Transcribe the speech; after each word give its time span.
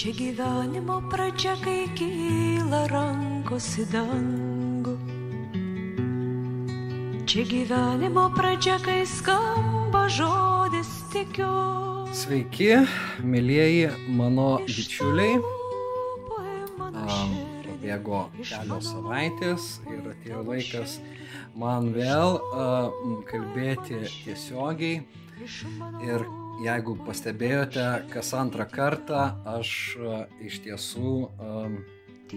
Čia 0.00 0.14
gyvenimo 0.16 1.02
pradžia, 1.12 1.52
kai 1.60 1.84
kyla 1.92 2.86
rankos 2.88 3.66
į 3.76 3.84
dangų. 3.92 4.94
Čia 7.28 7.44
gyvenimo 7.50 8.24
pradžia, 8.32 8.78
kai 8.80 9.04
skamba 9.04 10.06
žodis 10.08 10.88
tikiu. 11.12 11.50
Sveiki, 12.16 12.80
mėlyjeji 13.20 13.92
mano 14.16 14.48
bičiuliai. 14.64 15.36
Pabėgo 17.68 18.24
kelios 18.40 18.88
savaitės 18.94 19.70
ir 19.84 20.12
atėjo 20.16 20.46
laikas 20.48 20.96
man 21.52 21.92
vėl 21.92 22.40
uh, 22.40 22.88
kalbėti 23.28 24.00
tiesiogiai. 24.24 25.04
Ir 26.08 26.24
jeigu 26.60 26.96
pastebėjote, 27.06 27.86
kas 28.12 28.32
antrą 28.36 28.66
kartą 28.70 29.22
aš 29.48 29.70
uh, 29.98 30.24
iš 30.44 30.60
tiesų 30.66 31.12
uh, 31.24 31.70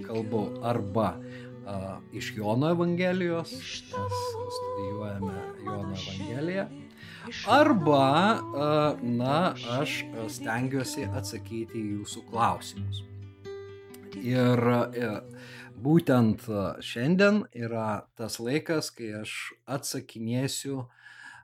kalbu 0.05 0.43
arba 0.65 1.09
uh, 1.17 1.97
iš 2.15 2.33
Jono 2.37 2.71
Evangelijos, 2.73 3.53
nes 3.91 4.21
studijuojame 4.57 5.35
Jono 5.65 5.97
Evangeliją, 5.97 6.67
arba, 7.51 8.07
uh, 8.39 9.03
na, 9.03 9.37
aš 9.79 10.03
stengiuosi 10.37 11.07
atsakyti 11.11 11.79
į 11.79 11.99
jūsų 11.99 12.25
klausimus. 12.31 13.03
Ir 14.23 14.59
būtent 15.83 16.45
šiandien 16.85 17.43
yra 17.51 18.05
tas 18.15 18.37
laikas, 18.39 18.91
kai 18.93 19.09
aš 19.23 19.33
atsakinėsiu 19.65 20.85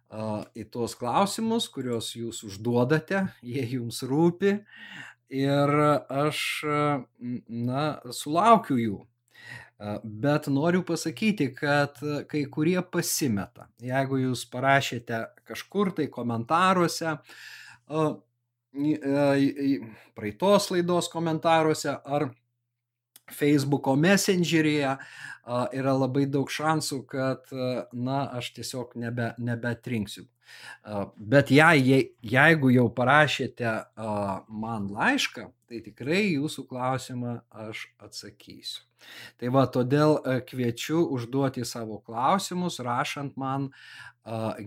į 0.10 0.66
tuos 0.74 0.96
klausimus, 0.98 1.68
kuriuos 1.70 2.14
jūs 2.18 2.42
užduodate, 2.48 3.28
jie 3.46 3.66
jums 3.76 4.02
rūpi 4.08 4.56
ir 5.30 5.76
aš, 6.10 6.40
na, 7.48 7.84
sulaukiu 8.16 8.80
jų. 8.80 8.98
Bet 10.04 10.50
noriu 10.52 10.82
pasakyti, 10.84 11.54
kad 11.56 12.02
kai 12.28 12.42
kurie 12.52 12.82
pasimeta. 12.84 13.70
Jeigu 13.80 14.18
jūs 14.26 14.44
parašėte 14.52 15.22
kažkur 15.48 15.94
tai 15.96 16.10
komentaruose, 16.12 17.14
praeitos 20.20 20.70
laidos 20.74 21.08
komentaruose 21.14 21.96
ar 21.96 22.28
Facebooko 23.36 23.96
messengeryje 24.00 24.96
yra 25.80 25.94
labai 25.98 26.26
daug 26.30 26.50
šansų, 26.54 27.00
kad, 27.10 27.54
na, 27.94 28.20
aš 28.38 28.52
tiesiog 28.58 28.94
nebe, 29.02 29.34
nebetrinksiu. 29.42 30.28
Bet 31.18 31.52
jei, 31.52 32.10
jeigu 32.24 32.72
jau 32.74 32.88
parašėte 32.96 33.74
man 34.50 34.88
laišką, 34.94 35.50
tai 35.70 35.82
tikrai 35.86 36.24
jūsų 36.34 36.66
klausimą 36.70 37.40
aš 37.68 37.88
atsakysiu. 38.02 38.86
Tai 39.40 39.52
va, 39.56 39.64
todėl 39.72 40.18
kviečiu 40.48 41.06
užduoti 41.16 41.64
savo 41.68 42.00
klausimus, 42.04 42.80
rašant 42.84 43.38
man 43.40 43.70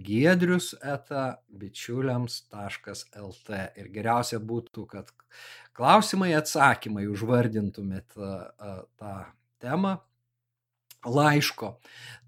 giedrius 0.07 0.73
eta 0.81 1.43
bičiuliams.lt. 1.49 3.59
Ir 3.77 3.91
geriausia 3.93 4.41
būtų, 4.41 4.87
kad 4.95 5.13
klausimai, 5.77 6.33
atsakymai 6.39 7.05
užvardintumėt 7.13 8.17
tą 8.17 9.17
temą 9.63 9.99
laiško, 11.05 11.77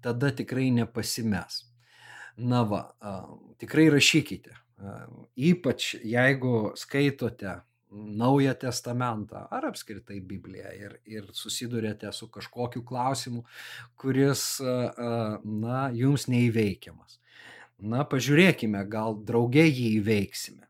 tada 0.03 0.31
tikrai 0.35 0.69
nepasimes. 0.75 1.63
Na 2.37 2.63
va, 2.67 2.81
tikrai 3.61 3.87
rašykite. 3.93 4.55
Ypač 5.35 5.95
jeigu 6.03 6.73
skaitote 6.75 7.61
Naują 7.95 8.51
testamentą 8.59 9.45
ar 9.55 9.69
apskritai 9.69 10.17
Bibliją 10.19 10.71
ir, 10.75 10.95
ir 11.07 11.29
susidurėte 11.31 12.09
su 12.11 12.27
kažkokiu 12.27 12.81
klausimu, 12.83 13.45
kuris, 13.95 14.57
na, 14.59 15.85
jums 15.95 16.25
neįveikiamas. 16.27 17.21
Na, 17.79 18.03
pažiūrėkime, 18.03 18.81
gal 18.91 19.15
draugiai 19.23 19.71
jį 19.71 19.87
įveiksime. 20.01 20.67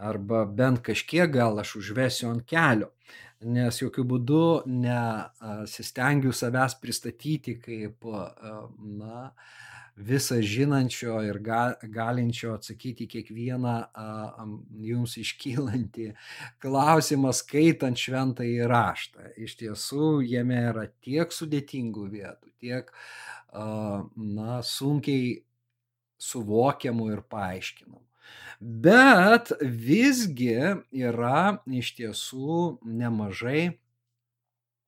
Arba 0.00 0.46
bent 0.48 0.80
kažkiek 0.86 1.28
gal 1.34 1.60
aš 1.60 1.76
užvesiu 1.82 2.30
ant 2.30 2.46
kelio 2.48 2.88
nes 3.42 3.78
jokių 3.80 4.04
būdų 4.06 4.44
nesistengiu 4.70 6.32
savęs 6.34 6.76
pristatyti 6.80 7.56
kaip, 7.62 8.06
na, 9.00 9.32
visą 9.96 10.40
žinančio 10.40 11.18
ir 11.26 11.38
ga, 11.44 11.62
galinčio 11.82 12.54
atsakyti 12.56 13.06
kiekvieną 13.10 13.74
a, 13.92 14.46
jums 14.80 15.18
iškylantį 15.20 16.12
klausimą 16.62 17.32
skaitant 17.36 18.00
šventą 18.00 18.46
įraštą. 18.48 19.34
Iš 19.36 19.56
tiesų, 19.60 20.12
jame 20.26 20.60
yra 20.72 20.86
tiek 21.04 21.32
sudėtingų 21.32 22.06
vietų, 22.16 22.54
tiek, 22.62 22.92
a, 23.52 24.04
na, 24.16 24.62
sunkiai 24.64 25.42
suvokiamų 26.22 27.12
ir 27.12 27.22
paaiškinamų. 27.28 28.00
Bet 28.62 29.50
visgi 29.60 30.54
yra 30.94 31.62
iš 31.66 31.88
tiesų 31.98 32.58
nemažai, 32.86 33.72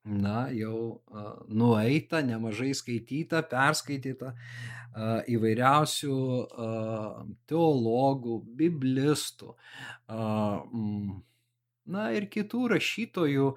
na, 0.04 0.44
jau 0.54 1.00
nueita, 1.48 2.20
nemažai 2.22 2.70
skaityta, 2.76 3.42
perskaityta 3.50 4.34
įvairiausių 5.34 6.16
teologų, 7.50 8.40
biblistų, 8.58 9.54
na 11.84 12.04
ir 12.16 12.26
kitų 12.32 12.62
rašytojų, 12.72 13.48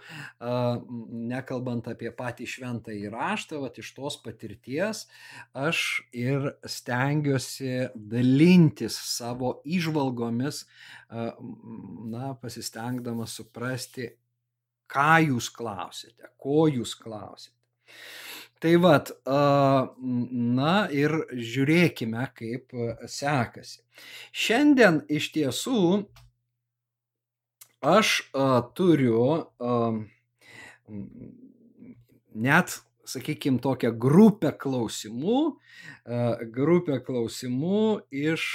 nekalbant 1.31 1.87
apie 1.91 2.11
patį 2.15 2.47
šventą 2.49 2.95
įraštą, 2.95 3.61
va 3.63 3.69
iš 3.71 3.93
tos 3.95 4.17
patirties 4.23 5.05
aš 5.55 5.83
ir 6.11 6.49
stengiuosi 6.67 7.89
dalintis 7.95 8.97
savo 9.13 9.57
išvalgomis, 9.63 10.65
na, 12.11 12.33
pasistengdamas 12.41 13.37
suprasti, 13.39 14.11
ką 14.91 15.13
jūs 15.29 15.51
klausite, 15.53 16.33
ko 16.39 16.67
jūs 16.71 16.95
klausite. 16.99 17.55
Tai 18.57 18.71
vad, 18.81 19.11
na 19.27 20.71
ir 20.89 21.13
žiūrėkime, 21.29 22.23
kaip 22.33 22.73
sekasi. 23.05 23.83
Šiandien 24.33 25.03
iš 25.13 25.27
tiesų 25.35 25.81
aš 27.85 28.15
turiu 28.79 29.27
net, 32.33 32.79
sakykime, 33.05 33.61
tokią 33.61 33.93
grupę 33.93 34.55
klausimų, 34.65 35.39
grupę 36.57 36.97
klausimų 37.05 37.85
iš, 38.25 38.49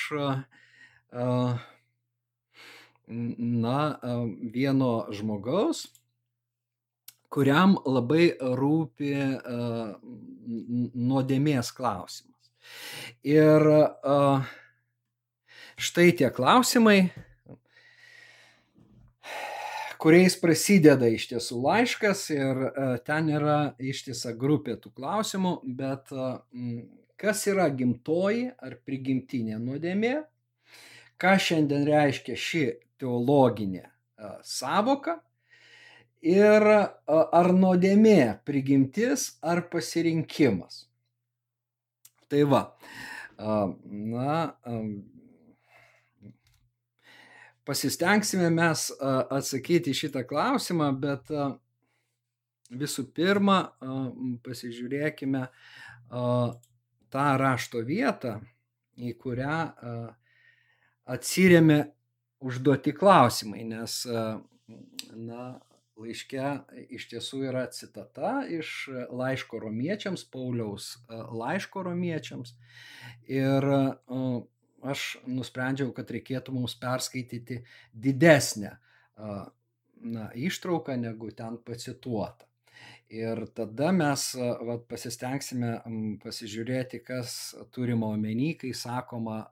na, 3.06 3.80
vieno 4.58 4.92
žmogaus, 5.14 5.86
kuriam 7.32 7.78
labai 7.88 8.32
rūpi 8.38 9.12
a, 9.16 9.58
nuodėmės 10.92 11.72
klausimas. 11.76 12.52
Ir 13.26 13.68
a, 13.72 14.18
štai 15.80 16.10
tie 16.18 16.28
klausimai, 16.34 16.98
kuriais 20.02 20.34
prasideda 20.40 21.06
iš 21.14 21.28
tiesų 21.30 21.60
laiškas 21.62 22.24
ir 22.34 22.64
e, 22.66 22.86
ten 23.06 23.28
yra 23.30 23.58
ištisa 23.78 24.32
grupė 24.38 24.74
tų 24.82 24.90
klausimų, 24.96 25.52
bet 25.78 26.10
e, 26.10 26.30
kas 27.20 27.44
yra 27.50 27.68
gimtoji 27.70 28.48
ar 28.58 28.78
prigimtinė 28.82 29.60
nuodėmė, 29.62 30.16
ką 31.22 31.36
šiandien 31.46 31.86
reiškia 31.86 32.38
ši 32.46 32.64
teologinė 32.98 33.84
e, 33.84 33.92
savoka 34.42 35.20
ir 36.22 36.68
ar 36.72 37.52
nuodėmė 37.54 38.38
prigimtis 38.46 39.32
ar 39.42 39.64
pasirinkimas. 39.72 40.86
Tai 42.30 42.44
va, 42.48 42.62
na, 43.38 44.36
Pasistengsime 47.62 48.48
mes 48.50 48.88
atsakyti 49.30 49.92
šitą 49.94 50.24
klausimą, 50.26 50.88
bet 50.98 51.28
visų 52.74 53.04
pirma 53.14 53.58
pasižiūrėkime 54.42 55.42
tą 57.14 57.26
rašto 57.38 57.84
vietą, 57.86 58.40
į 58.98 59.14
kurią 59.14 59.60
atsiriame 61.14 61.78
užduoti 62.42 62.96
klausimai, 62.98 63.62
nes 63.70 64.00
na, 64.10 65.46
laiške 66.02 66.46
iš 66.92 67.08
tiesų 67.12 67.42
yra 67.50 67.64
citata 67.74 68.42
iš 68.50 68.90
laiško 69.10 69.62
romiečiams, 69.62 70.24
Pauliaus 70.32 70.94
laiško 71.08 71.86
romiečiams. 71.88 72.54
Ir 73.30 73.66
aš 74.82 75.08
nusprendžiau, 75.30 75.92
kad 75.94 76.10
reikėtų 76.10 76.54
mums 76.54 76.74
perskaityti 76.82 77.62
didesnę 77.94 78.76
na, 79.16 80.30
ištrauką, 80.34 80.96
negu 80.98 81.30
ten 81.36 81.58
pacituota. 81.62 82.48
Ir 83.12 83.44
tada 83.52 83.90
mes 83.92 84.22
vat, 84.38 84.86
pasistengsime 84.88 85.74
pasižiūrėti, 86.22 87.02
kas 87.04 87.34
turima 87.74 88.08
omeny, 88.14 88.54
kai 88.56 88.72
sakoma 88.72 89.42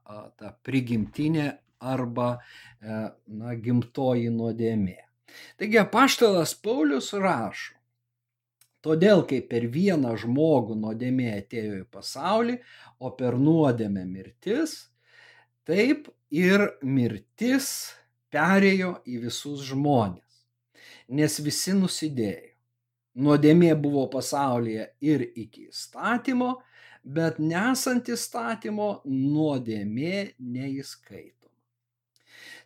ta 0.40 0.54
prigimtinė 0.64 1.50
arba 1.80 2.30
e, 2.36 2.96
na, 3.36 3.54
gimtoji 3.60 4.32
nuodėmė. 4.32 4.96
Taigi 5.60 5.80
apaštalas 5.80 6.54
Paulius 6.64 7.12
rašo, 7.12 7.76
todėl 8.84 9.24
kaip 9.28 9.50
per 9.52 9.66
vieną 9.72 10.14
žmogų 10.20 10.78
nuodėmė 10.80 11.30
atėjo 11.38 11.80
į 11.82 11.86
pasaulį, 11.92 12.58
o 13.00 13.12
per 13.16 13.36
nuodėmę 13.40 14.06
mirtis, 14.08 14.76
taip 15.68 16.08
ir 16.30 16.66
mirtis 16.82 17.70
perėjo 18.32 18.94
į 19.06 19.24
visus 19.26 19.66
žmonės, 19.68 20.44
nes 21.08 21.40
visi 21.44 21.74
nusidėjo. 21.76 22.46
Nuodėmė 23.20 23.74
buvo 23.74 24.04
pasaulyje 24.12 24.84
ir 25.02 25.24
iki 25.34 25.66
įstatymo, 25.66 26.52
bet 27.02 27.40
nesant 27.42 28.08
įstatymo 28.08 29.00
nuodėmė 29.04 30.36
neįskaitoma. 30.38 31.39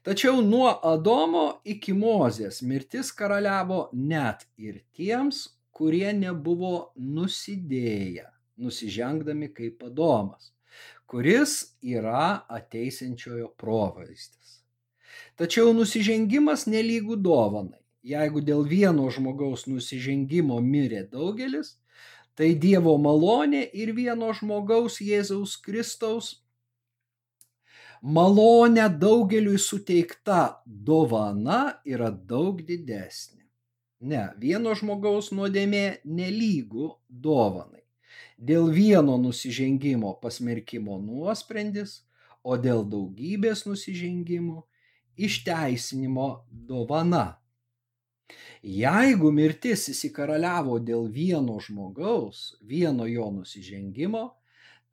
Tačiau 0.04 0.42
nuo 0.44 0.68
Adomo 0.84 1.62
iki 1.64 1.94
Mozės 1.96 2.58
mirtis 2.60 3.08
karaliavo 3.16 3.86
net 3.96 4.42
ir 4.60 4.82
tiems, 4.92 5.38
kurie 5.72 6.10
nebuvo 6.12 6.92
nusidėję, 7.00 8.26
nusižengdami 8.60 9.48
kaip 9.56 9.80
Adomas, 9.88 10.50
kuris 11.08 11.54
yra 11.80 12.44
ateisinčiojo 12.52 13.48
provaizdis. 13.56 14.60
Tačiau 15.40 15.72
nusižengimas 15.72 16.66
nelygų 16.68 17.16
dovanai. 17.24 17.80
Jeigu 18.04 18.44
dėl 18.44 18.68
vieno 18.68 19.08
žmogaus 19.08 19.64
nusižengimo 19.64 20.60
mirė 20.60 21.06
daugelis, 21.08 21.78
tai 22.36 22.52
Dievo 22.52 22.98
malonė 23.00 23.64
ir 23.72 23.96
vieno 23.96 24.34
žmogaus 24.36 25.00
Jėzaus 25.00 25.56
Kristaus 25.64 26.34
malonė 28.04 28.84
daugeliui 29.00 29.58
suteikta 29.58 30.60
dovana 30.66 31.80
yra 31.88 32.10
daug 32.12 32.60
didesnė. 32.60 33.40
Ne, 34.04 34.26
vieno 34.36 34.74
žmogaus 34.76 35.30
nuodėmė 35.32 36.04
nelygų 36.04 36.90
dovanai. 37.08 37.80
Dėl 38.36 38.68
vieno 38.74 39.16
nusižengimo 39.16 40.18
pasmerkimo 40.20 40.98
nuosprendis, 41.00 42.02
o 42.44 42.58
dėl 42.60 42.84
daugybės 42.84 43.64
nusižengimų 43.64 44.60
išteisinimo 45.16 46.28
dovana. 46.50 47.38
Jeigu 48.64 49.30
mirtis 49.32 49.88
įsikaraliavo 49.92 50.76
dėl 50.84 51.08
vieno 51.08 51.56
žmogaus, 51.60 52.58
vieno 52.60 53.08
jo 53.08 53.30
nusižengimo, 53.32 54.26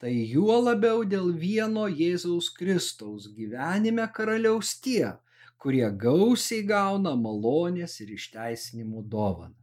tai 0.02 0.16
juo 0.26 0.56
labiau 0.58 1.04
dėl 1.06 1.28
vieno 1.38 1.84
Jėzaus 1.86 2.48
Kristaus 2.56 3.28
gyvenime 3.36 4.08
karaliaus 4.10 4.74
tie, 4.82 5.12
kurie 5.62 5.86
gausiai 5.94 6.64
gauna 6.66 7.12
malonės 7.14 8.00
ir 8.02 8.10
išteisinimų 8.16 9.04
dovaną. 9.06 9.54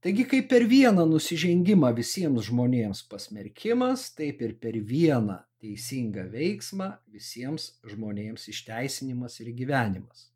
Taigi, 0.00 0.24
kaip 0.24 0.46
per 0.48 0.64
vieną 0.64 1.04
nusižengimą 1.04 1.90
visiems 1.98 2.46
žmonėms 2.48 3.02
pasmerkimas, 3.10 4.06
taip 4.16 4.40
ir 4.40 4.54
per 4.56 4.78
vieną 4.80 5.36
teisingą 5.60 6.24
veiksmą 6.32 6.88
visiems 7.12 7.74
žmonėms 7.84 8.48
išteisinimas 8.48 9.36
ir 9.44 9.52
gyvenimas. 9.52 10.30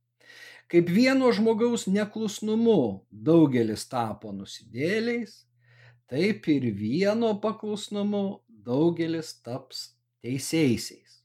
Kaip 0.69 0.93
vieno 0.93 1.33
žmogaus 1.33 1.87
neklusnumu 1.89 3.07
daugelis 3.09 3.89
tapo 3.89 4.37
nusidėliais, 4.37 5.47
taip 6.13 6.45
ir 6.53 6.69
vieno 6.77 7.33
paklusnumu 7.41 8.44
daugelis 8.67 9.35
taps 9.45 9.91
teisėjaisiais. 10.25 11.21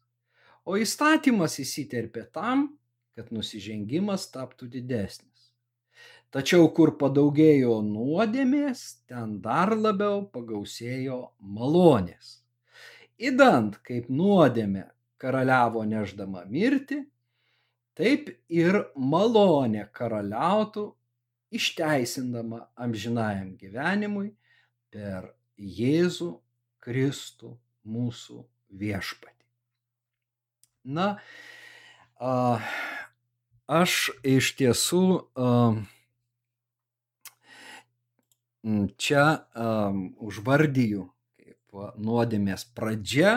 O 0.70 0.78
įstatymas 0.78 1.58
įsiterpė 1.64 2.28
tam, 2.36 2.68
kad 3.18 3.32
nusižengimas 3.36 4.28
taptų 4.34 4.70
didesnis. 4.76 5.50
Tačiau 6.30 6.68
kur 6.78 6.94
padaugėjo 7.02 7.80
nuodėmės, 7.82 8.84
ten 9.10 9.40
dar 9.42 9.74
labiau 9.74 10.22
pagausėjo 10.30 11.18
malonės. 11.42 12.36
Įdant, 13.18 13.80
kaip 13.84 14.12
nuodėmė 14.14 14.86
karaliavo 15.20 15.82
neždama 15.90 16.46
mirti, 16.48 17.02
taip 17.98 18.30
ir 18.48 18.78
malonė 18.96 19.88
karaliautų 19.92 20.86
išteisindama 21.52 22.62
amžinajam 22.78 23.56
gyvenimui 23.58 24.30
per 24.94 25.34
Jėzų 25.60 26.30
Kristų 26.90 27.54
mūsų 27.86 28.42
viešpatį. 28.82 29.46
Na, 30.90 31.20
aš 33.70 33.98
iš 34.26 34.50
tiesų 34.58 35.04
čia 38.98 39.26
užvardyju 40.18 41.06
kaip 41.70 42.00
nuodėmės 42.02 42.66
pradžia, 42.74 43.34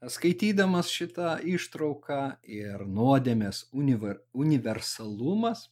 skaitydamas 0.00 0.88
šitą 0.88 1.34
ištrauką 1.44 2.22
ir 2.48 2.86
nuodėmės 2.88 3.66
univer, 3.76 4.22
universalumas, 4.32 5.68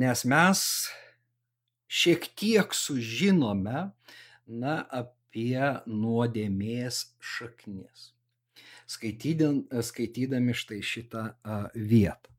nes 0.00 0.24
mes 0.32 0.64
šiek 1.88 2.28
tiek 2.36 2.74
sužinome 2.76 3.88
na, 4.46 4.74
apie 4.92 5.80
nuodėmės 5.88 7.02
šaknis, 7.20 8.10
skaitydami, 8.88 10.56
štai 10.56 10.80
šitą 10.84 11.24
a, 11.32 11.60
vietą. 11.74 12.32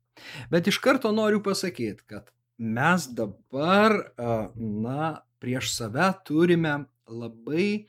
Bet 0.52 0.68
iš 0.70 0.80
karto 0.82 1.12
noriu 1.14 1.40
pasakyti, 1.42 2.06
kad 2.06 2.30
mes 2.58 3.08
dabar, 3.16 3.96
a, 4.14 4.38
na, 4.56 5.10
prieš 5.42 5.74
save 5.74 6.10
turime 6.26 6.84
labai 7.10 7.86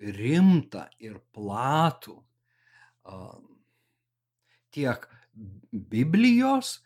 rimtą 0.00 0.86
ir 1.00 1.20
platų 1.36 2.16
a, 3.08 3.20
tiek 4.74 5.08
Biblijos, 5.72 6.78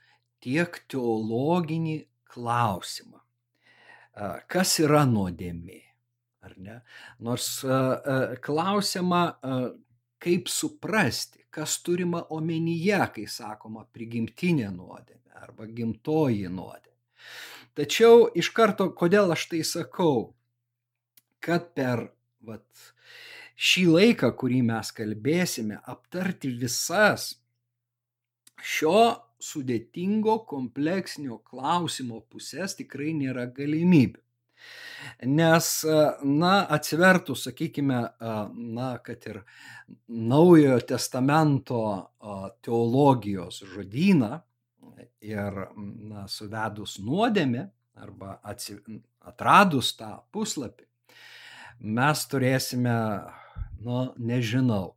tiek 0.45 0.77
teologinį 0.89 1.99
klausimą 2.31 3.19
kas 4.51 4.79
yra 4.83 5.05
nuodėmė. 5.09 5.83
Nors 7.25 7.49
klausiama, 8.45 9.23
kaip 10.19 10.49
suprasti, 10.51 11.45
kas 11.51 11.79
turima 11.85 12.25
omenyje, 12.35 13.01
kai 13.15 13.27
sakoma 13.31 13.85
prigimtinė 13.95 14.71
nuodėmė 14.75 15.43
arba 15.43 15.69
gimtoji 15.71 16.49
nuodėmė. 16.51 16.97
Tačiau 17.79 18.27
iš 18.35 18.51
karto, 18.57 18.89
kodėl 18.91 19.31
aš 19.35 19.45
tai 19.53 19.61
sakau, 19.67 20.33
kad 21.45 21.71
per 21.79 22.09
vat, 22.43 22.67
šį 23.55 23.85
laiką, 23.93 24.33
kurį 24.39 24.65
mes 24.67 24.91
kalbėsime, 24.97 25.79
aptarti 25.87 26.51
visas 26.59 27.37
šio 28.59 29.03
sudėtingo 29.43 30.41
kompleksinio 30.49 31.39
klausimo 31.47 32.23
pusės 32.31 32.77
tikrai 32.79 33.13
nėra 33.17 33.47
galimybių. 33.55 34.21
Nes, 35.31 35.69
na, 36.27 36.53
atsivertų, 36.75 37.37
sakykime, 37.39 38.01
na, 38.79 38.89
kad 39.05 39.25
ir 39.31 39.41
naujojo 40.09 40.81
testamento 40.91 41.83
teologijos 42.67 43.63
žodyną 43.73 44.41
ir, 45.25 45.63
na, 46.11 46.27
suvedus 46.31 46.99
nuodėmę 47.03 47.69
arba 47.99 48.37
atsi, 48.47 48.79
atradus 49.27 49.95
tą 49.99 50.11
puslapį, 50.35 50.87
mes 51.99 52.27
turėsime, 52.31 52.99
nu, 53.87 54.03
nežinau, 54.19 54.97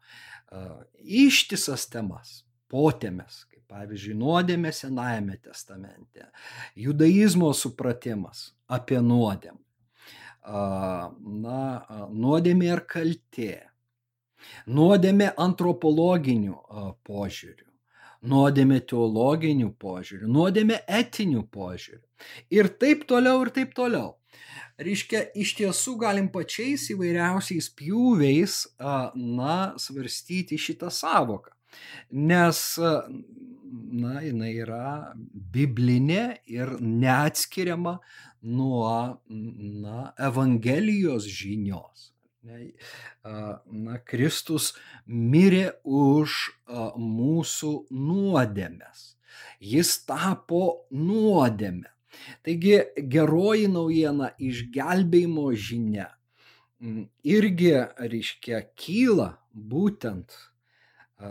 ištisas 1.02 1.88
temas, 1.94 2.42
potėmes, 2.72 3.46
Pavyzdžiui, 3.72 4.18
nuodėmė 4.20 4.72
Senajame 4.76 5.38
testamente, 5.40 6.26
judaizmo 6.76 7.54
supratimas 7.56 8.50
apie 8.68 9.00
nuodėmę, 9.00 9.62
na, 11.46 11.60
nuodėmė 12.12 12.68
ir 12.68 12.82
kaltė, 12.92 13.54
nuodėmė 14.68 15.30
antropologinių 15.40 16.58
požiūrių, 17.08 17.70
nuodėmė 18.34 18.82
teologinių 18.92 19.72
požiūrių, 19.80 20.28
nuodėmė 20.36 20.82
etinių 21.00 21.46
požiūrių 21.56 22.04
ir 22.58 22.74
taip 22.82 23.08
toliau 23.08 23.46
ir 23.46 23.54
taip 23.56 23.72
toliau. 23.78 24.18
Reiškia, 24.82 25.28
iš 25.38 25.56
tiesų 25.60 25.96
galim 26.02 26.28
pačiais 26.34 26.88
įvairiausiais 26.90 27.68
pjūviais, 27.78 28.60
na, 29.16 29.58
svarstyti 29.78 30.58
šitą 30.58 30.90
savoką. 30.90 31.54
Nes, 32.12 32.62
na, 32.80 34.14
jinai 34.26 34.52
yra 34.64 35.14
biblinė 35.54 36.24
ir 36.52 36.76
neatskiriama 36.80 37.98
nuo, 38.42 39.22
na, 39.30 40.12
Evangelijos 40.30 41.30
žinios. 41.30 42.10
Na, 42.44 44.00
Kristus 44.06 44.72
mirė 45.06 45.68
už 45.86 46.38
mūsų 46.98 47.74
nuodėmes. 47.94 49.04
Jis 49.62 49.94
tapo 50.10 50.88
nuodėme. 50.90 51.92
Taigi 52.46 52.82
geroji 53.14 53.70
naujiena 53.72 54.34
išgelbėjimo 54.42 55.52
žinia 55.54 56.10
irgi, 57.24 57.74
reiškia, 57.98 58.62
kyla 58.76 59.36
būtent 59.54 60.34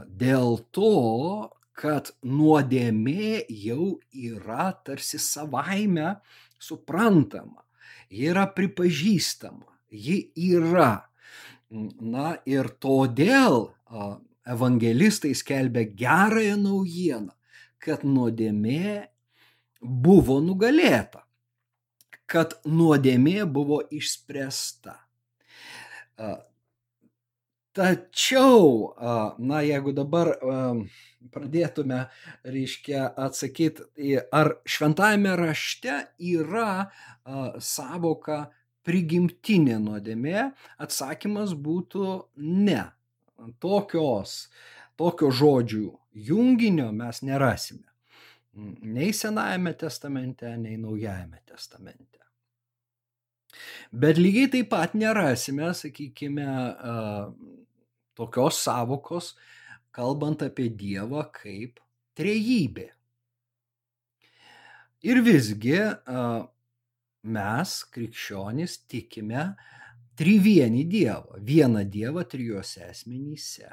dėl 0.07 0.61
to, 0.75 1.51
kad 1.81 2.13
nuodėmė 2.27 3.47
jau 3.49 3.97
yra 4.13 4.71
tarsi 4.85 5.19
savaime 5.23 6.19
suprantama, 6.61 7.65
ji 8.13 8.29
yra 8.31 8.47
pripažįstama, 8.53 9.67
ji 9.91 10.31
yra. 10.37 11.07
Na 11.71 12.35
ir 12.51 12.67
todėl 12.83 13.71
evangelistai 14.51 15.33
skelbia 15.39 15.87
gerąją 15.87 16.57
naujieną, 16.59 17.33
kad 17.81 18.03
nuodėmė 18.05 19.07
buvo 19.81 20.41
nugalėta, 20.45 21.23
kad 22.27 22.59
nuodėmė 22.67 23.47
buvo 23.47 23.81
išspręsta. 23.95 24.99
Tačiau, 27.71 28.95
na, 29.39 29.61
jeigu 29.63 29.93
dabar 29.95 30.33
pradėtume, 31.31 32.01
reiškia, 32.43 33.05
atsakyti, 33.15 34.17
ar 34.35 34.57
šventajame 34.67 35.37
rašte 35.39 36.01
yra 36.33 36.89
savoka 37.63 38.49
prigimtinė 38.87 39.79
nuodėmė, 39.85 40.49
atsakymas 40.83 41.55
būtų 41.55 42.17
ne. 42.43 42.83
Tokios, 43.63 44.49
tokio 44.99 45.31
žodžių 45.31 45.87
junginio 46.27 46.91
mes 46.93 47.23
nerasime. 47.23 47.87
Nei 48.83 49.15
Senajame 49.15 49.77
testamente, 49.79 50.51
nei 50.59 50.75
Naujajame 50.77 51.39
testamente. 51.47 52.19
Bet 53.93 54.19
lygiai 54.19 54.51
taip 54.51 54.69
pat 54.71 54.93
nerasime, 54.95 55.71
sakykime, 55.75 56.47
tokios 58.21 58.61
savokos, 58.61 59.35
kalbant 59.97 60.45
apie 60.45 60.69
Dievą 60.69 61.25
kaip 61.35 61.81
trejybė. 62.19 62.91
Ir 65.09 65.23
visgi 65.25 65.79
mes, 67.25 67.77
krikščionys, 67.95 68.83
tikime 68.91 69.47
trivienį 70.21 70.83
Dievą, 70.93 71.41
vieną 71.41 71.87
Dievą 71.89 72.27
trijuose 72.29 72.85
asmenyse. 72.91 73.71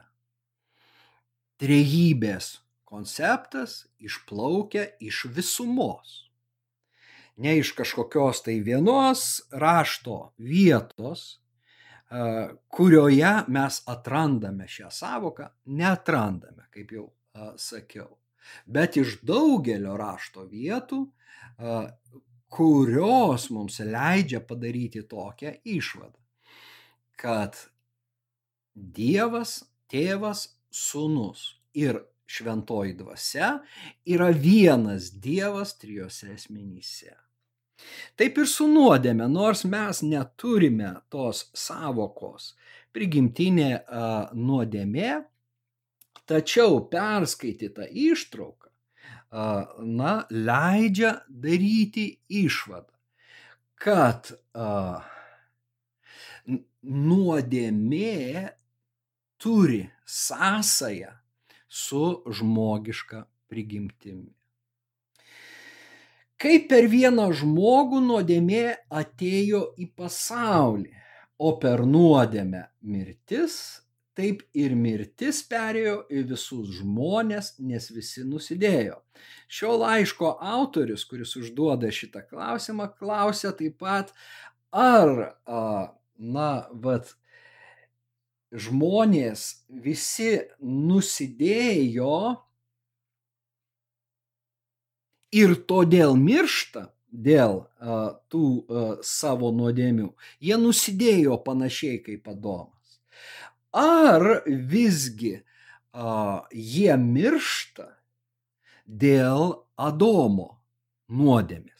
Trejybės 1.59 2.53
konceptas 2.87 3.81
išplaukia 3.99 4.85
iš 5.03 5.25
visumos. 5.35 6.23
Ne 7.37 7.57
iš 7.59 7.73
kažkokios 7.77 8.39
tai 8.45 8.61
vienos 8.65 9.43
rašto 9.51 10.31
vietos, 10.39 11.41
kurioje 12.67 13.33
mes 13.51 13.81
atrandame 13.85 14.67
šią 14.71 14.91
savoką, 14.93 15.49
neatrandame, 15.75 16.67
kaip 16.71 16.93
jau 16.95 17.07
sakiau, 17.59 18.17
bet 18.65 18.97
iš 18.97 19.19
daugelio 19.27 19.97
rašto 19.99 20.45
vietų, 20.47 21.01
kurios 22.47 23.49
mums 23.51 23.79
leidžia 23.83 24.39
padaryti 24.39 25.03
tokią 25.03 25.57
išvadą, 25.67 26.19
kad 27.19 27.57
Dievas, 28.77 29.63
tėvas, 29.89 30.43
sunus 30.69 31.55
ir 31.73 31.97
šventoji 32.29 32.93
dvasia 32.99 33.55
yra 34.05 34.27
vienas 34.29 35.09
Dievas 35.17 35.73
trijose 35.81 36.35
asmenyse. 36.35 37.15
Taip 38.17 38.39
ir 38.41 38.47
su 38.49 38.67
nuodėme, 38.71 39.27
nors 39.29 39.63
mes 39.69 40.01
neturime 40.05 40.95
tos 41.13 41.47
savokos 41.53 42.53
prigimtinė 42.95 43.71
a, 43.77 44.05
nuodėmė, 44.33 45.11
tačiau 46.27 46.79
perskaityta 46.91 47.87
ištrauka, 47.91 48.71
a, 49.29 49.67
na, 49.83 50.13
leidžia 50.31 51.19
daryti 51.29 52.09
išvadą, 52.43 52.93
kad 53.77 54.33
a, 54.53 55.03
nuodėmė 56.87 58.47
turi 59.37 59.83
sąsają 60.07 61.11
su 61.67 62.03
žmogiška 62.39 63.25
prigimtimi. 63.51 64.36
Kaip 66.37 66.67
per 66.69 66.85
vieną 66.91 67.31
žmogų 67.33 68.03
nuodėmė 68.05 68.67
atėjo 68.93 69.63
į 69.81 69.87
pasaulį, 69.97 70.91
o 71.41 71.53
per 71.61 71.81
nuodėmę 71.85 72.61
mirtis, 72.85 73.55
taip 74.17 74.43
ir 74.57 74.75
mirtis 74.77 75.43
perėjo 75.49 75.97
į 76.13 76.23
visus 76.31 76.77
žmonės, 76.79 77.55
nes 77.57 77.89
visi 77.93 78.25
nusidėjo. 78.25 78.99
Šio 79.49 79.75
laiško 79.81 80.35
autorius, 80.53 81.05
kuris 81.09 81.33
užduoda 81.41 81.89
šitą 81.93 82.21
klausimą, 82.29 82.91
klausia 82.97 83.53
taip 83.57 83.77
pat, 83.81 84.13
ar, 84.73 85.13
na, 86.17 86.51
vat, 86.85 87.13
žmonės 88.53 89.47
visi 89.69 90.35
nusidėjo 90.61 92.17
ir 95.37 95.55
todėl 95.69 96.15
miršta 96.19 96.87
dėl 97.11 97.61
uh, 97.63 98.17
tų 98.31 98.43
uh, 98.43 98.89
savo 99.05 99.51
nuodėmių. 99.55 100.11
Jie 100.43 100.57
nusidėjo 100.61 101.39
panašiai 101.45 102.01
kaip 102.03 102.27
Adomas. 102.31 102.99
Ar 103.77 104.43
visgi 104.47 105.37
uh, 105.37 106.43
jie 106.51 106.93
miršta 107.01 107.89
dėl 108.85 109.63
Adomo 109.77 110.57
nuodėmės? 111.09 111.73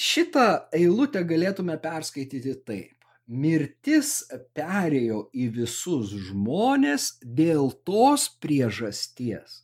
Šitą 0.00 0.46
eilutę 0.72 1.20
galėtume 1.28 1.76
perskaityti 1.80 2.54
taip 2.64 3.00
mirtis 3.30 4.24
perėjo 4.58 5.24
į 5.32 5.46
visus 5.54 6.10
žmonės 6.28 7.12
dėl 7.22 7.70
tos 7.86 8.26
priežasties, 8.42 9.62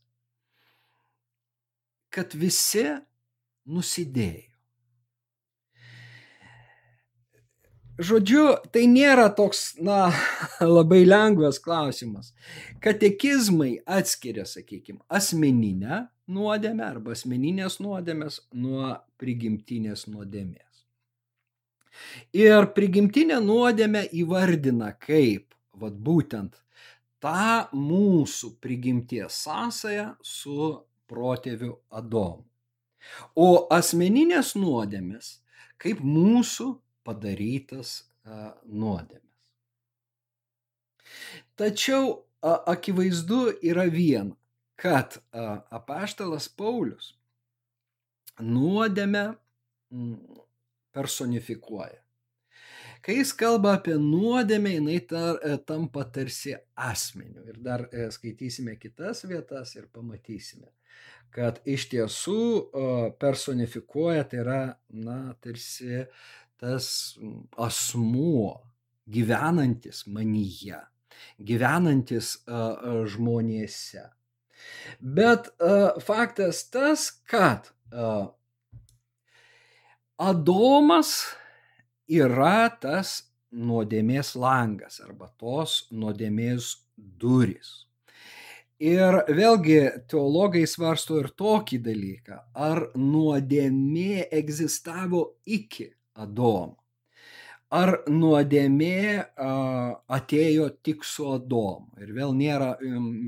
kad 2.12 2.34
visi 2.34 2.86
nusidėjo. 3.66 4.56
Žodžiu, 7.96 8.42
tai 8.76 8.82
nėra 8.92 9.30
toks, 9.32 9.78
na, 9.80 10.10
labai 10.76 11.06
lengvas 11.06 11.56
klausimas. 11.64 12.34
Katekizmai 12.84 13.78
atskiria, 13.88 14.44
sakykime, 14.44 15.00
asmeninę 15.08 16.02
nuodėmę 16.28 16.84
arba 16.84 17.14
asmeninės 17.16 17.78
nuodėmės 17.80 18.42
nuo 18.52 18.92
prigimtinės 19.16 20.04
nuodėmės. 20.12 20.84
Ir 22.36 22.68
prigimtinę 22.76 23.40
nuodėmę 23.40 24.04
įvardina 24.12 24.92
kaip, 25.00 25.54
vad 25.72 25.96
būtent, 25.96 26.52
tą 27.24 27.64
mūsų 27.72 28.52
prigimties 28.60 29.40
sąsają 29.46 30.10
su 30.20 30.74
protėviu 31.10 31.76
Adomu. 31.90 32.44
O 33.38 33.66
asmeninės 33.70 34.54
nuodėmės 34.58 35.36
kaip 35.82 36.00
mūsų 36.02 36.72
padarytas 37.06 37.98
nuodėmės. 38.66 39.22
Tačiau 41.56 42.16
akivaizdu 42.42 43.42
yra 43.62 43.86
viena, 43.92 44.34
kad 44.76 45.20
apaštalas 45.32 46.48
Paulius 46.52 47.14
nuodėmę 48.42 49.28
personifikuoja. 50.96 52.02
Kai 53.06 53.20
jis 53.20 53.30
kalba 53.38 53.76
apie 53.76 53.94
nuodėmę, 54.02 54.72
jinai 54.80 54.96
tar, 55.06 55.36
e, 55.46 55.54
tampa 55.62 56.02
tarsi 56.10 56.56
asmeniu. 56.74 57.44
Ir 57.46 57.60
dar 57.62 57.84
e, 57.92 58.08
skaitysime 58.10 58.74
kitas 58.82 59.22
vietas 59.30 59.76
ir 59.76 59.84
pamatysime, 59.94 60.72
kad 61.30 61.60
iš 61.70 61.84
tiesų 61.92 62.40
personifikuoja, 63.22 64.24
tai 64.26 64.40
yra, 64.42 64.58
na, 64.90 65.20
tarsi 65.38 66.02
tas 66.58 66.88
asmuo 67.62 68.56
gyvenantis 69.06 70.02
manyje, 70.10 70.82
gyvenantis 71.38 72.34
žmonėse. 73.14 74.02
Bet 74.98 75.52
faktas 76.02 76.66
tas, 76.72 77.10
kad 77.28 77.70
Adomas 80.18 81.18
yra 82.08 82.68
tas 82.80 83.22
nuodėmės 83.56 84.34
langas 84.38 85.00
arba 85.04 85.30
tos 85.38 85.86
nuodėmės 85.90 86.74
durys. 86.96 87.86
Ir 88.76 89.22
vėlgi 89.32 89.78
teologai 90.10 90.66
svarsto 90.68 91.16
ir 91.22 91.30
tokį 91.32 91.78
dalyką, 91.80 92.40
ar 92.52 92.90
nuodėmė 92.92 94.26
egzistavo 94.28 95.22
iki 95.48 95.88
Adomo, 96.16 96.76
ar 97.72 98.02
nuodėmė 98.08 99.24
atėjo 100.18 100.68
tik 100.84 101.08
su 101.08 101.30
Adomu. 101.32 101.88
Ir 102.00 102.12
vėl 102.16 102.36
nėra 102.36 102.74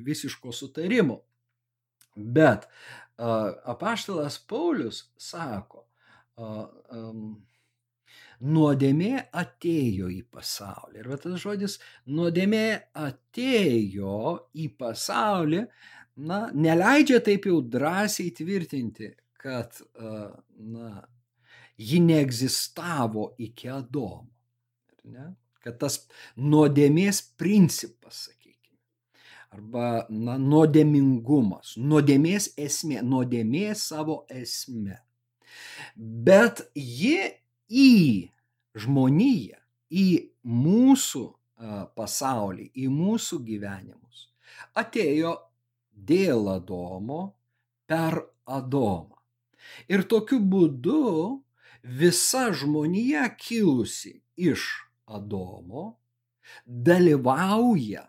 visiško 0.04 0.52
sutarimo. 0.52 1.22
Bet 2.16 2.68
apaštalas 3.16 4.36
Paulius 4.44 5.06
sako, 5.16 5.86
nuodėmė 8.44 9.12
atėjo 9.34 10.08
į 10.12 10.22
pasaulį. 10.32 11.00
Ir 11.00 11.10
va 11.10 11.18
tas 11.22 11.38
žodis 11.42 11.78
nuodėmė 12.06 12.64
atėjo 12.98 14.18
į 14.54 14.68
pasaulį, 14.78 15.64
na, 16.28 16.40
neleidžia 16.54 17.20
taip 17.24 17.48
jau 17.50 17.60
drąsiai 17.62 18.30
tvirtinti, 18.34 19.12
kad, 19.38 19.78
na, 19.98 21.02
ji 21.78 22.00
neegzistavo 22.02 23.32
iki 23.38 23.70
Adomo. 23.70 24.26
Ne? 25.08 25.32
Kad 25.64 25.78
tas 25.80 26.02
nuodėmės 26.38 27.20
principas, 27.38 28.26
sakykime, 28.28 28.78
arba 29.54 30.06
na, 30.10 30.36
nuodėmingumas, 30.42 31.76
nuodėmės 31.80 32.52
esmė, 32.60 33.02
nuodėmė 33.06 33.72
savo 33.78 34.22
esmė. 34.30 34.98
Bet 35.96 36.66
ji 36.74 37.16
į 37.68 38.30
žmoniją, 38.78 39.58
į 39.90 40.06
mūsų 40.44 41.24
pasaulį, 41.98 42.70
į 42.78 42.88
mūsų 42.92 43.40
gyvenimus 43.46 44.28
atėjo 44.78 45.34
dėl 46.08 46.48
Adomo 46.52 47.22
per 47.88 48.20
Adomą. 48.46 49.18
Ir 49.90 50.04
tokiu 50.08 50.38
būdu 50.40 51.42
visa 51.82 52.48
žmonija 52.54 53.26
kilusi 53.36 54.14
iš 54.38 54.68
Adomo 55.08 55.90
dalyvauja 56.64 58.06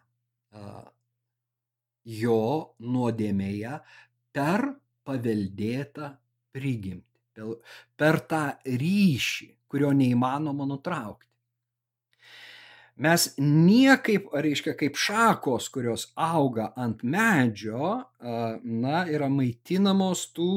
jo 2.10 2.42
nuodėmėje 2.80 3.76
per 4.36 4.66
paveldėtą 5.06 6.14
prigimtį 6.56 7.09
per 8.00 8.20
tą 8.30 8.44
ryšį, 8.66 9.50
kurio 9.70 9.92
neįmanoma 9.96 10.68
nutraukti. 10.70 11.30
Mes 13.00 13.30
niekaip, 13.40 14.26
reiškia, 14.36 14.74
kaip 14.76 14.98
šakos, 15.00 15.70
kurios 15.72 16.10
auga 16.20 16.74
ant 16.76 17.00
medžio, 17.08 17.94
na, 18.20 19.06
yra 19.08 19.30
maitinamos 19.32 20.26
tų 20.36 20.52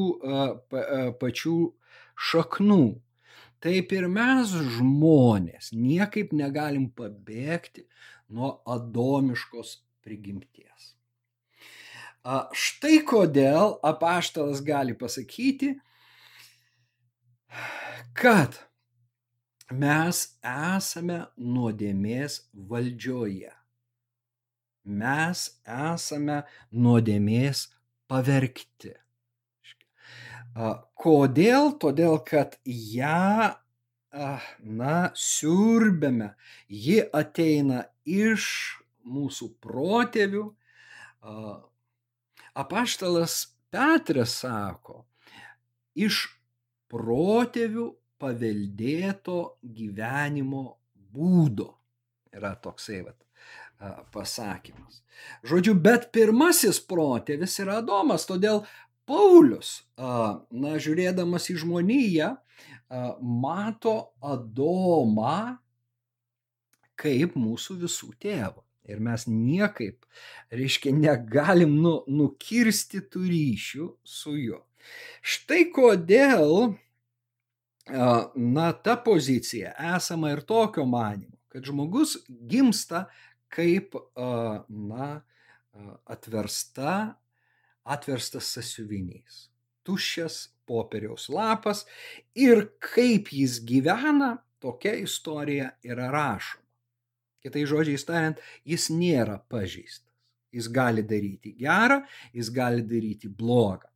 pačių 1.22 1.58
šaknų. 2.30 2.82
Taip 3.62 3.94
ir 3.94 4.08
mes 4.10 4.50
žmonės 4.74 5.70
niekaip 5.70 6.32
negalim 6.34 6.88
pabėgti 6.90 7.86
nuo 8.34 8.56
adomiškos 8.66 9.76
prigimties. 10.02 10.96
Štai 12.58 13.04
kodėl 13.06 13.76
apaštalas 13.86 14.64
gali 14.66 14.98
pasakyti, 14.98 15.76
kad 18.18 18.58
mes 19.72 20.22
esame 20.46 21.18
nuodėmės 21.36 22.38
valdžioje. 22.54 23.52
Mes 24.82 25.44
esame 25.64 26.42
nuodėmės 26.74 27.68
pavergti. 28.10 28.96
Kodėl? 30.98 31.72
Todėl, 31.80 32.18
kad 32.26 32.58
ją, 32.66 33.54
na, 34.12 34.96
siurbėme, 35.16 36.32
ji 36.68 36.98
ateina 37.16 37.86
iš 38.04 38.48
mūsų 39.06 39.48
protėvių. 39.62 40.44
Apaštalas 42.52 43.38
Petras 43.72 44.34
sako, 44.42 45.06
iš 45.96 46.26
protėvių 46.92 47.88
paveldėto 48.22 49.38
gyvenimo 49.64 50.64
būdo. 51.12 51.72
Yra 52.32 52.54
toksai 52.62 53.02
vat, 53.06 53.18
pasakymas. 54.14 55.02
Žodžiu, 55.46 55.74
bet 55.74 56.10
pirmasis 56.14 56.80
protėvis 56.88 57.58
yra 57.62 57.80
Adomas, 57.82 58.24
todėl 58.28 58.62
Paulius, 59.08 59.82
na, 59.98 60.76
žiūrėdamas 60.80 61.50
į 61.52 61.58
žmoniją, 61.64 62.30
mato 63.20 63.96
Adomą 64.22 65.58
kaip 67.02 67.34
mūsų 67.38 67.80
visų 67.82 68.12
tėvą. 68.22 68.62
Ir 68.90 68.98
mes 69.02 69.24
niekaip, 69.30 70.02
reiškia, 70.50 70.90
negalim 70.94 71.76
nu, 71.82 72.00
nukirsti 72.10 73.02
tų 73.12 73.22
ryšių 73.30 73.88
su 74.02 74.34
juo. 74.38 74.58
Štai 75.22 75.68
kodėl 75.74 76.74
na, 78.34 78.72
ta 78.72 78.96
pozicija 79.04 79.74
esama 79.96 80.30
ir 80.30 80.44
tokio 80.46 80.84
manimo, 80.86 81.36
kad 81.48 81.64
žmogus 81.64 82.16
gimsta 82.28 83.06
kaip, 83.52 83.96
na, 84.68 85.08
atversta, 86.06 86.94
atverstas 87.82 88.52
sasiuvinys, 88.54 89.46
tuščias 89.82 90.52
popieriaus 90.68 91.28
lapas 91.32 91.84
ir 92.38 92.68
kaip 92.92 93.32
jis 93.34 93.58
gyvena, 93.66 94.36
tokia 94.62 94.94
istorija 95.02 95.72
yra 95.82 96.10
rašoma. 96.14 96.62
Kitai 97.42 97.64
žodžiai 97.66 97.98
tariant, 98.06 98.42
jis 98.62 98.86
nėra 98.94 99.40
pažįstas. 99.50 100.06
Jis 100.52 100.68
gali 100.70 101.02
daryti 101.02 101.54
gerą, 101.58 102.02
jis 102.36 102.52
gali 102.54 102.84
daryti 102.86 103.26
blogą. 103.26 103.88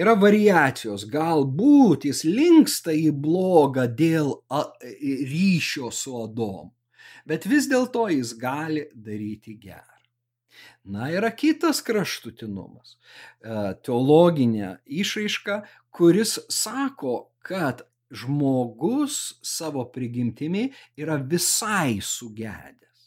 Yra 0.00 0.14
variacijos, 0.16 1.04
galbūt 1.12 2.06
jis 2.08 2.22
linksta 2.24 2.92
į 2.96 3.10
blogą 3.20 3.84
dėl 3.84 4.30
ryšio 5.28 5.90
su 5.92 6.14
Adomu, 6.22 6.70
bet 7.28 7.44
vis 7.50 7.66
dėlto 7.68 8.06
jis 8.08 8.32
gali 8.40 8.86
daryti 8.94 9.58
gerą. 9.60 9.98
Na, 10.88 11.10
yra 11.12 11.28
kitas 11.36 11.82
kraštutinumas, 11.84 12.94
e, 12.96 13.58
teologinė 13.84 14.78
išraiška, 14.88 15.58
kuris 15.92 16.38
sako, 16.48 17.34
kad 17.44 17.82
žmogus 18.10 19.18
savo 19.44 19.84
prigimtimi 19.92 20.70
yra 20.96 21.18
visai 21.20 22.00
sugedęs. 22.00 23.04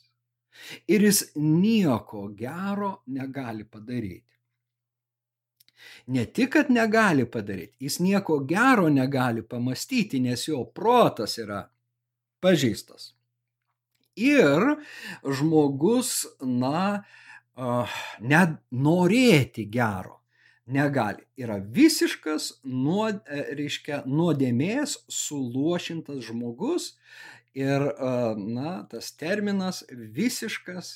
Ir 0.94 1.10
jis 1.10 1.24
nieko 1.42 2.28
gero 2.38 3.00
negali 3.10 3.66
padaryti 3.66 4.33
ne 6.08 6.26
tik, 6.26 6.50
kad 6.54 6.72
negali 6.72 7.26
padaryti, 7.26 7.76
jis 7.80 8.00
nieko 8.00 8.40
gero 8.48 8.90
negali 8.90 9.44
pamastyti, 9.44 10.20
nes 10.20 10.48
jo 10.48 10.64
protas 10.66 11.38
yra 11.38 11.64
pažeistas. 12.44 13.14
Ir 14.16 14.76
žmogus, 15.26 16.26
na, 16.42 17.04
net 18.20 18.60
norėti 18.72 19.66
gero 19.70 20.20
negali. 20.66 21.26
Yra 21.38 21.58
visiškas, 21.60 22.50
nuod, 22.64 23.20
e, 23.28 23.44
reiškia, 23.58 24.04
nuodėmės 24.08 24.98
suluošintas 25.12 26.24
žmogus 26.30 26.94
ir, 27.58 27.84
na, 28.40 28.78
tas 28.90 29.12
terminas 29.18 29.84
visiškas 29.90 30.96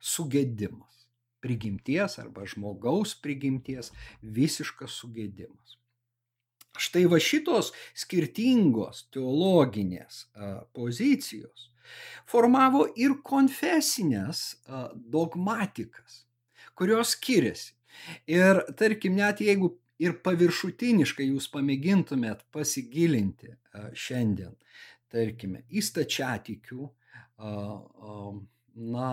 sugėdimas 0.00 0.89
prigimties 1.40 2.18
arba 2.22 2.46
žmogaus 2.48 3.14
prigimties 3.22 3.92
visiškas 4.22 5.00
sugėdimas. 5.02 5.76
Štai 6.80 7.04
va 7.10 7.18
šitos 7.20 7.72
skirtingos 7.98 9.04
teologinės 9.12 10.22
pozicijos 10.76 11.68
formavo 12.30 12.84
ir 13.00 13.16
konfesinės 13.26 14.44
dogmatikas, 14.94 16.24
kurios 16.78 17.16
skiriasi. 17.16 17.74
Ir 18.30 18.62
tarkim, 18.78 19.18
net 19.18 19.42
jeigu 19.42 19.72
ir 20.00 20.14
paviršutiniškai 20.24 21.26
jūs 21.32 21.50
pamėgintumėt 21.52 22.46
pasigilinti 22.54 23.56
šiandien, 23.92 24.54
tarkime, 25.10 25.64
į 25.68 25.82
stačiatikių, 25.84 26.86
na, 28.94 29.10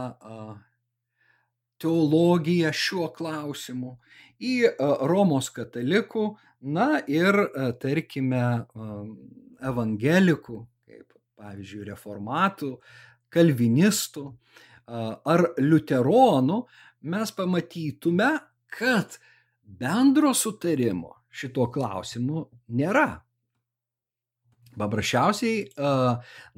teologiją 1.81 2.71
šiuo 2.73 3.09
klausimu, 3.15 3.97
į 4.37 4.55
Romos 5.09 5.49
katalikų, 5.53 6.27
na 6.73 6.99
ir, 7.09 7.37
tarkime, 7.81 8.43
evangelikų, 9.65 10.57
kaip 10.87 11.13
pavyzdžiui, 11.37 11.85
reformatų, 11.91 12.71
kalvinistų 13.33 14.25
ar 14.87 15.45
liuteronų, 15.59 16.59
mes 17.11 17.33
pamatytume, 17.37 18.29
kad 18.77 19.17
bendro 19.61 20.33
sutarimo 20.37 21.15
šito 21.33 21.67
klausimu 21.73 22.45
nėra. 22.77 23.09
Paprasčiausiai, 24.77 25.65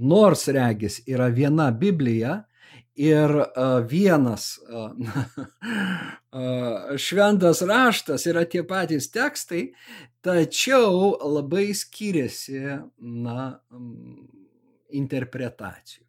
nors 0.03 0.47
regis 0.51 0.99
yra 1.07 1.29
viena 1.31 1.69
Biblija 1.71 2.41
ir 2.99 3.31
vienas 3.89 4.59
šventas 7.05 7.61
raštas 7.61 8.27
yra 8.27 8.43
tie 8.49 8.63
patys 8.67 9.07
tekstai, 9.13 9.69
tačiau 10.25 11.15
labai 11.23 11.69
skiriasi 11.73 12.59
na, 12.99 13.47
interpretacijos. 14.89 16.05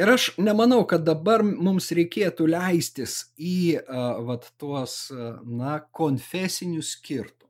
Ir 0.00 0.08
aš 0.08 0.30
nemanau, 0.40 0.86
kad 0.88 1.04
dabar 1.04 1.44
mums 1.44 1.90
reikėtų 1.92 2.48
leistis 2.48 3.18
į 3.36 3.76
vat, 4.26 4.48
tuos 4.58 5.12
na, 5.12 5.78
konfesinius 5.92 6.94
skirtumus. 6.96 7.41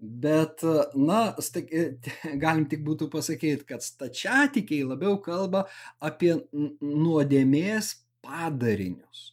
Bet, 0.00 0.62
na, 0.96 1.34
galim 2.42 2.64
tik 2.72 2.80
būtų 2.86 3.10
pasakyti, 3.12 3.66
kad 3.68 3.84
stačiatikiai 3.84 4.86
labiau 4.88 5.18
kalba 5.20 5.66
apie 6.00 6.38
nuodėmės 6.80 7.92
padarinius. 8.24 9.26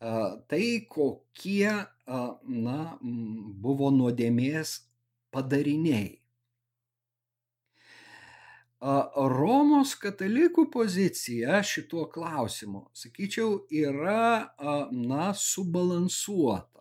Tai 0.00 0.64
kokie, 0.88 1.68
na, 2.08 2.78
buvo 3.66 3.92
nuodėmės 3.92 4.78
padariniai. 5.30 6.16
Romos 8.82 9.92
katalikų 10.00 10.64
pozicija 10.72 11.60
šituo 11.62 12.08
klausimu, 12.10 12.88
sakyčiau, 12.96 13.60
yra, 13.70 14.56
na, 14.90 15.30
subalansuota 15.38 16.71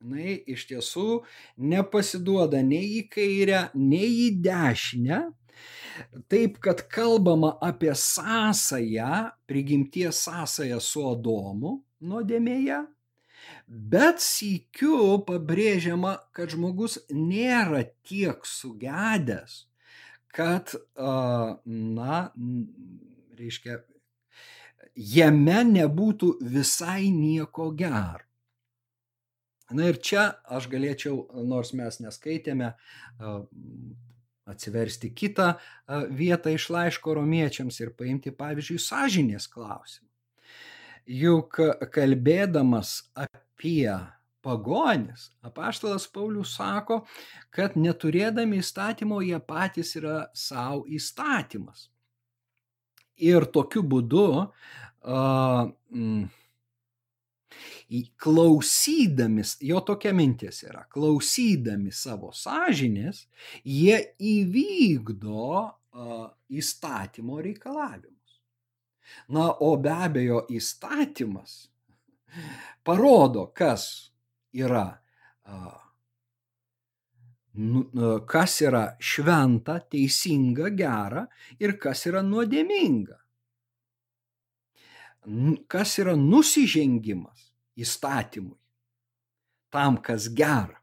jinai 0.00 0.36
iš 0.46 0.66
tiesų 0.70 1.22
nepasiduoda 1.58 2.62
nei 2.62 2.98
į 3.00 3.02
kairę, 3.12 3.68
nei 3.74 4.28
į 4.28 4.30
dešinę. 4.44 5.24
Taip, 6.30 6.60
kad 6.62 6.84
kalbama 6.92 7.56
apie 7.60 7.90
sąsają, 7.94 9.30
prigimties 9.50 10.20
sąsają 10.22 10.78
su 10.80 11.02
Adomu 11.10 11.80
nuodėmėje, 11.98 12.84
bet 13.66 14.22
sykiu 14.22 15.18
pabrėžiama, 15.26 16.14
kad 16.30 16.54
žmogus 16.54 17.00
nėra 17.10 17.82
tiek 18.06 18.46
sugedęs, 18.46 19.64
kad, 20.30 20.76
na, 21.66 22.20
reiškia, 23.38 23.80
jame 24.94 25.60
nebūtų 25.74 26.36
visai 26.54 27.10
nieko 27.10 27.72
gero. 27.74 28.27
Na 29.76 29.90
ir 29.90 29.98
čia 30.00 30.30
aš 30.48 30.68
galėčiau, 30.72 31.26
nors 31.44 31.74
mes 31.76 31.98
neskaitėme, 32.00 32.72
atsiversti 34.48 35.10
kitą 35.12 35.50
vietą 36.08 36.54
iš 36.56 36.70
laiško 36.72 37.18
romiečiams 37.18 37.80
ir 37.82 37.92
paimti, 37.98 38.32
pavyzdžiui, 38.32 38.78
sąžinės 38.80 39.48
klausimą. 39.52 40.06
Juk 41.08 41.60
kalbėdamas 41.92 42.94
apie 43.16 43.92
pagonis, 44.44 45.28
apaštalas 45.44 46.06
Paulius 46.12 46.54
sako, 46.56 47.02
kad 47.52 47.76
neturėdami 47.76 48.62
įstatymo 48.62 49.20
jie 49.24 49.38
patys 49.44 49.94
yra 50.00 50.18
savo 50.36 50.84
įstatymas. 50.88 51.88
Ir 53.18 53.48
tokiu 53.52 53.82
būdu 53.82 54.26
uh, 54.38 54.52
mm, 55.90 56.28
klausydami, 58.16 59.42
jo 59.64 59.80
tokia 59.86 60.12
mintis 60.16 60.62
yra, 60.66 60.84
klausydami 60.92 61.92
savo 61.94 62.32
sąžinės, 62.36 63.24
jie 63.64 63.98
įvykdo 64.18 65.48
uh, 65.56 66.28
įstatymo 66.48 67.40
reikalavimus. 67.44 68.38
Na, 69.32 69.48
o 69.64 69.74
be 69.80 69.92
abejo, 69.92 70.44
įstatymas 70.52 71.70
parodo, 72.84 73.48
kas 73.56 74.12
yra, 74.52 74.86
uh, 75.48 75.78
kas 78.28 78.60
yra 78.62 78.84
šventa, 79.00 79.80
teisinga, 79.90 80.68
gera 80.76 81.24
ir 81.58 81.78
kas 81.80 82.04
yra 82.10 82.22
nuodėminga. 82.22 83.16
Kas 85.68 85.98
yra 86.00 86.14
nusižengimas 86.16 87.48
įstatymui, 87.78 88.56
tam, 89.70 89.98
kas 90.02 90.28
gera. 90.34 90.78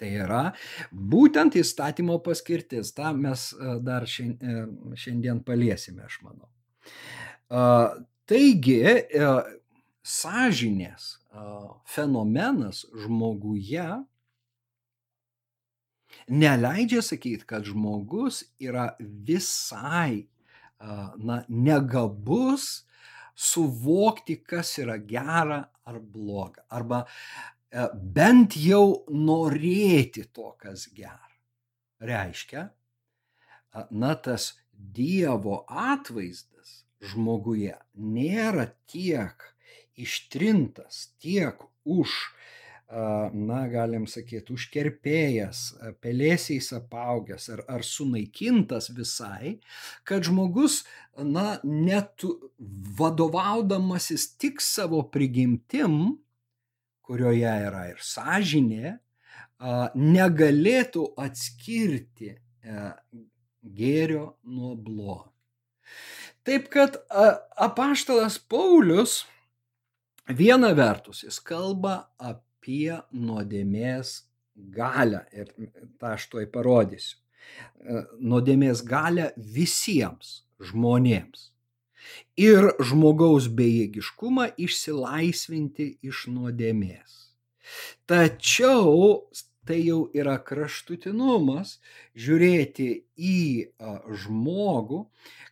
Tai 0.00 0.08
yra 0.08 0.44
būtent 0.90 1.58
įstatymo 1.60 2.16
paskirtis. 2.24 2.94
Ta 2.96 3.12
mes 3.12 3.50
e, 3.52 3.74
dar 3.84 4.06
e, 4.08 4.28
šiandien 4.96 5.42
paliesime, 5.44 6.06
aš 6.08 6.20
manau. 6.24 6.48
Taigi, 8.30 8.78
e, 8.80 9.32
sąžinės 10.06 11.10
fenomenas 11.86 12.86
žmoguje 13.04 13.84
neleidžia 16.32 17.04
sakyti, 17.04 17.44
kad 17.46 17.68
žmogus 17.68 18.40
yra 18.58 18.88
visai 18.98 20.24
na, 20.80 21.42
negabus 21.46 22.88
suvokti, 23.40 24.40
kas 24.44 24.76
yra 24.82 24.98
gera 25.00 25.62
ar 25.88 26.00
bloga. 26.00 26.66
Arba 26.76 27.04
e, 27.06 27.86
bent 27.94 28.56
jau 28.60 29.04
norėti 29.08 30.26
to, 30.34 30.52
kas 30.60 30.88
gera. 30.96 31.28
Reiškia, 32.00 32.68
na 33.90 34.14
tas 34.24 34.54
Dievo 34.80 35.58
atvaizdas 35.68 36.86
žmoguje 37.04 37.74
nėra 38.00 38.70
tiek 38.88 39.44
ištrintas, 40.00 41.10
tiek 41.20 41.60
už 41.84 42.14
na, 42.90 43.60
galim 43.70 44.06
sakyti, 44.10 44.54
užkerpėjęs, 44.56 45.60
pelėsiais 46.02 46.72
apaugęs 46.74 47.46
ar, 47.54 47.62
ar 47.70 47.84
sunaikintas 47.86 48.90
visai, 48.96 49.58
kad 50.04 50.26
žmogus, 50.26 50.82
na, 51.14 51.60
net 51.62 52.24
vadovaudamasis 52.98 54.32
tik 54.40 54.62
savo 54.64 55.04
prigimtim, 55.12 56.18
kurioje 57.06 57.54
yra 57.70 57.86
ir 57.92 58.02
sąžinė, 58.02 58.98
negalėtų 59.94 61.04
atskirti 61.20 62.30
e, 62.32 62.84
gėrio 63.62 64.36
nuo 64.48 64.74
blogio. 64.74 65.28
Taip 66.46 66.70
kad 66.72 66.96
apaštalas 67.60 68.38
Paulius 68.50 69.26
viena 70.26 70.70
vertus 70.74 71.20
jis 71.26 71.36
kalba 71.44 72.06
apie 72.16 72.49
apie 72.60 73.00
nuodėmės 73.12 74.26
galę. 74.54 75.24
Ir 75.32 75.48
tą 75.98 76.14
aš 76.14 76.28
tuoj 76.32 76.46
parodysiu. 76.52 77.16
E, 77.80 78.04
nuodėmės 78.20 78.84
galę 78.84 79.32
visiems 79.36 80.44
žmonėms. 80.60 81.48
Ir 82.36 82.70
žmogaus 82.80 83.48
bejėgiškumą 83.48 84.50
išsilaisvinti 84.60 85.98
iš 86.04 86.26
nuodėmės. 86.32 87.32
Tačiau 88.08 89.28
tai 89.68 89.78
jau 89.84 90.08
yra 90.16 90.38
kraštutinumas 90.42 91.78
žiūrėti 92.16 92.88
į 93.14 93.42
žmogų 94.24 95.04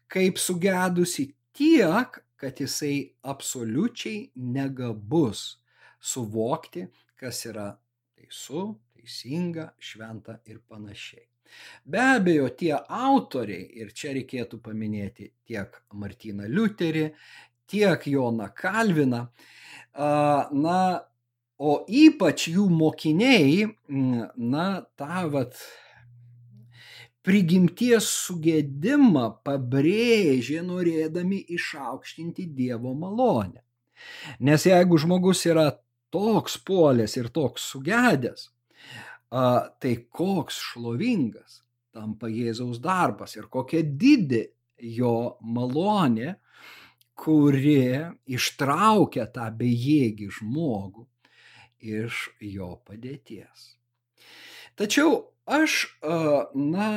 kaip 0.09 0.41
sugedusi 0.41 1.29
tiek, 1.57 2.21
kad 2.39 2.61
jisai 2.63 3.13
absoliučiai 3.23 4.31
negabus 4.35 5.59
suvokti, 6.01 6.87
kas 7.19 7.45
yra 7.51 7.71
teisu, 8.17 8.71
teisinga, 8.95 9.73
šventa 9.79 10.39
ir 10.47 10.63
panašiai. 10.69 11.27
Be 11.89 12.01
abejo, 12.19 12.51
tie 12.53 12.75
autoriai, 12.77 13.65
ir 13.81 13.95
čia 13.97 14.13
reikėtų 14.17 14.59
paminėti 14.61 15.31
tiek 15.49 15.79
Martyną 15.97 16.49
Liuterį, 16.49 17.07
tiek 17.69 18.05
Joną 18.13 18.51
Kalviną, 18.57 19.23
Na, 19.99 20.79
o 21.59 21.73
ypač 21.91 22.47
jų 22.53 22.69
mokiniai, 22.71 23.67
na, 23.89 24.67
tą 24.95 25.25
vat 25.33 25.59
prigimties 27.27 28.07
sugėdimą 28.07 29.25
pabrėžė 29.45 30.63
norėdami 30.63 31.43
išaukštinti 31.57 32.47
Dievo 32.55 32.95
malonę. 32.95 33.65
Nes 34.39 34.65
jeigu 34.65 35.01
žmogus 35.03 35.43
yra 35.51 35.73
toks 36.15 36.59
puolęs 36.65 37.17
ir 37.21 37.29
toks 37.35 37.71
sugedęs, 37.73 38.49
tai 39.31 39.95
koks 40.09 40.61
šlovingas 40.71 41.63
tampa 41.93 42.29
Jėzaus 42.31 42.79
darbas 42.81 43.35
ir 43.37 43.49
kokia 43.53 43.83
didė 43.83 44.45
jo 44.79 45.39
malonė, 45.43 46.37
kuri 47.19 47.99
ištraukia 48.31 49.27
tą 49.35 49.49
bejėgį 49.59 50.29
žmogų 50.39 51.09
iš 51.83 52.29
jo 52.45 52.77
padėties. 52.87 53.75
Tačiau 54.79 55.25
aš, 55.51 55.99
na, 56.55 56.91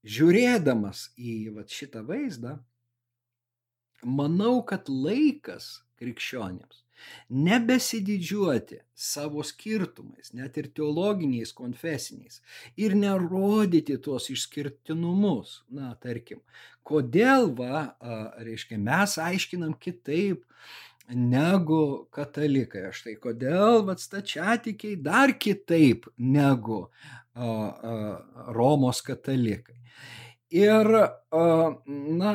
žiūrėdamas 0.00 1.10
į 1.20 1.36
vat, 1.58 1.68
šitą 1.68 2.06
vaizdą, 2.08 2.56
manau, 4.04 4.60
kad 4.66 4.88
laikas 4.88 5.80
krikščionėms 6.00 6.84
nebesididžiuoti 7.28 8.80
savo 8.94 9.42
skirtumais, 9.46 10.32
net 10.36 10.58
ir 10.60 10.70
teologiniais, 10.74 11.52
konfesiniais, 11.56 12.40
ir 12.80 12.96
nerodyti 12.98 13.98
tuos 14.02 14.28
išskirtinumus. 14.32 15.60
Na, 15.74 15.94
tarkim, 16.02 16.42
kodėl, 16.86 17.50
va, 17.56 17.86
reiškia, 18.42 18.80
mes 18.82 19.16
aiškinam 19.22 19.76
kitaip 19.80 20.44
negu 21.10 22.06
katalikai. 22.14 22.88
Aš 22.90 23.04
tai 23.06 23.16
kodėl, 23.22 23.84
va, 23.88 23.96
stačiatikiai 23.98 25.00
dar 25.00 25.34
kitaip 25.38 26.08
negu 26.18 26.84
a, 26.86 27.44
a, 27.44 27.98
Romos 28.54 29.02
katalikai. 29.06 29.78
Ir, 30.50 30.88
a, 30.98 31.44
na, 31.86 32.34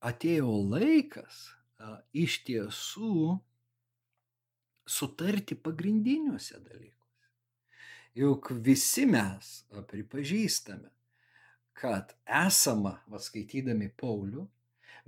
atėjo 0.00 0.52
laikas 0.72 1.42
iš 2.16 2.40
tiesų 2.46 3.38
sutarti 4.90 5.56
pagrindiniuose 5.56 6.58
dalykuose. 6.58 7.28
Juk 8.18 8.50
visi 8.64 9.06
mes 9.06 9.52
pripažįstame, 9.90 10.90
kad 11.76 12.12
esama, 12.26 12.96
vaskaitydami 13.08 13.92
Paulių, 13.96 14.44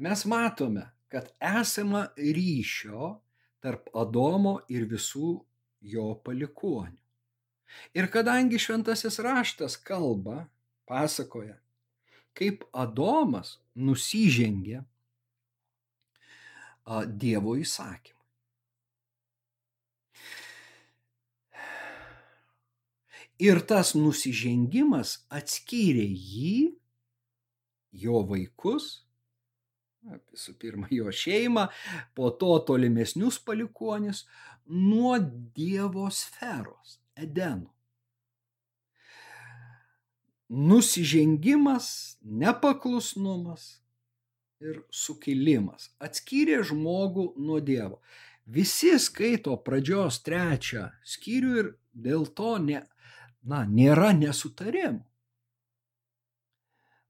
mes 0.05 0.25
matome, 0.31 0.87
kad 1.13 1.33
esama 1.43 2.07
ryšio 2.17 3.17
tarp 3.63 3.91
Adomo 3.99 4.61
ir 4.73 4.87
visų 4.89 5.35
jo 5.93 6.07
palikonių. 6.25 6.99
Ir 7.97 8.09
kadangi 8.13 8.61
šventasis 8.61 9.19
raštas 9.25 9.77
kalba, 9.81 10.47
pasakoja, 10.89 11.57
kaip 12.39 12.65
Adomas 12.73 13.59
nusižengė 13.77 14.83
Dievo 17.07 17.55
įsakymą. 17.63 18.19
Ir 23.43 23.61
tas 23.67 23.95
nusižengimas 23.99 25.17
atskyrė 25.35 26.05
jį, 26.07 26.57
jo 28.03 28.21
vaikus, 28.29 28.89
visų 30.03 30.55
pirma, 30.63 30.91
jo 30.95 31.11
šeimą, 31.11 31.69
po 32.15 32.31
to 32.39 32.53
tolimesnius 32.69 33.41
palikonis 33.43 34.25
nuo 34.67 35.17
Dievo 35.57 36.09
sferos, 36.15 36.99
Edeno. 37.19 37.71
Nusižengimas, 40.53 42.19
nepaklusnumas 42.23 43.79
ir 44.63 44.83
sukilimas 44.93 45.89
atskyrė 46.03 46.61
žmogų 46.69 47.33
nuo 47.41 47.61
Dievo. 47.65 48.03
Visi 48.45 48.93
skaito 49.01 49.55
pradžios 49.65 50.21
trečią 50.27 50.91
skyrių 51.07 51.55
ir 51.63 51.71
dėl 51.95 52.27
to 52.37 52.57
ne, 52.63 52.83
na, 53.47 53.63
nėra 53.65 54.11
nesutarimų. 54.19 55.05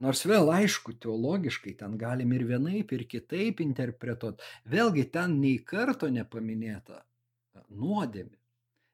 Nors 0.02 0.24
vėl 0.26 0.50
aišku, 0.50 0.96
teologiškai 1.02 1.76
ten 1.78 1.94
galim 1.98 2.32
ir 2.34 2.42
vienaip, 2.48 2.90
ir 2.90 3.04
kitaip 3.06 3.60
interpretuoti. 3.62 4.42
Vėlgi 4.66 5.04
ten 5.14 5.36
nei 5.38 5.60
karto 5.62 6.08
nepaminėta 6.10 7.04
nuodėmė. 7.70 8.41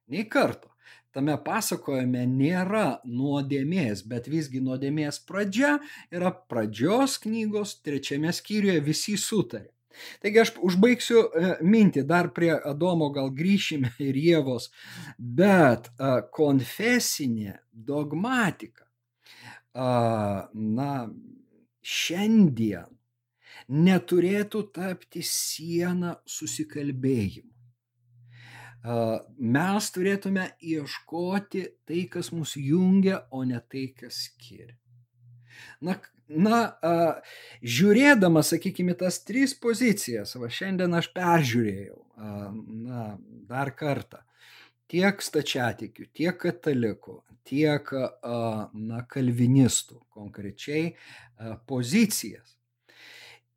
Nei 0.08 0.26
karto. 0.28 0.72
Tame 1.16 1.34
pasakojime 1.44 2.26
nėra 2.28 3.00
nuodėmės, 3.08 4.04
bet 4.06 4.28
visgi 4.28 4.60
nuodėmės 4.60 5.22
pradžia 5.28 5.78
yra 6.14 6.30
pradžios 6.52 7.16
knygos 7.24 7.78
trečiame 7.84 8.32
skyriuje 8.36 8.82
visi 8.84 9.16
sutarė. 9.18 9.70
Taigi 10.22 10.42
aš 10.44 10.52
užbaigsiu 10.62 11.22
e, 11.24 11.48
mintį, 11.64 12.04
dar 12.06 12.28
prie 12.36 12.52
Adomo 12.54 13.08
gal 13.14 13.32
grįšime 13.34 13.90
ir 14.04 14.18
Jėvos, 14.20 14.68
bet 15.18 15.88
e, 15.90 16.12
konfesinė 16.38 17.56
dogmatika, 17.72 18.84
na, 19.78 20.92
šiandien 21.82 22.88
neturėtų 23.68 24.62
tapti 24.74 25.22
siena 25.22 26.16
susikalbėjimu. 26.26 27.57
Mes 28.84 29.88
turėtume 29.90 30.44
ieškoti 30.62 31.64
tai, 31.88 32.04
kas 32.10 32.30
mus 32.32 32.54
jungia, 32.56 33.24
o 33.30 33.42
ne 33.44 33.58
tai, 33.60 33.88
kas 33.96 34.20
skiria. 34.28 34.76
Na, 35.82 35.96
na, 36.28 36.60
žiūrėdama, 37.62 38.44
sakykime, 38.46 38.94
tas 38.98 39.18
tris 39.26 39.56
pozicijas, 39.58 40.36
va 40.38 40.50
šiandien 40.52 40.94
aš 40.94 41.10
peržiūrėjau, 41.16 41.98
na, 42.86 43.08
dar 43.50 43.72
kartą, 43.74 44.22
tiek 44.88 45.22
stačiatikių, 45.22 46.06
tiek 46.14 46.38
katalikų, 46.38 47.18
tiek, 47.48 47.90
na, 48.22 49.02
kalvinistų 49.10 49.98
konkrečiai 50.14 50.94
pozicijas. 51.66 52.54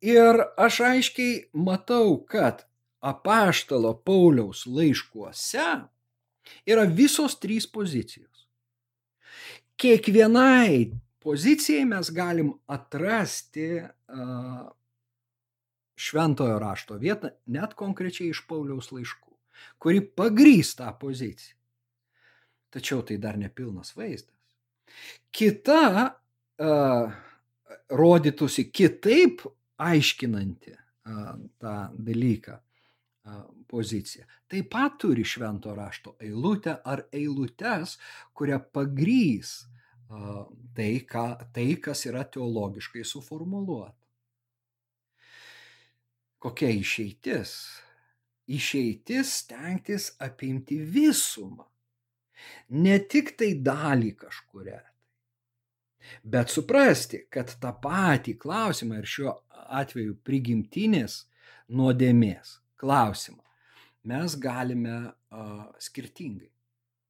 Ir 0.02 0.42
aš 0.58 0.80
aiškiai 0.82 1.34
matau, 1.54 2.16
kad 2.26 2.66
apaštalo 3.02 3.94
Pauliaus 4.04 4.66
laiškuose 4.66 5.66
yra 6.66 6.84
visos 6.86 7.34
trys 7.42 7.66
pozicijos. 7.66 8.46
Kiekvienai 9.76 10.92
pozicijai 11.22 11.84
mes 11.90 12.10
galim 12.14 12.52
atrasti 12.70 13.66
uh, 13.82 14.68
šventojo 15.98 16.58
rašto 16.62 16.98
vietą, 17.02 17.32
net 17.46 17.74
konkrečiai 17.78 18.30
iš 18.30 18.44
Pauliaus 18.46 18.92
laiškų, 18.94 19.34
kuri 19.82 20.02
pagrys 20.02 20.76
tą 20.78 20.92
poziciją. 20.98 21.58
Tačiau 22.72 23.02
tai 23.04 23.18
dar 23.20 23.36
nepilnas 23.36 23.92
vaizdas. 23.98 24.38
Kita 25.34 25.82
uh, 26.06 27.14
rodytųsi 27.90 28.70
kitaip 28.70 29.42
aiškinanti 29.82 30.76
uh, 30.76 31.34
tą 31.58 31.74
dalyką 31.98 32.62
poziciją. 33.66 34.24
Taip 34.50 34.70
pat 34.70 34.98
turi 34.98 35.24
švento 35.24 35.74
rašto 35.74 36.16
eilutę 36.20 36.76
ar 36.84 37.04
eilutes, 37.14 37.96
kurią 38.34 38.58
pagrys 38.74 39.52
tai, 40.74 40.92
ką, 41.08 41.26
tai, 41.54 41.68
kas 41.80 42.06
yra 42.10 42.24
teologiškai 42.24 43.04
suformuoluota. 43.06 43.96
Kokia 46.42 46.72
išeitis? 46.74 47.54
Išeitis 48.52 49.36
stengtis 49.44 50.08
apimti 50.20 50.80
visumą, 50.82 51.68
ne 52.74 52.96
tik 53.06 53.36
tai 53.38 53.52
dalį 53.62 54.10
kažkuria, 54.18 54.80
bet 56.26 56.50
suprasti, 56.50 57.22
kad 57.30 57.54
tą 57.62 57.70
patį 57.84 58.34
klausimą 58.42 58.98
ir 58.98 59.06
šiuo 59.06 59.36
atveju 59.78 60.18
prigimtinės 60.26 61.20
nuodėmės 61.70 62.58
klausimą 62.82 63.40
mes 64.10 64.34
galime 64.42 64.96
uh, 65.06 65.66
skirtingai 65.78 66.50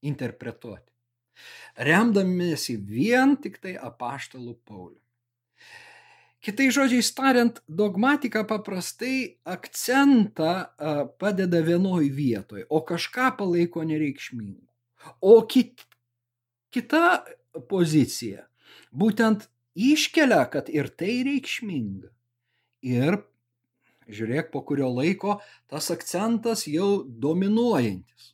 interpretuoti 0.05 0.93
remdamiesi 1.77 2.77
vien 2.77 3.37
tik 3.41 3.59
tai 3.63 3.77
apaštalų 3.81 4.57
Paulių. 4.69 4.99
Kitai 6.43 6.73
žodžiai 6.75 7.05
tariant, 7.15 7.61
dogmatika 7.71 8.43
paprastai 8.49 9.39
akcentą 9.47 10.55
padeda 11.23 11.61
vienoj 11.63 12.09
vietoj, 12.11 12.65
o 12.67 12.83
kažką 12.83 13.31
palaiko 13.39 13.85
nereikšmingu. 13.87 14.67
O 15.23 15.37
kit, 15.47 15.85
kita 16.75 17.23
pozicija 17.71 18.49
būtent 18.91 19.47
iškelia, 19.79 20.43
kad 20.51 20.67
ir 20.71 20.91
tai 20.91 21.23
reikšminga. 21.29 22.11
Ir 22.91 23.21
žiūrėk, 24.09 24.51
po 24.53 24.63
kurio 24.67 24.91
laiko 24.93 25.41
tas 25.71 25.91
akcentas 25.95 26.67
jau 26.71 27.03
dominuojantis 27.07 28.33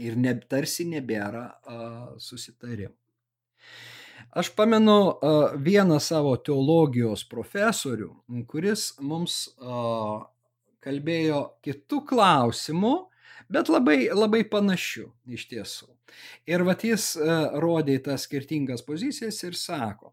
ir 0.00 0.16
ne, 0.16 0.34
tarsi 0.48 0.86
nebėra 0.88 1.46
uh, 1.52 2.12
susitarimų. 2.22 2.94
Aš 4.38 4.48
pamenu 4.56 4.98
uh, 5.12 5.54
vieną 5.60 5.98
savo 6.00 6.32
teologijos 6.40 7.26
profesorių, 7.28 8.08
kuris 8.48 8.92
mums 9.04 9.44
uh, 9.60 10.22
kalbėjo 10.82 11.42
kitų 11.64 12.00
klausimų, 12.08 12.94
bet 13.52 13.68
labai, 13.68 14.06
labai 14.14 14.42
panašių 14.48 15.10
iš 15.36 15.48
tiesų. 15.50 15.90
Ir 16.48 16.64
vat 16.68 16.82
jis 16.84 17.14
rodė 17.62 17.94
tas 18.04 18.26
skirtingas 18.26 18.82
pozicijas 18.84 19.38
ir 19.46 19.54
sako, 19.56 20.10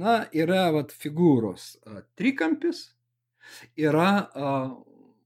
na, 0.00 0.22
yra 0.32 0.70
vat 0.72 0.94
figūros 0.96 1.74
trikampis, 2.16 2.86
yra 3.78 4.10
uh, 4.22 4.72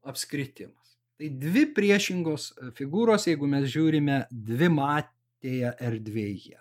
apskritimas. 0.06 0.96
Tai 1.16 1.30
dvi 1.40 1.64
priešingos 1.76 2.50
figūros, 2.76 3.24
jeigu 3.30 3.48
mes 3.48 3.64
žiūrime 3.72 4.26
dvi 4.30 4.68
matėje 4.72 5.72
erdvėje. 5.88 6.60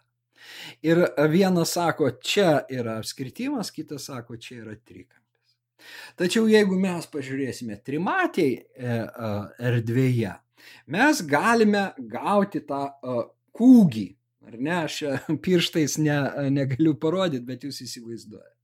Ir 0.86 1.02
vienas 1.32 1.74
sako, 1.76 2.10
čia 2.24 2.62
yra 2.72 3.00
apskritimas, 3.02 3.72
kitas 3.76 4.08
sako, 4.10 4.38
čia 4.38 4.62
yra 4.62 4.76
trikampis. 4.78 5.56
Tačiau 6.20 6.48
jeigu 6.50 6.78
mes 6.80 7.08
pažiūrėsime 7.12 7.78
trimatėj 7.86 8.54
e, 8.56 8.64
e, 8.88 9.32
erdvėje, 9.70 10.34
mes 10.96 11.22
galime 11.30 11.88
gauti 12.12 12.64
tą 12.66 12.88
e, 12.88 13.18
kūgį. 13.56 14.08
Ar 14.46 14.58
ne, 14.62 14.76
aš 14.86 15.00
pirštais 15.46 15.98
ne, 16.06 16.18
negaliu 16.54 16.94
parodyti, 17.02 17.46
bet 17.48 17.66
jūs 17.66 17.82
įsivaizduojate. 17.88 18.55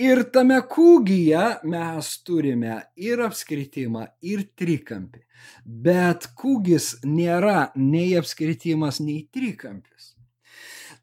Ir 0.00 0.22
tame 0.32 0.56
kūgyje 0.72 1.42
mes 1.68 2.06
turime 2.24 2.78
ir 2.96 3.20
apskritimą, 3.20 4.06
ir 4.24 4.46
trikampį. 4.56 5.20
Bet 5.64 6.30
kūgis 6.38 7.02
nėra 7.04 7.72
nei 7.76 8.14
apskritimas, 8.16 9.02
nei 9.04 9.26
trikampis. 9.28 10.14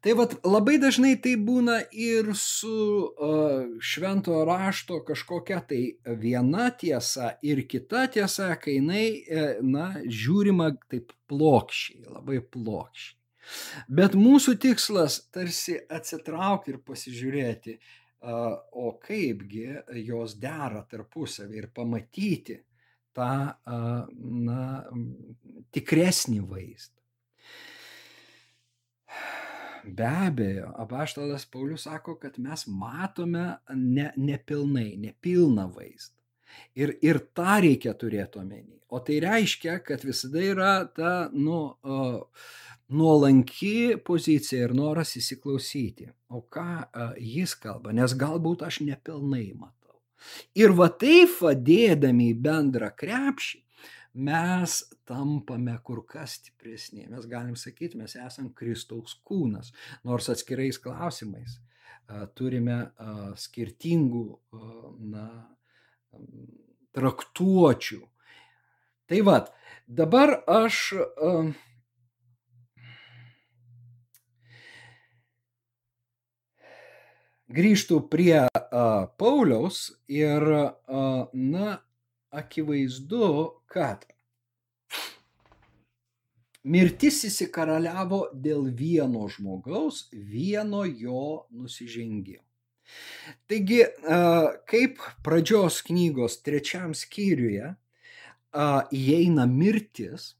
Tai 0.00 0.14
vad 0.16 0.34
labai 0.48 0.78
dažnai 0.80 1.12
tai 1.22 1.36
būna 1.36 1.76
ir 1.92 2.32
su 2.34 2.72
uh, 3.04 3.68
švento 3.78 4.40
rašto 4.48 5.02
kažkokia 5.06 5.60
tai 5.70 5.82
viena 6.18 6.70
tiesa 6.72 7.34
ir 7.44 7.62
kita 7.68 8.06
tiesa, 8.08 8.54
kai 8.56 8.78
jinai, 8.80 9.06
na, 9.60 9.92
žiūrima 10.02 10.72
taip 10.90 11.12
plokščiai, 11.28 12.08
labai 12.08 12.40
plokščiai. 12.40 13.18
Bet 13.88 14.16
mūsų 14.18 14.56
tikslas 14.62 15.20
tarsi 15.34 15.76
atsitraukti 15.90 16.74
ir 16.74 16.80
pasižiūrėti, 16.86 17.76
o 18.20 18.92
kaipgi 19.00 19.66
jos 20.04 20.36
dera 20.40 20.82
tarpusavį 20.88 21.56
ir 21.62 21.68
pamatyti 21.74 22.58
tą 23.16 23.32
na, 24.46 24.64
tikresnį 25.72 26.40
vaizdą. 26.46 27.00
Be 29.80 30.04
abejo, 30.04 30.68
apaštalas 30.76 31.46
Paulius 31.48 31.86
sako, 31.88 32.18
kad 32.20 32.36
mes 32.38 32.66
matome 32.68 33.46
ne, 33.74 34.10
nepilnai, 34.16 34.92
nepilną 35.00 35.70
vaizdą. 35.72 36.19
Ir, 36.78 36.94
ir 37.02 37.20
tą 37.36 37.60
reikia 37.64 37.94
turėti 37.98 38.40
omeny. 38.40 38.80
O 38.90 38.98
tai 39.06 39.20
reiškia, 39.22 39.78
kad 39.86 40.02
visada 40.06 40.42
yra 40.42 40.72
ta, 40.94 41.12
nu, 41.32 41.60
uh, 41.86 42.48
nuolanki 42.90 43.96
pozicija 44.04 44.66
ir 44.66 44.74
noras 44.74 45.14
įsiklausyti, 45.20 46.08
o 46.34 46.42
ką 46.42 46.66
jis 47.22 47.54
kalba, 47.58 47.94
nes 47.94 48.14
galbūt 48.18 48.64
aš 48.66 48.80
nepilnai 48.86 49.46
matau. 49.54 50.00
Ir 50.58 50.74
va 50.76 50.90
taip 50.90 51.38
vadėdami 51.38 52.32
į 52.32 52.38
bendrą 52.42 52.90
krepšį, 52.98 53.62
mes 54.26 54.76
tampame 55.06 55.76
kur 55.86 56.02
kas 56.02 56.34
stipresni. 56.40 57.06
Mes 57.08 57.30
galim 57.30 57.54
sakyti, 57.56 57.98
mes 58.00 58.16
esame 58.18 58.50
Kristaus 58.58 59.14
kūnas, 59.22 59.70
nors 60.04 60.26
atskirais 60.32 60.82
klausimais 60.82 61.60
turime 62.34 62.78
skirtingų 63.38 64.24
na, 65.12 65.26
traktuočių. 66.96 68.00
Tai 69.10 69.20
vad, 69.26 69.50
dabar 69.86 70.36
aš 70.46 70.84
uh, 71.00 71.50
grįžtų 77.50 78.00
prie 78.10 78.36
a, 78.46 78.48
Pauliaus 79.18 79.90
ir, 80.08 80.46
a, 80.46 81.04
na, 81.34 81.78
akivaizdu, 82.30 83.30
kad 83.70 84.06
mirtis 86.62 87.24
įsikaraliavo 87.26 88.28
dėl 88.34 88.68
vieno 88.76 89.26
žmogaus, 89.32 90.06
vieno 90.12 90.84
jo 90.86 91.46
nusižengimo. 91.50 92.44
Taigi, 93.50 93.84
kaip 94.70 95.02
pradžios 95.26 95.80
knygos 95.86 96.40
trečiam 96.46 96.94
skyriuje 96.96 97.74
įeina 98.96 99.46
mirtis, 99.50 100.32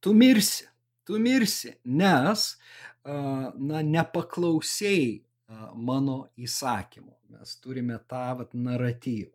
tu 0.00 0.14
mirsi, 0.16 0.64
tu 1.04 1.18
mirsi, 1.20 1.74
nes 1.84 2.46
na, 3.04 3.82
nepaklausėjai 3.82 5.20
mano 5.76 6.18
įsakymų. 6.40 7.12
Mes 7.36 7.56
turime 7.60 7.98
tą 8.08 8.24
vat, 8.40 8.52
naratyvą. 8.56 9.32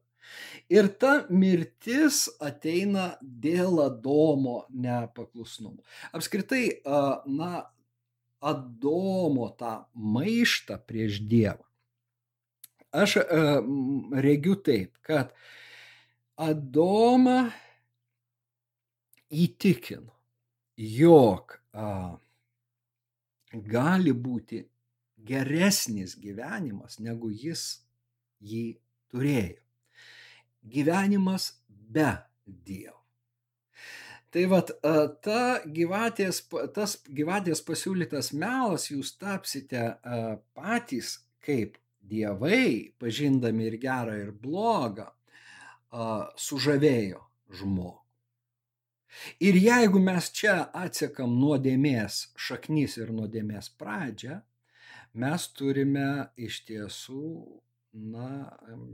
Ir 0.74 0.90
ta 1.00 1.12
mirtis 1.32 2.26
ateina 2.44 3.14
dėl 3.22 3.80
Adomo 3.86 4.66
nepaklusnumo. 4.74 5.80
Apskritai, 6.12 6.82
na, 7.32 7.68
Adomo 8.44 9.48
tą 9.58 9.86
maištą 9.94 10.82
prieš 10.90 11.22
Dievą. 11.26 11.64
Aš 12.98 13.18
regiu 14.26 14.56
taip, 14.66 14.98
kad 15.06 15.34
Adomą 16.38 17.48
įtikino, 19.34 20.14
jog 20.78 21.56
gali 23.74 24.14
būti 24.14 24.62
geresnis 25.28 26.16
gyvenimas, 26.22 27.00
negu 27.04 27.32
jis 27.34 27.64
jį 28.42 28.78
turėjo. 29.12 29.64
Gyvenimas 30.68 31.52
be 31.68 32.12
Dievo. 32.46 32.96
Tai 34.32 34.44
vad, 34.52 34.72
ta 35.24 35.42
gyvatės, 35.64 36.42
tas 36.76 36.98
gyvatės 37.08 37.64
pasiūlytas 37.66 38.34
melas 38.36 38.90
jūs 38.92 39.14
tapsite 39.18 39.86
patys 40.54 41.14
kaip 41.44 41.78
dievai, 42.10 42.94
pažindami 43.00 43.68
ir 43.70 43.78
gerą, 43.82 44.18
ir 44.24 44.32
blogą, 44.32 45.08
sužavėjo 46.48 47.24
žmogų. 47.60 48.02
Ir 49.40 49.56
jeigu 49.58 50.00
mes 50.04 50.28
čia 50.36 50.56
atsekam 50.76 51.38
nuodėmės 51.40 52.28
šaknis 52.38 52.98
ir 53.00 53.14
nuodėmės 53.16 53.70
pradžią, 53.80 54.42
mes 55.18 55.48
turime 55.58 56.10
iš 56.36 56.60
tiesų 56.68 57.30
na, 57.98 58.28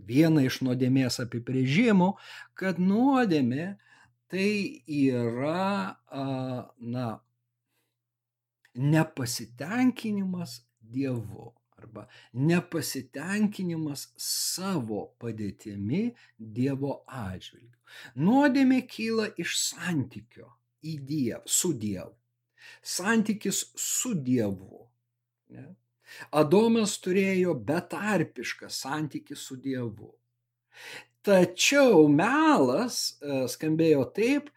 vieną 0.08 0.46
iš 0.48 0.62
nuodėmės 0.64 1.20
apibrėžimų, 1.26 2.14
kad 2.56 2.80
nuodėmė 2.80 3.74
tai 4.32 4.54
yra 4.88 5.98
na, 6.78 7.10
nepasitenkinimas 8.74 10.62
Dievu 10.94 11.52
arba 11.84 12.08
nepasitenkinimas 12.34 14.08
savo 14.18 15.06
padėtimi 15.22 16.08
Dievo 16.40 17.02
atžvilgiu. 17.08 17.80
Nuodėmė 18.24 18.82
kyla 18.90 19.30
iš 19.44 19.58
santykio 19.68 20.50
į 20.84 20.98
Dievą, 21.08 21.44
su 21.46 21.74
Dievu. 21.78 22.16
Santykis 22.82 23.64
su 23.80 24.14
Dievu. 24.16 24.84
Ne? 25.54 25.70
Adomas 26.36 26.98
turėjo 27.04 27.56
betarpišką 27.68 28.70
santykių 28.72 29.38
su 29.40 29.58
Dievu. 29.62 30.12
Tačiau 31.24 32.08
melas 32.12 32.98
e, 33.22 33.46
skambėjo 33.52 34.04
taip, 34.16 34.50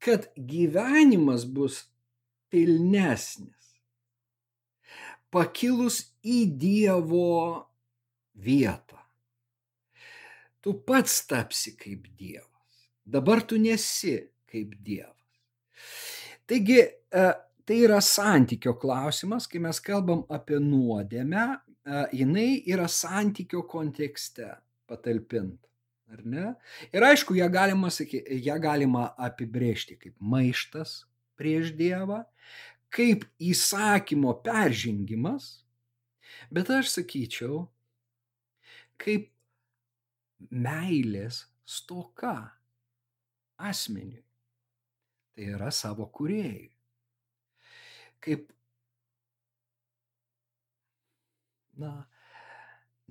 kad 0.00 0.28
gyvenimas 0.36 1.44
bus 1.44 1.82
pilnesnis. 2.48 3.54
Pakilus 5.34 6.00
į 6.28 6.38
Dievo 6.60 7.32
vietą. 8.44 8.98
Tu 10.60 10.74
pats 10.84 11.22
tapsi 11.30 11.74
kaip 11.78 12.08
Dievas. 12.18 12.88
Dabar 13.06 13.42
tu 13.46 13.58
nesi 13.60 14.16
kaip 14.50 14.74
Dievas. 14.84 15.14
Taigi 16.48 16.80
e, 16.80 17.24
tai 17.68 17.78
yra 17.84 18.00
santykio 18.04 18.74
klausimas, 18.80 19.46
kai 19.48 19.60
mes 19.62 19.80
kalbam 19.84 20.24
apie 20.32 20.60
nuodėmę, 20.60 21.46
jinai 22.12 22.62
yra 22.68 22.88
santykio 22.88 23.62
kontekste 23.68 24.50
patalpinta. 24.88 25.66
Ar 26.08 26.22
ne? 26.24 26.54
Ir 26.92 27.04
aišku, 27.04 27.36
ją 27.36 27.50
galima, 27.52 27.90
saky, 27.92 28.22
ją 28.40 28.56
galima 28.62 29.10
apibrėžti 29.20 29.98
kaip 30.00 30.14
maištas 30.24 31.02
prieš 31.36 31.74
Dievą, 31.76 32.22
kaip 32.88 33.26
įsakymo 33.36 34.32
peržengimas, 34.44 35.66
bet 36.54 36.70
aš 36.74 36.92
sakyčiau, 36.96 37.66
kaip 38.98 39.30
meilės 40.50 41.44
stoka 41.68 42.34
asmeniui. 43.58 44.24
Tai 45.34 45.48
yra 45.54 45.70
savo 45.70 46.08
kuriejui. 46.10 46.72
Kaip, 48.18 48.48
na, 51.78 51.92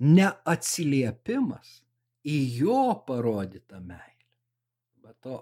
neatsiliepimas 0.04 1.78
į 2.28 2.36
jo 2.60 2.82
parodytą 3.08 3.80
meilę. 3.80 4.28
Bet 5.00 5.16
to 5.24 5.38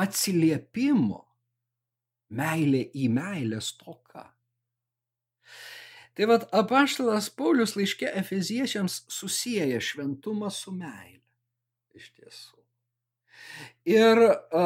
atsiliepimo 0.00 1.22
meilė 2.36 2.84
į 2.94 3.08
meilę 3.12 3.60
stoka. 3.64 4.26
Tai 6.20 6.26
vad 6.28 6.42
apaštalas 6.52 7.30
Paulius 7.32 7.72
laiškė 7.78 8.10
Efeziečiams 8.20 8.98
susijęja 9.08 9.78
šventumą 9.80 10.50
su 10.52 10.68
meilė. 10.76 11.22
Iš 11.96 12.10
tiesų. 12.12 12.58
Ir 13.88 14.20
a, 14.28 14.64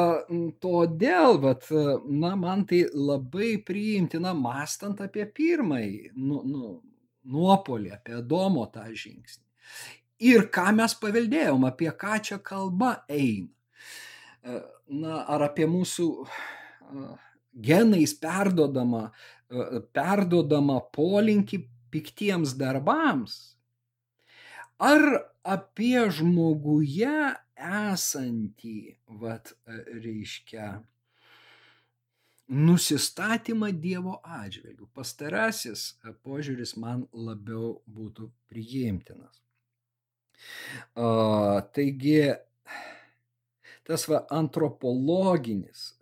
todėl, 0.59 1.39
vat, 1.45 1.69
na, 2.11 2.33
man 2.35 2.65
tai 2.67 2.81
labai 2.91 3.53
priimtina, 3.63 4.33
mastant 4.35 4.99
apie 5.07 5.29
pirmąjį 5.31 6.11
nu, 6.17 6.41
nu, 6.43 6.73
nuopolį, 7.37 7.93
apie 8.01 8.19
Domo 8.35 8.67
tą 8.75 8.89
žingsnį. 8.91 9.47
Ir 10.27 10.49
ką 10.51 10.73
mes 10.75 10.99
paveldėjom, 10.99 11.69
apie 11.71 11.93
ką 11.95 12.19
čia 12.19 12.41
kalba 12.43 12.97
eina. 13.07 14.59
Na, 14.91 15.23
ar 15.23 15.47
apie 15.47 15.71
mūsų 15.71 16.11
genais 17.55 18.19
perdodama, 18.19 19.07
perdodama 19.97 20.81
polinkį 20.95 21.61
piktiems 21.95 22.57
darbams, 22.59 23.37
ar 24.83 25.05
apie 25.45 26.01
žmoguje 26.11 27.35
esantį, 27.55 28.79
vat, 29.21 29.53
reiškia, 30.03 30.73
nusistatymą 32.51 33.71
Dievo 33.81 34.19
atžvilgių. 34.27 34.89
Pastarasis 34.93 35.95
požiūris 36.27 36.75
man 36.77 37.07
labiau 37.13 37.79
būtų 37.87 38.29
priimtinas. 38.51 39.41
Taigi, 40.95 42.19
tas 43.85 44.07
va, 44.09 44.23
antropologinis 44.33 45.95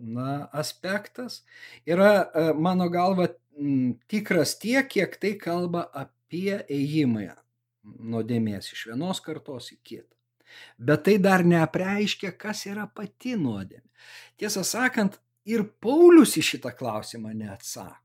na, 0.00 0.48
aspektas 0.52 1.42
yra, 1.88 2.28
mano 2.58 2.88
galva, 2.92 3.28
tikras 4.12 4.56
tiek, 4.60 4.88
kiek 4.88 5.16
tai 5.20 5.34
kalba 5.40 5.86
apie 5.96 6.60
ėjimą 6.68 7.30
nuodėmės 7.82 8.72
iš 8.72 8.86
vienos 8.92 9.20
kartos 9.24 9.72
į 9.74 9.78
kitą. 9.82 10.08
Bet 10.76 11.06
tai 11.08 11.16
dar 11.22 11.44
neapreiškia, 11.48 12.34
kas 12.36 12.66
yra 12.68 12.84
pati 12.86 13.34
nuodėmė. 13.40 13.88
Tiesą 14.40 14.64
sakant, 14.66 15.16
ir 15.48 15.64
Paulius 15.82 16.36
į 16.38 16.44
šitą 16.52 16.74
klausimą 16.76 17.32
neatsako. 17.36 17.98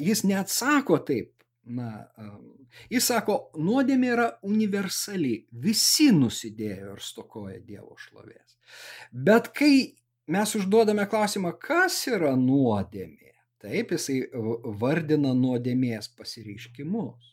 Jis 0.00 0.24
neatsako 0.28 0.98
taip. 1.08 1.33
Na, 1.64 2.04
jis 2.92 3.06
sako, 3.08 3.38
nuodėmė 3.56 4.08
yra 4.12 4.26
universali, 4.44 5.46
visi 5.64 6.10
nusidėjo 6.12 6.92
ir 6.92 7.00
stokoja 7.00 7.60
Dievo 7.64 7.96
šlovės. 7.96 8.58
Bet 9.12 9.48
kai 9.56 9.94
mes 10.28 10.54
užduodame 10.58 11.06
klausimą, 11.08 11.54
kas 11.60 12.02
yra 12.10 12.34
nuodėmė, 12.36 13.32
taip 13.64 13.96
jisai 13.96 14.20
vardina 14.80 15.32
nuodėmės 15.38 16.10
pasireiškimus. 16.18 17.32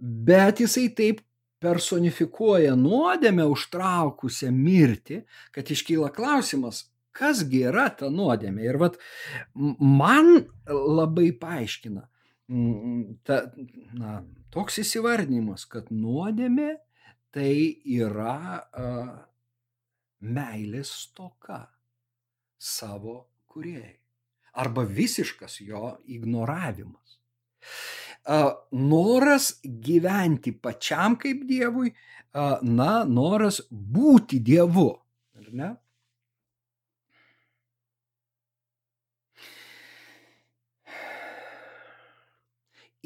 Bet 0.00 0.64
jisai 0.64 0.88
taip 0.96 1.20
personifikuoja 1.60 2.74
nuodėmę 2.80 3.44
užtraukusią 3.52 4.52
mirtį, 4.56 5.22
kad 5.52 5.68
iškyla 5.72 6.08
klausimas, 6.16 6.86
kasgi 7.16 7.64
yra 7.68 7.90
ta 7.92 8.08
nuodėmė. 8.12 8.64
Ir 8.64 8.80
vat 8.80 9.00
man 9.54 10.46
labai 10.68 11.30
paaiškina 11.36 12.08
ta, 13.26 13.40
na, 13.98 14.18
toks 14.54 14.80
įsivardinimas, 14.82 15.66
kad 15.70 15.88
nuodėmė 15.90 16.76
tai 17.34 17.52
yra 17.98 18.36
uh, 18.62 19.16
meilės 20.24 20.92
stoka 21.04 21.64
savo 22.58 23.16
kuriejai. 23.50 23.96
Arba 24.56 24.86
visiškas 24.88 25.60
jo 25.60 25.96
ignoravimas. 26.08 27.18
Noras 28.72 29.50
gyventi 29.62 30.54
pačiam 30.56 31.18
kaip 31.20 31.42
Dievui, 31.48 31.92
na, 32.32 32.92
noras 33.04 33.60
būti 33.70 34.40
Dievu. 34.40 34.88
Ar 35.36 35.50
ne? 35.52 35.68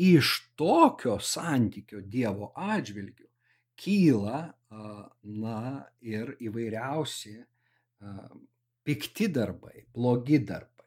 Iš 0.01 0.53
tokio 0.57 1.19
santykio 1.21 2.01
Dievo 2.01 2.53
atžvilgių 2.57 3.27
kyla, 3.81 4.41
na, 5.23 5.61
ir 6.01 6.35
įvairiausi 6.41 7.35
pikti 8.87 9.29
darbai, 9.33 9.85
blogi 9.93 10.39
darbai. 10.47 10.87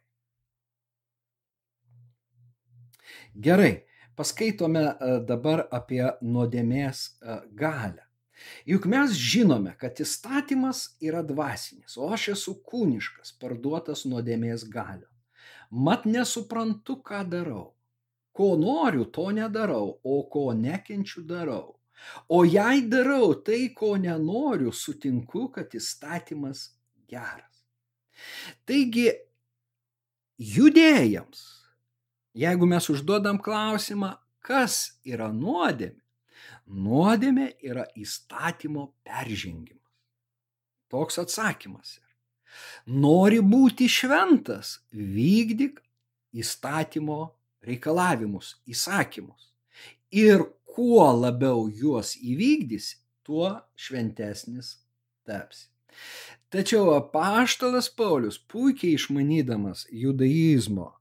Gerai, 3.33 3.73
paskaitome 4.17 4.85
dabar 5.27 5.65
apie 5.73 6.03
nuodėmės 6.21 7.05
galę. 7.57 8.07
Juk 8.67 8.87
mes 8.89 9.13
žinome, 9.13 9.75
kad 9.79 10.01
įstatymas 10.01 10.97
yra 11.05 11.21
dvasinis, 11.25 11.95
o 12.01 12.09
aš 12.13 12.31
esu 12.33 12.55
kūniškas, 12.65 13.35
parduotas 13.39 14.03
nuodėmės 14.09 14.65
galio. 14.73 15.09
Mat 15.69 16.05
nesuprantu, 16.09 16.97
ką 17.05 17.23
darau 17.29 17.73
Ko 18.33 18.55
noriu, 18.57 19.05
to 19.13 19.29
nedarau, 19.31 19.99
o 20.03 20.23
ko 20.29 20.51
nekenčiu, 20.57 21.21
darau. 21.29 21.75
O 22.29 22.43
jei 22.43 22.81
darau 22.89 23.33
tai, 23.45 23.69
ko 23.77 23.93
nenoriu, 23.97 24.73
sutinku, 24.73 25.47
kad 25.53 25.73
įstatymas 25.77 26.71
geras. 27.09 27.61
Taigi, 28.67 29.07
judėjams, 30.37 31.43
jeigu 32.37 32.69
mes 32.69 32.89
užduodam 32.89 33.39
klausimą, 33.43 34.15
kas 34.43 34.97
yra 35.05 35.29
nuodėmė, 35.33 36.01
nuodėmė 36.67 37.47
yra 37.63 37.85
įstatymo 37.99 38.89
peržengimas. 39.05 39.79
Toks 40.91 41.21
atsakymas 41.21 41.97
yra. 41.97 42.11
Nori 43.01 43.39
būti 43.41 43.87
šventas, 43.89 44.77
vykdyk 44.93 45.79
įstatymo 46.37 47.21
reikalavimus, 47.63 48.57
įsakymus. 48.69 49.51
Ir 50.13 50.43
kuo 50.75 51.05
labiau 51.15 51.67
juos 51.69 52.15
įvykdysi, 52.19 52.97
tuo 53.23 53.55
šventesnis 53.75 54.77
tapsi. 55.25 55.69
Tačiau 56.53 56.93
apaštalas 56.97 57.89
Paulius, 57.89 58.37
puikiai 58.37 58.97
išmanydamas 58.97 59.87
judaizmo 59.89 60.91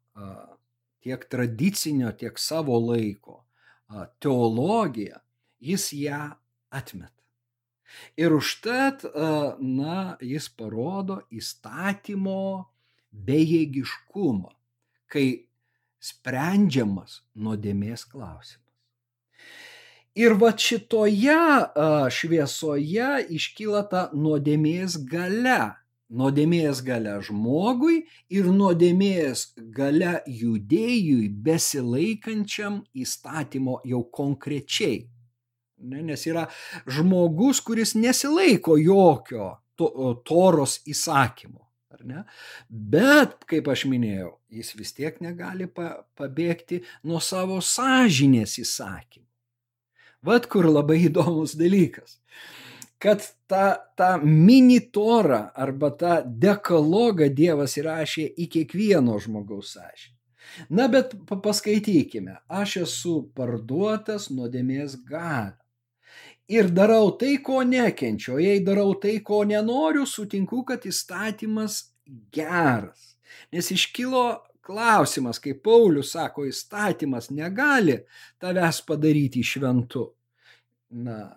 tiek 1.03 1.25
tradicinio, 1.29 2.13
tiek 2.17 2.39
savo 2.39 2.79
laiko 2.79 3.43
teologiją, 4.23 5.19
jis 5.61 5.91
ją 5.97 6.23
atmeta. 6.71 7.19
Ir 8.17 8.33
užtat, 8.33 9.05
na, 9.61 10.17
jis 10.25 10.49
parodo 10.57 11.19
įstatymo 11.29 12.65
bejėgiškumą, 13.13 14.55
kai 15.13 15.27
sprendžiamas 16.03 17.20
nuodėmės 17.38 18.05
klausimas. 18.11 18.59
Ir 20.18 20.34
va 20.36 20.50
šitoje 20.53 21.36
šviesoje 22.12 23.12
iškyla 23.32 23.84
ta 23.92 24.03
nuodėmės 24.12 24.98
gale. 25.09 25.78
Nuodėmės 26.12 26.82
gale 26.84 27.14
žmogui 27.24 28.03
ir 28.36 28.50
nuodėmės 28.53 29.46
gale 29.72 30.18
judėjui 30.28 31.30
besilaikančiam 31.46 32.82
įstatymo 32.92 33.78
jau 33.88 34.03
konkrečiai. 34.18 35.07
Ne, 35.88 36.03
nes 36.05 36.26
yra 36.28 36.44
žmogus, 36.84 37.62
kuris 37.64 37.96
nesilaiko 37.96 38.76
jokio 38.76 39.48
to, 39.80 39.88
toros 40.28 40.82
įsakymo 40.84 41.72
ar 41.93 42.07
ne? 42.07 42.22
Bet, 42.68 43.43
kaip 43.51 43.68
aš 43.72 43.84
minėjau, 43.90 44.32
jis 44.53 44.72
vis 44.78 44.95
tiek 44.97 45.18
negali 45.24 45.68
pa, 45.68 46.03
pabėgti 46.18 46.82
nuo 47.09 47.20
savo 47.22 47.61
sąžinės 47.64 48.59
įsakymų. 48.62 49.26
Vat 50.22 50.47
kur 50.47 50.68
labai 50.70 51.01
įdomus 51.09 51.57
dalykas. 51.59 52.20
Kad 53.03 53.24
tą, 53.51 53.74
tą 53.99 54.12
mini 54.22 54.78
torą 54.95 55.49
arba 55.59 55.90
tą 55.99 56.20
dekalogą 56.22 57.26
Dievas 57.34 57.74
įrašė 57.80 58.28
į 58.38 58.47
kiekvieno 58.53 59.18
žmogaus 59.22 59.74
sąžinį. 59.74 60.12
Na, 60.70 60.86
bet 60.93 61.14
paskaitykime. 61.28 62.36
Aš 62.51 62.76
esu 62.84 63.16
parduotas 63.36 64.28
nuodėmės 64.30 64.99
galę. 65.09 65.62
Ir 66.51 66.70
darau 66.74 67.12
tai, 67.18 67.36
ko 67.45 67.62
nekenčiu, 67.62 68.36
o 68.36 68.43
jei 68.43 68.61
darau 68.64 68.95
tai, 69.01 69.20
ko 69.24 69.43
nenoriu, 69.47 70.07
sutinku, 70.09 70.64
kad 70.66 70.82
įstatymas 70.88 71.78
geras. 72.34 73.12
Nes 73.53 73.70
iškilo 73.70 74.24
klausimas, 74.62 75.38
kai 75.43 75.55
Paulius 75.55 76.12
sako, 76.16 76.47
įstatymas 76.51 77.30
negali 77.34 78.01
tavęs 78.43 78.82
padaryti 78.86 79.43
šventu. 79.47 80.09
Na, 81.03 81.30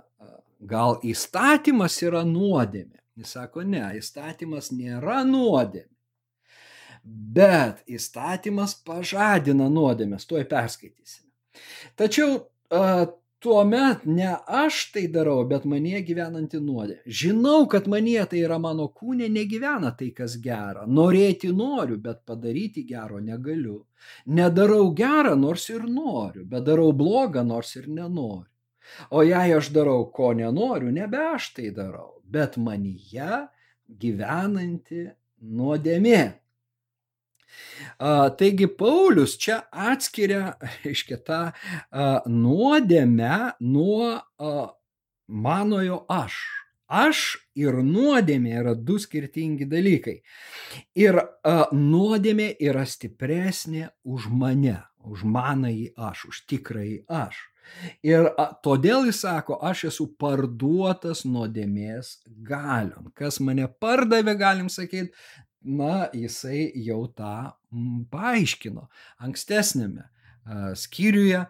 gal 0.60 1.00
įstatymas 1.06 1.98
yra 2.06 2.24
nuodėmė. 2.28 3.00
Jis 3.16 3.36
sako, 3.38 3.64
ne, 3.64 3.84
įstatymas 4.00 4.72
nėra 4.76 5.22
nuodėmė. 5.28 5.92
Bet 7.06 7.84
įstatymas 7.86 8.74
pažadina 8.86 9.70
nuodėmės, 9.70 10.26
tuoj 10.26 10.44
perskaitysime. 10.50 11.30
Tačiau 11.96 12.40
tuomet 13.46 14.06
ne 14.10 14.32
aš 14.48 14.80
tai 14.94 15.06
darau, 15.14 15.44
bet 15.50 15.68
manie 15.70 16.00
gyvenanti 16.08 16.58
nuodė. 16.58 16.98
Žinau, 17.06 17.68
kad 17.70 17.86
manie 17.92 18.24
tai 18.30 18.42
yra 18.42 18.58
mano 18.62 18.88
kūnė, 18.90 19.28
negyvena 19.30 19.92
tai, 20.00 20.10
kas 20.18 20.40
gera. 20.42 20.88
Norėti 21.00 21.52
noriu, 21.54 22.00
bet 22.02 22.24
padaryti 22.26 22.86
gero 22.90 23.22
negaliu. 23.22 23.84
Nedarau 24.40 24.90
gerą, 24.98 25.36
nors 25.38 25.70
ir 25.70 25.86
noriu, 25.86 26.46
bet 26.50 26.66
darau 26.66 26.90
blogą, 26.98 27.46
nors 27.46 27.76
ir 27.78 27.86
nenoriu. 27.88 28.50
O 29.14 29.22
jei 29.26 29.54
aš 29.54 29.70
darau, 29.76 30.08
ko 30.18 30.34
nenoriu, 30.38 30.90
nebe 30.94 31.22
aš 31.36 31.52
tai 31.58 31.70
darau, 31.74 32.22
bet 32.26 32.58
manyje 32.58 33.46
gyvenanti 34.02 35.06
nuodėmė. 35.42 36.22
Taigi 38.40 38.68
Paulius 38.80 39.38
čia 39.42 39.62
atskiria, 39.72 40.56
reiškia, 40.84 41.22
tą 41.26 41.42
nuodėmę 42.30 43.40
nuo 43.64 44.12
manojo 45.28 46.04
aš. 46.12 46.38
Aš 46.86 47.20
ir 47.58 47.80
nuodėmė 47.82 48.60
yra 48.62 48.76
du 48.78 49.00
skirtingi 49.02 49.66
dalykai. 49.66 50.20
Ir 50.94 51.18
a, 51.18 51.54
nuodėmė 51.74 52.52
yra 52.62 52.86
stipresnė 52.86 53.90
už 54.06 54.28
mane, 54.30 54.84
už 55.02 55.24
manąjį 55.26 55.96
aš, 55.98 56.28
už 56.30 56.44
tikrąjį 56.46 57.00
aš. 57.10 57.40
Ir 58.06 58.30
a, 58.30 58.52
todėl 58.62 59.10
jis 59.10 59.24
sako, 59.26 59.58
aš 59.66 59.88
esu 59.90 60.12
parduotas 60.22 61.24
nuodėmės 61.26 62.20
galion. 62.46 63.10
Kas 63.18 63.42
mane 63.42 63.66
pardavė, 63.82 64.38
galim 64.38 64.70
sakyti, 64.70 65.10
na, 65.66 66.10
jisai 66.14 66.70
jau 66.86 67.06
tą 67.18 67.52
mm, 67.74 68.06
paaiškino 68.14 68.88
ankstesnėme 69.26 70.10
skyriuje, 70.78 71.42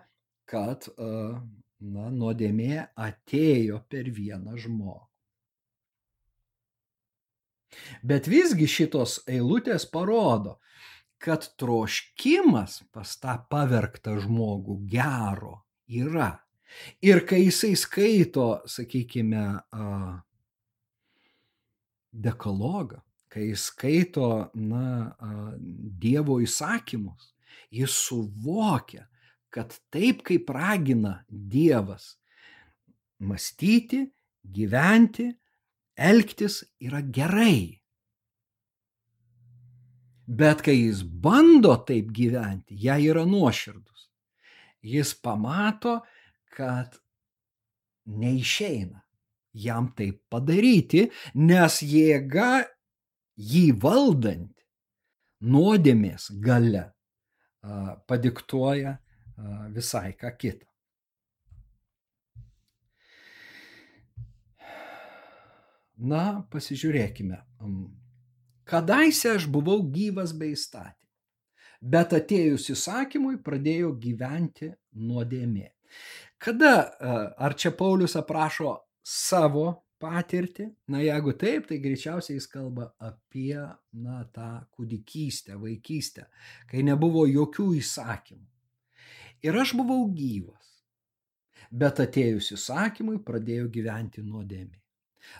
kad 0.48 0.88
na, 0.96 2.06
nuodėmė 2.10 2.86
atėjo 2.96 3.82
per 3.92 4.08
vieną 4.16 4.56
žmogų. 4.62 5.04
Bet 8.08 8.30
visgi 8.32 8.70
šitos 8.72 9.20
eilutės 9.28 9.84
parodo, 9.92 10.62
kad 11.20 11.48
troškimas 11.60 12.84
pas 12.96 13.16
tą 13.20 13.36
pavergtą 13.52 14.16
žmogų 14.24 14.78
gero 14.92 15.58
yra. 15.92 16.32
Ir 17.04 17.24
kai 17.28 17.42
jisai 17.46 17.74
skaito, 17.80 18.62
sakykime, 18.70 19.44
dekalogą, 22.12 23.02
kai 23.36 23.50
jis 23.50 23.68
skaito 23.68 24.28
na, 24.56 25.12
Dievo 26.00 26.38
įsakymus, 26.40 27.34
jis 27.68 27.92
suvokia, 28.06 29.10
kad 29.52 29.74
taip 29.92 30.22
kaip 30.24 30.48
ragina 30.56 31.18
Dievas 31.28 32.14
mąstyti, 33.20 34.06
gyventi, 34.56 35.28
elgtis 36.00 36.62
yra 36.80 37.02
gerai. 37.04 37.82
Bet 40.26 40.64
kai 40.64 40.78
jis 40.86 41.02
bando 41.04 41.76
taip 41.84 42.14
gyventi, 42.16 42.78
jai 42.88 43.02
yra 43.10 43.26
nuoširdus. 43.28 44.08
Jis 44.80 45.12
pamato, 45.20 45.98
kad 46.56 46.96
neišeina 48.08 49.04
jam 49.56 49.92
taip 49.98 50.22
padaryti, 50.32 51.10
nes 51.36 51.82
jėga 51.84 52.64
jį 53.36 53.72
valdanti 53.82 54.64
nuodėmės 55.46 56.30
gale 56.42 56.92
padiktuoja 58.08 58.96
visai 59.76 60.14
ką 60.20 60.32
kitą. 60.40 60.66
Na, 65.96 66.44
pasižiūrėkime. 66.52 67.38
Kadaise 68.68 69.30
aš 69.38 69.46
buvau 69.48 69.80
gyvas 69.94 70.34
be 70.36 70.50
įstatymų, 70.52 71.12
bet 71.80 72.16
atėjus 72.18 72.68
įsakymui 72.74 73.38
pradėjo 73.46 73.94
gyventi 74.02 74.74
nuodėmė. 74.92 75.70
Kada, 76.42 76.74
ar 77.40 77.56
čia 77.56 77.72
Paulius 77.72 78.18
aprašo 78.20 78.76
savo 79.06 79.85
patirtį. 80.02 80.68
Na, 80.92 81.02
jeigu 81.04 81.34
taip, 81.40 81.68
tai 81.70 81.80
greičiausiai 81.84 82.38
jis 82.38 82.48
kalba 82.52 82.90
apie, 83.04 83.58
na, 83.96 84.24
tą 84.36 84.50
kūdikystę, 84.76 85.58
vaikystę, 85.62 86.28
kai 86.72 86.84
nebuvo 86.86 87.26
jokių 87.30 87.72
įsakymų. 87.80 88.46
Ir 89.46 89.60
aš 89.62 89.76
buvau 89.78 90.08
gyvas. 90.16 90.72
Bet 91.72 92.00
atėjus 92.02 92.52
įsakymui 92.56 93.20
pradėjau 93.26 93.70
gyventi 93.74 94.24
nuodėmė. 94.26 94.80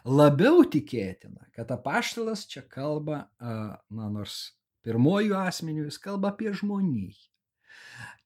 Labiau 0.10 0.64
tikėtina, 0.66 1.46
kad 1.54 1.70
apaštalas 1.74 2.48
čia 2.50 2.64
kalba, 2.70 3.28
na, 3.40 4.10
nors 4.10 4.56
pirmojų 4.86 5.38
asmenių 5.38 5.86
jis 5.86 6.00
kalba 6.02 6.34
apie 6.34 6.50
žmoniją. 6.58 7.14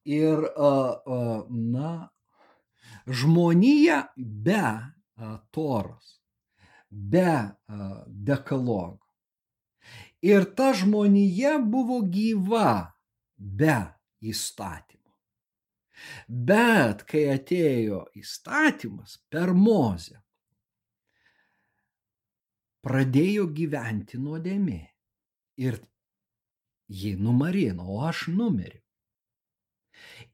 Ir, 0.10 0.48
na, 1.76 1.92
žmonija 3.06 4.00
be 4.16 4.64
toros 5.52 6.19
be 6.90 7.56
dekalogo. 8.08 9.06
Ir 10.22 10.44
ta 10.56 10.74
žmonija 10.76 11.58
buvo 11.64 12.02
gyva 12.12 12.92
be 13.38 13.78
įstatymų. 14.20 14.98
Bet 16.28 17.06
kai 17.08 17.26
atėjo 17.36 18.02
įstatymas 18.20 19.18
per 19.32 19.54
mozę, 19.56 20.20
pradėjo 22.84 23.48
gyventi 23.56 24.20
nuodėmė. 24.20 24.84
Ir 25.60 25.80
jį 26.90 27.16
numarino, 27.20 27.88
o 27.88 28.04
aš 28.08 28.28
numeriu. 28.32 28.80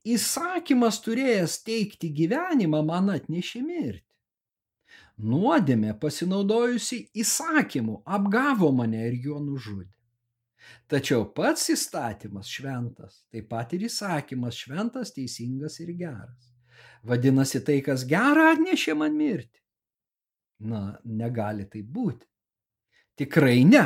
Įsakymas 0.05 0.99
turėjęs 1.01 1.57
teikti 1.65 2.11
gyvenimą 2.13 2.83
man 2.85 3.09
atnešė 3.15 3.61
mirtį 3.65 4.04
nuodėmė 5.17 5.95
pasinaudojusi 5.99 6.99
įsakymu 7.15 8.01
apgavo 8.05 8.71
mane 8.75 9.05
ir 9.07 9.19
juo 9.27 9.39
nužudė. 9.39 9.91
Tačiau 10.89 11.25
pats 11.33 11.69
įstatymas 11.73 12.49
šventas, 12.49 13.23
taip 13.31 13.49
pat 13.49 13.73
ir 13.77 13.85
įsakymas 13.87 14.57
šventas, 14.65 15.13
teisingas 15.15 15.79
ir 15.81 15.93
geras. 15.97 16.51
Vadinasi, 17.05 17.61
tai, 17.65 17.79
kas 17.85 18.05
gera, 18.09 18.51
atnešė 18.55 18.95
man 18.97 19.13
mirtį. 19.17 19.61
Na, 20.65 20.97
negali 21.05 21.67
tai 21.69 21.83
būti. 21.83 22.25
Tikrai 23.19 23.61
ne. 23.67 23.85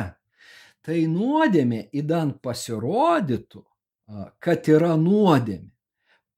Tai 0.80 0.96
nuodėmė 1.12 1.82
įdant 2.00 2.38
pasirodytų, 2.40 3.60
kad 4.40 4.70
yra 4.72 4.94
nuodėmė. 4.96 5.68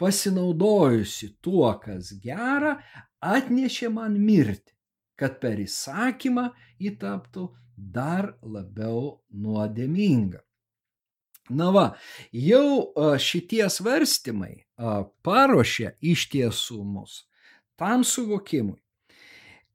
Pasinaudojusi 0.03 1.37
tuo, 1.39 1.69
kas 1.79 2.11
gera, 2.19 2.75
atnešė 3.23 3.93
man 3.95 4.17
mirtį 4.19 4.75
kad 5.19 5.41
per 5.43 5.61
įsakymą 5.63 6.49
ji 6.83 6.95
taptų 7.01 7.49
dar 7.77 8.35
labiau 8.43 9.23
nuodėminga. 9.31 10.41
Na 11.51 11.73
va, 11.75 11.87
jau 12.31 12.93
šitie 13.21 13.65
svarstymai 13.71 14.63
paruošia 15.27 15.97
iš 16.01 16.29
tiesų 16.33 16.79
mus 16.87 17.25
tam 17.83 18.05
suvokimui, 18.07 18.79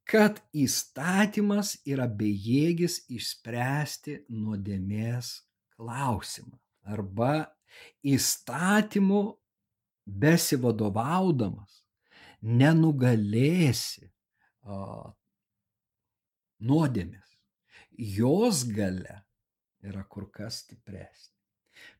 kad 0.07 0.39
įstatymas 0.55 1.73
yra 1.83 2.07
bejėgis 2.07 3.01
išspręsti 3.11 4.21
nuodėmės 4.31 5.33
klausimą 5.75 6.55
arba 6.87 7.49
įstatymu 8.07 9.21
besivadovaudamas 10.07 11.81
nenugalėsi 12.41 14.07
a, 16.59 16.65
nuodėmės. 16.65 17.37
Jos 17.97 18.63
gale 18.69 19.23
yra 19.85 20.03
kur 20.09 20.29
kas 20.31 20.63
stipresnė. 20.63 21.33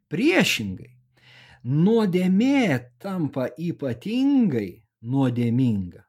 Priešingai, 0.08 0.93
nuodėmė 1.68 2.97
tampa 3.01 3.49
ypatingai 3.60 4.84
nuodėminga, 5.03 6.03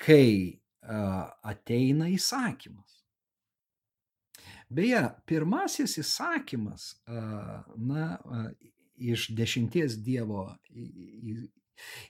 kai 0.00 0.60
ateina 0.80 2.08
įsakymas. 2.10 3.00
Beje, 4.70 5.02
pirmasis 5.26 5.96
įsakymas, 5.98 6.92
na, 7.10 8.12
iš 9.00 9.30
dešimties 9.34 9.98
Dievo 10.04 10.46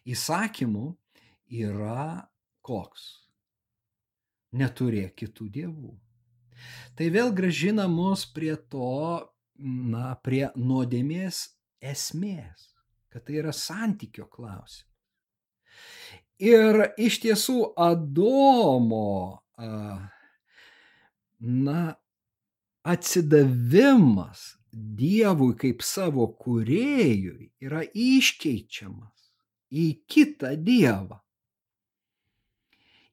įsakymų 0.04 0.90
yra 1.62 2.28
koks? 2.61 3.30
Neturėk 4.53 5.14
kitų 5.22 5.48
dievų. 5.55 5.94
Tai 6.98 7.07
vėl 7.14 7.32
gražina 7.32 7.86
mus 7.88 8.26
prie 8.26 8.55
to, 8.72 9.30
na, 9.57 10.14
prie 10.24 10.48
nuodėmės 10.57 11.44
esmės, 11.80 12.70
kad 13.12 13.24
tai 13.26 13.40
yra 13.40 13.55
santykio 13.57 14.26
klausimas. 14.28 14.86
Ir 16.40 16.86
iš 16.96 17.20
tiesų 17.20 17.74
Adomo, 17.76 19.42
na, 21.40 21.82
atsidavimas 22.82 24.57
Dievui 24.70 25.57
kaip 25.59 25.82
savo 25.82 26.28
kuriejui 26.38 27.51
yra 27.66 27.82
iškeičiamas 27.90 29.26
į 29.74 29.86
kitą 30.07 30.55
Dievą. 30.62 31.18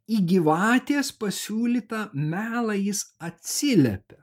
Į 0.08 0.22
gyvatės 0.32 1.12
pasiūlytą 1.20 2.08
melą 2.16 2.78
jis 2.80 3.04
atsiliepia, 3.20 4.22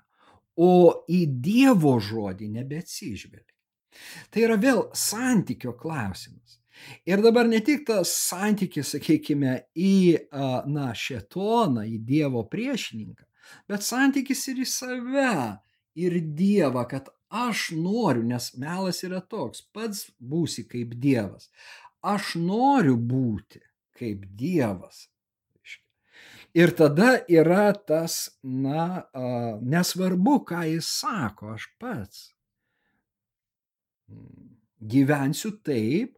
o 0.57 1.05
į 1.11 1.25
Dievo 1.45 1.99
žodį 2.01 2.49
nebeatsižvelgia. 2.55 3.53
Tai 4.31 4.47
yra 4.47 4.57
vėl 4.61 4.87
santykio 4.97 5.75
klausimas. 5.79 6.59
Ir 7.07 7.23
dabar 7.23 7.47
ne 7.49 7.61
tik 7.65 7.85
tas 7.87 8.11
santykis, 8.17 8.95
sakykime, 8.97 9.55
į, 9.79 9.95
na, 10.73 10.89
šetoną, 10.97 11.85
į 11.87 12.01
Dievo 12.09 12.43
priešininką, 12.51 13.29
bet 13.71 13.87
santykis 13.87 14.43
ir 14.51 14.65
į 14.65 14.67
save, 14.69 15.37
ir 15.95 16.19
Dievą, 16.35 16.85
kad 16.91 17.13
aš 17.35 17.71
noriu, 17.79 18.25
nes 18.27 18.53
melas 18.59 19.03
yra 19.07 19.21
toks, 19.21 19.63
pats 19.75 20.09
būsi 20.19 20.67
kaip 20.71 20.97
Dievas. 21.01 21.51
Aš 22.05 22.35
noriu 22.41 22.97
būti 22.99 23.63
kaip 23.99 24.27
Dievas. 24.37 25.07
Ir 26.55 26.71
tada 26.79 27.17
yra 27.27 27.73
tas, 27.75 28.29
na, 28.43 29.03
nesvarbu, 29.59 30.37
ką 30.47 30.61
jis 30.71 30.87
sako, 31.01 31.57
aš 31.57 31.67
pats 31.83 32.29
gyvensiu 34.79 35.51
taip, 35.67 36.15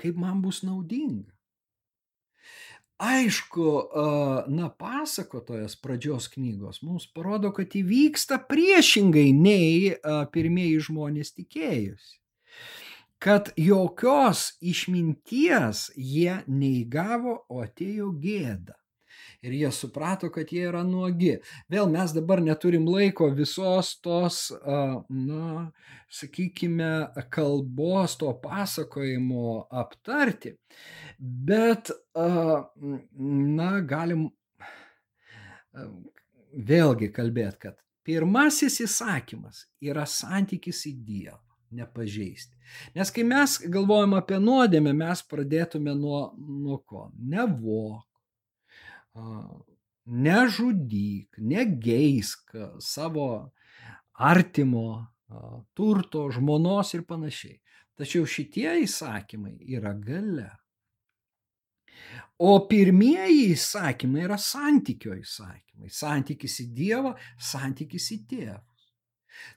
kaip 0.00 0.16
man 0.16 0.40
bus 0.40 0.62
naudinga. 0.64 1.32
Aišku, 3.04 3.66
na, 4.54 4.68
pasakotojas 4.70 5.74
pradžios 5.82 6.28
knygos 6.32 6.80
mums 6.86 7.04
parodo, 7.10 7.50
kad 7.52 7.74
įvyksta 7.76 8.38
priešingai 8.48 9.32
nei 9.36 9.90
pirmieji 10.32 10.78
žmonės 10.86 11.34
tikėjusi. 11.34 12.22
Kad 13.20 13.50
jokios 13.58 14.54
išminties 14.64 15.90
jie 15.96 16.38
neįgavo, 16.48 17.36
o 17.50 17.60
atėjo 17.66 18.14
gėda 18.22 18.78
ir 19.44 19.54
jie 19.58 19.70
suprato, 19.72 20.30
kad 20.32 20.50
jie 20.52 20.64
yra 20.70 20.82
nuogi. 20.86 21.34
Vėl 21.72 21.90
mes 21.92 22.14
dabar 22.16 22.42
neturim 22.44 22.86
laiko 22.88 23.28
visos 23.36 23.94
tos, 24.04 24.40
na, 25.10 25.68
sakykime, 26.12 26.92
kalbos, 27.34 28.16
to 28.20 28.32
pasakojimo 28.42 29.66
aptarti, 29.84 30.54
bet, 31.18 31.92
na, 32.14 33.70
galim 33.94 34.28
vėlgi 36.54 37.10
kalbėti, 37.14 37.58
kad 37.66 37.80
pirmasis 38.06 38.80
įsakymas 38.84 39.66
yra 39.82 40.04
santykis 40.08 40.84
į 40.90 40.94
Dievą 41.04 41.40
nepažeisti. 41.74 42.54
Nes 42.94 43.10
kai 43.10 43.24
mes 43.26 43.56
galvojam 43.72 44.14
apie 44.18 44.38
nuodėmę, 44.38 44.92
mes 44.96 45.22
pradėtume 45.26 45.94
nuo, 45.98 46.28
nuo 46.38 46.78
ko? 46.86 47.08
Nevok, 47.18 48.04
nežudyk, 50.04 51.38
negeisk 51.38 52.54
savo 52.80 53.28
artimo 54.14 55.06
turto, 55.74 56.28
žmonos 56.30 56.94
ir 56.94 57.04
panašiai. 57.08 57.60
Tačiau 57.94 58.26
šitie 58.26 58.80
įsakymai 58.82 59.56
yra 59.76 59.94
gale. 59.94 60.50
O 62.42 62.58
pirmieji 62.66 63.52
įsakymai 63.54 64.24
yra 64.26 64.38
santykio 64.40 65.14
įsakymai. 65.20 65.90
Santykis 65.94 66.58
į 66.64 66.66
Dievą, 66.74 67.14
santykis 67.38 68.10
į 68.16 68.18
tėvus. 68.30 68.88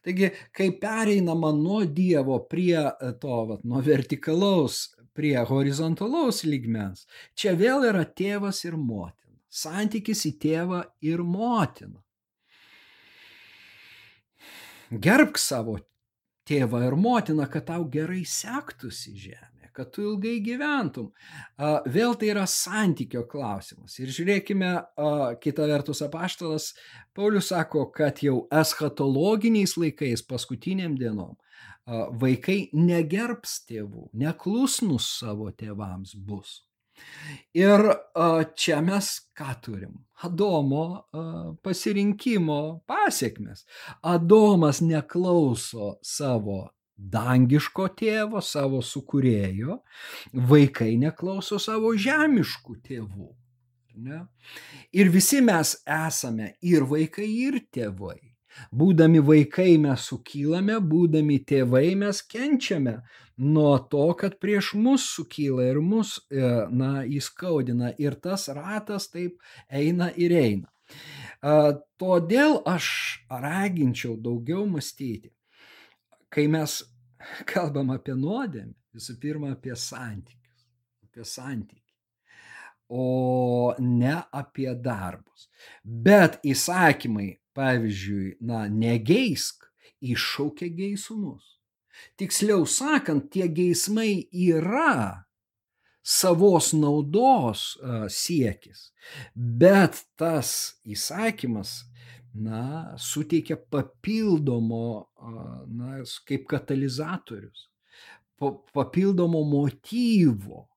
Taigi, 0.06 0.30
kai 0.54 0.70
pereinama 0.82 1.52
nuo 1.58 1.84
Dievo 1.86 2.40
prie 2.50 2.78
to, 3.22 3.40
vat, 3.50 3.66
nuo 3.66 3.82
vertikalaus 3.86 4.88
prie 5.18 5.34
horizontalaus 5.50 6.44
lygmens, 6.46 7.08
čia 7.34 7.56
vėl 7.58 7.86
yra 7.90 8.06
tėvas 8.06 8.62
ir 8.70 8.78
motina 8.78 9.27
santykis 9.50 10.26
į 10.30 10.34
tėvą 10.42 10.82
ir 11.06 11.24
motiną. 11.24 12.02
Gerbk 14.92 15.40
savo 15.42 15.78
tėvą 16.48 16.86
ir 16.88 16.96
motiną, 16.96 17.48
kad 17.52 17.66
tau 17.68 17.84
gerai 17.92 18.22
sektųsi 18.24 19.12
žemė, 19.20 19.72
kad 19.76 19.90
tu 19.92 20.06
ilgai 20.06 20.38
gyventum. 20.46 21.10
Vėl 21.92 22.16
tai 22.16 22.30
yra 22.32 22.46
santykio 22.48 23.26
klausimas. 23.28 23.98
Ir 24.00 24.14
žiūrėkime, 24.16 24.72
kita 25.44 25.68
vertus 25.68 26.00
apaštalas 26.06 26.70
Paulius 27.18 27.52
sako, 27.52 27.90
kad 27.92 28.24
jau 28.24 28.46
eschatologiniais 28.54 29.76
laikais, 29.76 30.24
paskutiniam 30.24 30.96
dienom, 30.96 31.36
vaikai 32.22 32.70
negerbs 32.76 33.66
tėvų, 33.68 34.08
neklusnus 34.16 35.12
savo 35.20 35.52
tėvams 35.52 36.16
bus. 36.16 36.62
Ir 37.58 37.84
čia 38.56 38.82
mes 38.86 39.10
ką 39.38 39.54
turim? 39.64 39.94
Adomo 40.26 41.06
pasirinkimo 41.64 42.84
pasiekmes. 42.90 43.66
Adomas 44.02 44.82
neklauso 44.82 45.98
savo 46.02 46.64
dangiško 46.98 47.88
tėvo, 47.98 48.42
savo 48.42 48.82
sukūrėjo, 48.82 49.78
vaikai 50.50 50.96
neklauso 50.98 51.60
savo 51.62 51.94
žemiškų 51.94 52.78
tėvų. 52.88 53.30
Ne? 53.98 54.24
Ir 54.94 55.10
visi 55.14 55.42
mes 55.42 55.76
esame 55.86 56.56
ir 56.62 56.86
vaikai, 56.90 57.26
ir 57.26 57.62
tėvai. 57.74 58.18
Būdami 58.72 59.22
vaikai 59.24 59.78
mes 59.82 60.08
sukylame, 60.10 60.80
būdami 60.92 61.40
tėvai 61.48 61.96
mes 62.00 62.22
kenčiame 62.22 62.98
nuo 63.38 63.78
to, 63.92 64.08
kad 64.20 64.40
prieš 64.42 64.74
mus 64.76 65.06
sukyla 65.16 65.70
ir 65.72 65.80
mus, 65.84 66.18
e, 66.32 66.42
na, 66.72 67.04
įskaudina 67.06 67.94
ir 68.02 68.18
tas 68.22 68.48
ratas 68.50 69.10
taip 69.14 69.38
eina 69.70 70.10
ir 70.16 70.34
eina. 70.34 70.72
Todėl 72.02 72.62
aš 72.66 72.88
raginčiau 73.30 74.16
daugiau 74.18 74.66
mąstyti, 74.66 75.30
kai 76.34 76.48
mes 76.50 76.80
kalbam 77.52 77.94
apie 77.94 78.18
nuodėmę, 78.18 78.74
visų 78.98 79.20
pirma 79.22 79.54
apie 79.54 79.76
santykius, 79.78 80.72
apie 81.06 81.28
santykį 81.28 81.88
o 82.90 83.76
ne 83.80 84.16
apie 84.32 84.74
darbus. 84.76 85.48
Bet 85.84 86.40
įsakymai 86.48 87.36
pavyzdžiui, 87.58 88.38
na, 88.46 88.66
negeisk, 88.70 89.66
iššaukia 90.06 90.70
geisumus. 90.78 91.58
Tiksliau 92.18 92.68
sakant, 92.70 93.32
tie 93.34 93.48
geismai 93.50 94.28
yra 94.30 95.26
savos 96.08 96.72
naudos 96.78 97.74
siekis, 98.14 98.92
bet 99.34 100.04
tas 100.20 100.78
įsakymas, 100.86 101.82
na, 102.38 102.94
suteikia 103.02 103.58
papildomo, 103.58 105.10
na, 105.74 105.98
kaip 106.30 106.46
katalizatorius, 106.50 107.68
papildomo 108.38 109.42
motyvo. 109.50 110.68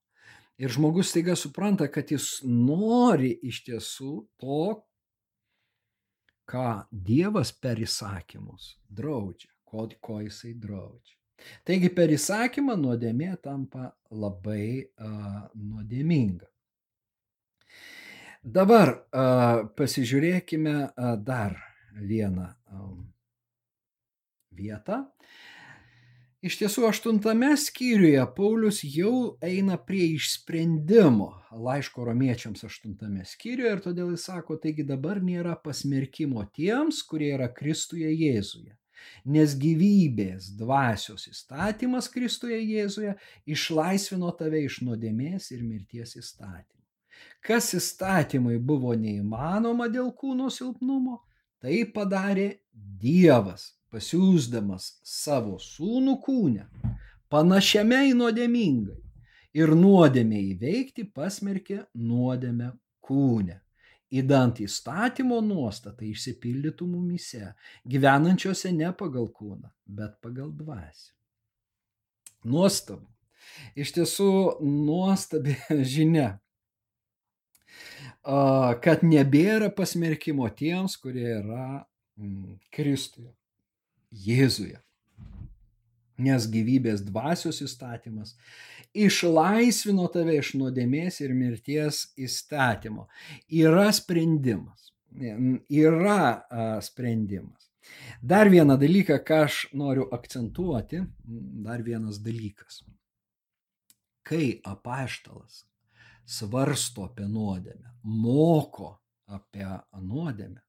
Ir 0.60 0.72
žmogus 0.72 1.12
taiga 1.14 1.36
supranta, 1.36 1.86
kad 1.88 2.10
jis 2.12 2.40
nori 2.44 3.32
iš 3.48 3.62
tiesų 3.68 4.14
to, 4.40 4.64
ką 6.50 6.66
Dievas 6.90 7.52
per 7.54 7.78
įsakymus 7.78 8.74
draudžia, 8.90 9.50
ko, 9.64 9.86
ko 10.02 10.20
jisai 10.24 10.54
draudžia. 10.58 11.16
Taigi 11.64 11.88
per 11.96 12.12
įsakymą 12.12 12.76
nuodėmė 12.76 13.32
tampa 13.44 13.90
labai 14.10 14.84
uh, 14.84 15.46
nuodėminga. 15.54 16.48
Dabar 18.40 18.92
uh, 18.92 19.68
pasižiūrėkime 19.76 20.74
uh, 20.88 21.14
dar 21.16 21.56
vieną 21.96 22.48
um, 22.72 23.06
vietą. 24.56 25.04
Iš 26.40 26.54
tiesų, 26.56 26.86
aštuntame 26.88 27.50
skyriuje 27.60 28.22
Paulius 28.32 28.78
jau 28.88 29.36
eina 29.44 29.74
prie 29.76 30.06
išsprendimo 30.14 31.26
laiško 31.52 32.06
romiečiams 32.08 32.62
aštuntame 32.64 33.26
skyriuje 33.28 33.72
ir 33.74 33.82
todėl 33.84 34.14
jis 34.14 34.22
sako, 34.30 34.54
taigi 34.62 34.86
dabar 34.88 35.18
nėra 35.20 35.52
pasmerkimo 35.60 36.46
tiems, 36.56 37.02
kurie 37.04 37.34
yra 37.34 37.50
Kristuje 37.52 38.08
Jėzuje. 38.08 38.72
Nes 39.28 39.52
gyvybės 39.60 40.46
dvasios 40.56 41.26
įstatymas 41.28 42.08
Kristuje 42.14 42.56
Jėzuje 42.62 43.12
išlaisvino 43.44 44.32
tave 44.38 44.62
iš 44.64 44.78
nuodėmės 44.86 45.50
ir 45.52 45.60
mirties 45.60 46.16
įstatymų. 46.22 46.80
Kas 47.44 47.68
įstatymai 47.76 48.56
buvo 48.56 48.96
neįmanoma 48.96 49.90
dėl 49.92 50.08
kūno 50.16 50.48
silpnumo, 50.48 51.18
tai 51.60 51.82
padarė 51.84 52.48
Dievas 52.72 53.74
pasiūsdamas 53.90 54.92
savo 55.06 55.58
sūnų 55.62 56.16
kūne, 56.24 56.66
panašiame 57.30 58.04
į 58.10 58.16
nuodėmingai, 58.18 58.98
ir 59.56 59.74
nuodėmė 59.74 60.40
įveikti 60.54 61.06
pasmerkė 61.14 61.82
nuodėmę 61.98 62.72
kūne. 63.04 63.60
Įdant 64.10 64.58
įstatymo 64.58 65.38
nuostatą 65.46 66.02
išsipildytų 66.08 66.86
mumise, 66.90 67.52
gyvenančiose 67.86 68.72
ne 68.74 68.90
pagal 68.98 69.28
kūną, 69.30 69.70
bet 69.86 70.16
pagal 70.22 70.50
dvasę. 70.50 71.12
Nuostabu. 72.50 73.06
Iš 73.78 73.92
tiesų 73.94 74.30
nuostabi 74.66 75.54
žinia, 75.94 76.40
kad 78.82 79.04
nebėra 79.06 79.70
pasmerkimo 79.74 80.48
tiems, 80.58 80.98
kurie 81.00 81.28
yra 81.38 81.86
Kristuje. 82.74 83.30
Jėzuje. 84.10 84.78
Nes 86.20 86.46
gyvybės 86.52 87.00
dvasios 87.06 87.62
įstatymas 87.64 88.34
išlaisvino 88.92 90.04
tave 90.12 90.36
iš 90.40 90.52
nuodėmės 90.60 91.20
ir 91.24 91.32
mirties 91.32 92.10
įstatymo. 92.20 93.06
Yra 93.48 93.88
sprendimas. 93.96 94.90
Yra 95.70 96.80
sprendimas. 96.84 97.70
Dar 98.22 98.50
vieną 98.52 98.76
dalyką, 98.78 99.16
ką 99.26 99.40
aš 99.46 99.62
noriu 99.74 100.04
akcentuoti, 100.12 101.00
dar 101.64 101.82
vienas 101.82 102.20
dalykas. 102.22 102.82
Kai 104.22 104.60
apaštalas 104.68 105.64
svarsto 106.30 107.08
apie 107.08 107.26
nuodėmę, 107.26 107.94
moko 108.04 108.92
apie 109.26 109.66
nuodėmę, 109.96 110.60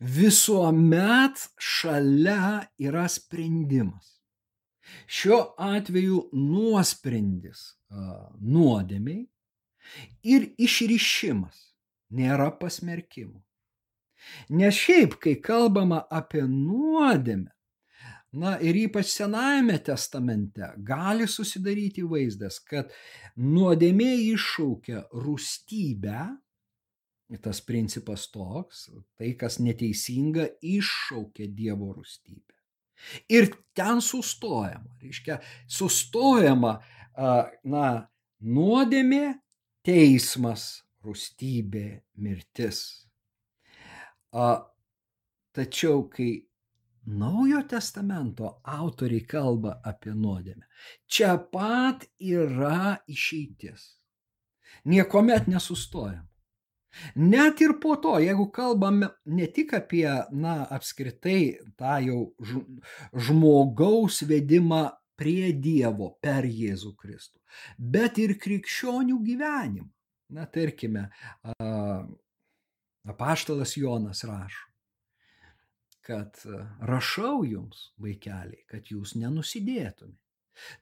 visuomet 0.00 1.46
šalia 1.58 2.66
yra 2.78 3.06
sprendimas. 3.08 4.12
Šiuo 5.06 5.40
atveju 5.58 6.28
nuosprendis 6.32 7.72
nuodėmiai 8.40 9.24
ir 10.26 10.46
išrišimas 10.62 11.58
nėra 12.14 12.52
pasmerkimų. 12.60 13.40
Nes 14.58 14.74
šiaip, 14.74 15.18
kai 15.22 15.36
kalbama 15.42 16.00
apie 16.10 16.42
nuodėmę, 16.46 17.52
na 18.36 18.56
ir 18.60 18.76
ypač 18.76 19.12
Senajame 19.14 19.78
testamente, 19.84 20.72
gali 20.84 21.28
susidaryti 21.30 22.04
vaizdas, 22.06 22.58
kad 22.60 22.90
nuodėmė 23.36 24.12
iššaukia 24.34 25.06
rūstybę, 25.14 26.24
tas 27.42 27.60
principas 27.60 28.28
toks, 28.30 28.86
tai 29.18 29.32
kas 29.38 29.58
neteisinga 29.58 30.46
iššaukia 30.62 31.48
Dievo 31.50 31.90
rūstybę. 31.96 32.54
Ir 33.28 33.50
ten 33.76 34.00
sustojama, 34.00 34.94
reiškia, 35.02 35.40
sustojama, 35.68 36.76
na, 37.66 37.86
nuodėmė, 38.40 39.24
teismas, 39.84 40.68
rūstybė, 41.04 41.86
mirtis. 42.22 42.82
Tačiau, 45.56 46.06
kai 46.12 46.30
Naujo 47.06 47.60
testamento 47.70 48.48
autoriai 48.66 49.22
kalba 49.30 49.76
apie 49.86 50.10
nuodėmę, 50.10 50.64
čia 51.06 51.36
pat 51.38 52.02
yra 52.18 52.96
išeitis. 53.06 53.84
Niekuomet 54.90 55.46
nesustojam. 55.46 56.24
Net 57.16 57.60
ir 57.64 57.76
po 57.82 57.96
to, 58.02 58.16
jeigu 58.22 58.48
kalbame 58.54 59.10
ne 59.26 59.46
tik 59.52 59.74
apie, 59.78 60.06
na, 60.32 60.58
apskritai 60.76 61.58
tą 61.78 61.96
jau 62.04 62.20
žmogaus 63.26 64.22
vedimą 64.28 64.84
prie 65.16 65.52
Dievo 65.52 66.12
per 66.22 66.44
Jėzų 66.44 66.92
Kristų, 67.00 67.40
bet 67.78 68.20
ir 68.20 68.36
krikščionių 68.40 69.18
gyvenimą. 69.24 69.90
Na, 70.36 70.44
tarkime, 70.50 71.06
apaštalas 73.06 73.76
Jonas 73.78 74.24
rašo, 74.26 74.64
kad 76.06 76.40
rašau 76.82 77.44
jums, 77.46 77.90
vaikeliai, 78.02 78.64
kad 78.70 78.90
jūs 78.90 79.14
nenusidėtumėte. 79.20 80.22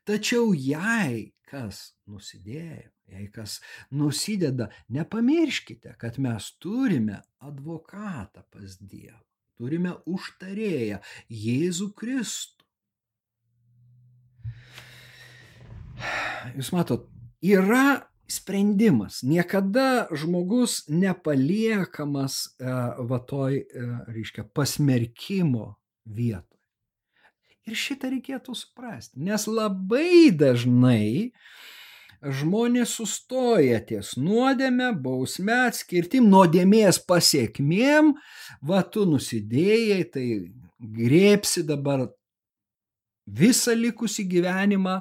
Tačiau 0.06 0.52
jei 0.54 1.34
kas 1.50 1.92
nusidėjo, 2.10 2.93
jei 3.10 3.28
kas 3.32 3.60
nusideda, 3.90 4.70
nepamirškite, 4.88 5.94
kad 5.98 6.18
mes 6.22 6.50
turime 6.62 7.20
advokatą 7.44 8.44
pas 8.50 8.78
Dievą, 8.80 9.20
turime 9.58 9.96
užtarėją 10.06 11.00
Jėzų 11.28 11.90
Kristų. 11.98 12.64
Jūs 16.56 16.72
matot, 16.74 17.06
yra 17.44 18.10
sprendimas. 18.30 19.20
Niekada 19.22 20.08
žmogus 20.16 20.82
nepaliekamas 20.88 22.56
va 22.58 23.20
toj, 23.28 23.60
reiškia, 24.08 24.46
pasmerkimo 24.56 25.74
vietoj. 26.04 26.50
Ir 27.64 27.78
šitą 27.80 28.10
reikėtų 28.12 28.52
suprasti, 28.58 29.22
nes 29.24 29.46
labai 29.48 30.28
dažnai 30.36 31.32
žmonės 32.24 32.96
sustoja 32.98 33.80
ties 33.84 34.14
nuodėme, 34.20 34.92
bausme, 35.04 35.54
atskirtim, 35.68 36.28
nuodėmės 36.32 37.00
pasiekmėm, 37.08 38.14
va 38.64 38.82
tu 38.82 39.04
nusidėjai, 39.08 40.00
tai 40.14 40.26
grėpsi 40.80 41.64
dabar 41.68 42.08
visą 43.26 43.74
likusį 43.76 44.26
gyvenimą, 44.30 44.98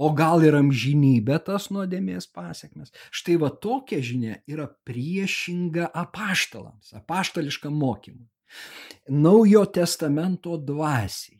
o 0.00 0.08
gal 0.16 0.40
ir 0.46 0.56
amžinybę 0.56 1.36
tas 1.44 1.68
nuodėmės 1.74 2.30
pasiekmes. 2.32 2.92
Štai 3.12 3.36
va 3.42 3.50
tokia 3.52 4.00
žinia 4.00 4.38
yra 4.48 4.70
priešinga 4.88 5.90
apaštalams, 5.92 6.94
apaštališkam 6.96 7.76
mokymui. 7.76 8.24
Naujo 9.12 9.66
testamento 9.68 10.56
dvasiai. 10.56 11.39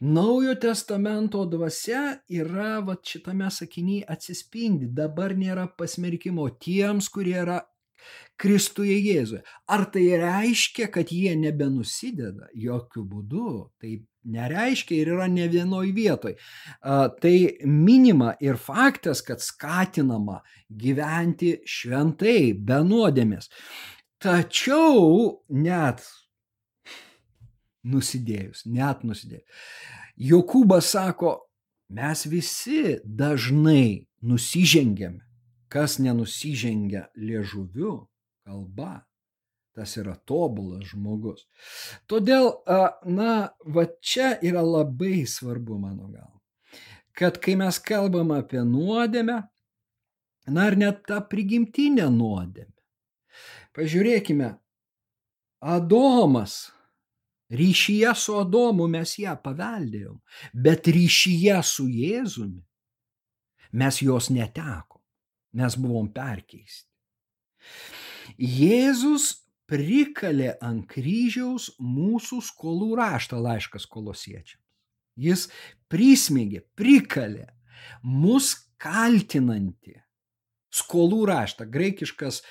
Naujo 0.00 0.54
testamento 0.60 1.44
dvasia 1.50 2.18
yra 2.28 2.80
va 2.86 2.98
šitame 3.02 3.48
sakinyje 3.50 4.08
atsispindi. 4.16 4.90
Dabar 4.92 5.36
nėra 5.38 5.68
pasmerkimo 5.78 6.48
tiems, 6.60 7.08
kurie 7.12 7.38
yra 7.44 7.62
Kristuje 8.36 8.98
Jėzuje. 9.00 9.40
Ar 9.72 9.86
tai 9.90 10.04
reiškia, 10.20 10.90
kad 10.92 11.08
jie 11.10 11.32
nebenusideda? 11.40 12.50
Jokių 12.54 13.02
būdų. 13.08 13.52
Tai 13.80 13.92
nereiškia 14.36 14.98
ir 15.00 15.10
yra 15.14 15.26
ne 15.32 15.46
vienoj 15.50 15.88
vietoj. 15.96 16.36
Tai 17.22 17.34
minima 17.64 18.34
ir 18.44 18.60
faktas, 18.60 19.24
kad 19.26 19.40
skatinama 19.42 20.42
gyventi 20.68 21.56
šventai, 21.64 22.52
be 22.58 22.82
nuodėmės. 22.84 23.48
Tačiau 24.22 25.42
net 25.56 26.04
nusidėjus, 27.86 28.64
net 28.66 29.04
nusidėjus. 29.06 29.66
Jokūbas 30.16 30.90
sako, 30.94 31.36
mes 31.92 32.26
visi 32.30 32.98
dažnai 33.04 34.06
nusižengiame. 34.26 35.22
Kas 35.68 35.98
nenusižengia 35.98 37.08
liežuviu, 37.18 38.06
kalba, 38.46 39.02
tas 39.74 39.96
yra 39.98 40.14
tobulas 40.28 40.86
žmogus. 40.92 41.42
Todėl, 42.08 42.52
na, 43.04 43.50
va 43.66 43.84
čia 44.00 44.36
yra 44.40 44.62
labai 44.64 45.26
svarbu, 45.28 45.80
mano 45.82 46.08
gal, 46.14 46.30
kad 47.18 47.40
kai 47.42 47.56
mes 47.58 47.80
kalbam 47.82 48.30
apie 48.36 48.62
nuodėmę, 48.64 49.40
na 50.46 50.68
ir 50.70 50.78
net 50.78 51.02
tą 51.10 51.18
prigimtinę 51.26 52.06
nuodėmę. 52.14 52.72
Pažiūrėkime, 53.76 54.54
Adomas 55.60 56.70
Ryšyje 57.50 58.14
su 58.18 58.34
Adomu 58.40 58.88
mes 58.90 59.12
ją 59.22 59.36
paveldėjom, 59.42 60.18
bet 60.52 60.88
ryšyje 60.90 61.60
su 61.62 61.86
Jėzumi 61.86 62.64
mes 63.76 64.00
jos 64.02 64.30
netekom, 64.34 65.02
mes 65.54 65.76
buvom 65.78 66.08
perkeisti. 66.12 66.88
Jėzus 68.38 69.46
prikalė 69.70 70.54
ant 70.62 70.86
kryžiaus 70.90 71.72
mūsų 71.82 72.40
skolų 72.48 72.96
raštą 73.00 73.38
laiškas 73.42 73.86
kolosiečiams. 73.90 74.62
Jis 75.16 75.46
prismėgė, 75.90 76.64
prikalė 76.76 77.46
mus 78.02 78.52
kaltinantį 78.82 79.96
skolų 80.76 81.24
raštą. 81.30 81.68
Graikiškas 81.72 82.42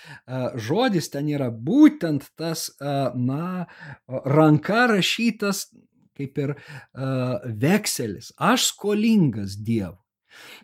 žodis 0.67 1.11
ten 1.13 1.29
yra 1.31 1.51
būtent 1.51 2.29
tas, 2.39 2.67
na, 2.81 3.65
ranka 4.07 4.85
rašytas 4.93 5.67
kaip 6.15 6.39
ir 6.39 6.55
vekselis. 7.61 8.31
Aš 8.39 8.71
skolingas 8.71 9.59
Dievui. 9.59 9.99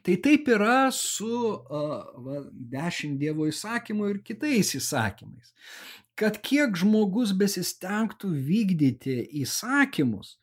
Tai 0.03 0.17
taip 0.23 0.49
yra 0.51 0.89
su 0.91 1.29
uh, 1.31 1.91
va, 2.25 2.41
dešimt 2.51 3.15
Dievo 3.21 3.47
įsakymų 3.47 4.09
ir 4.11 4.17
kitais 4.27 4.73
įsakymais 4.75 5.53
kad 6.21 6.37
kiek 6.45 6.75
žmogus 6.77 7.31
besistengtų 7.37 8.29
vykdyti 8.45 9.15
įsakymus, 9.41 10.35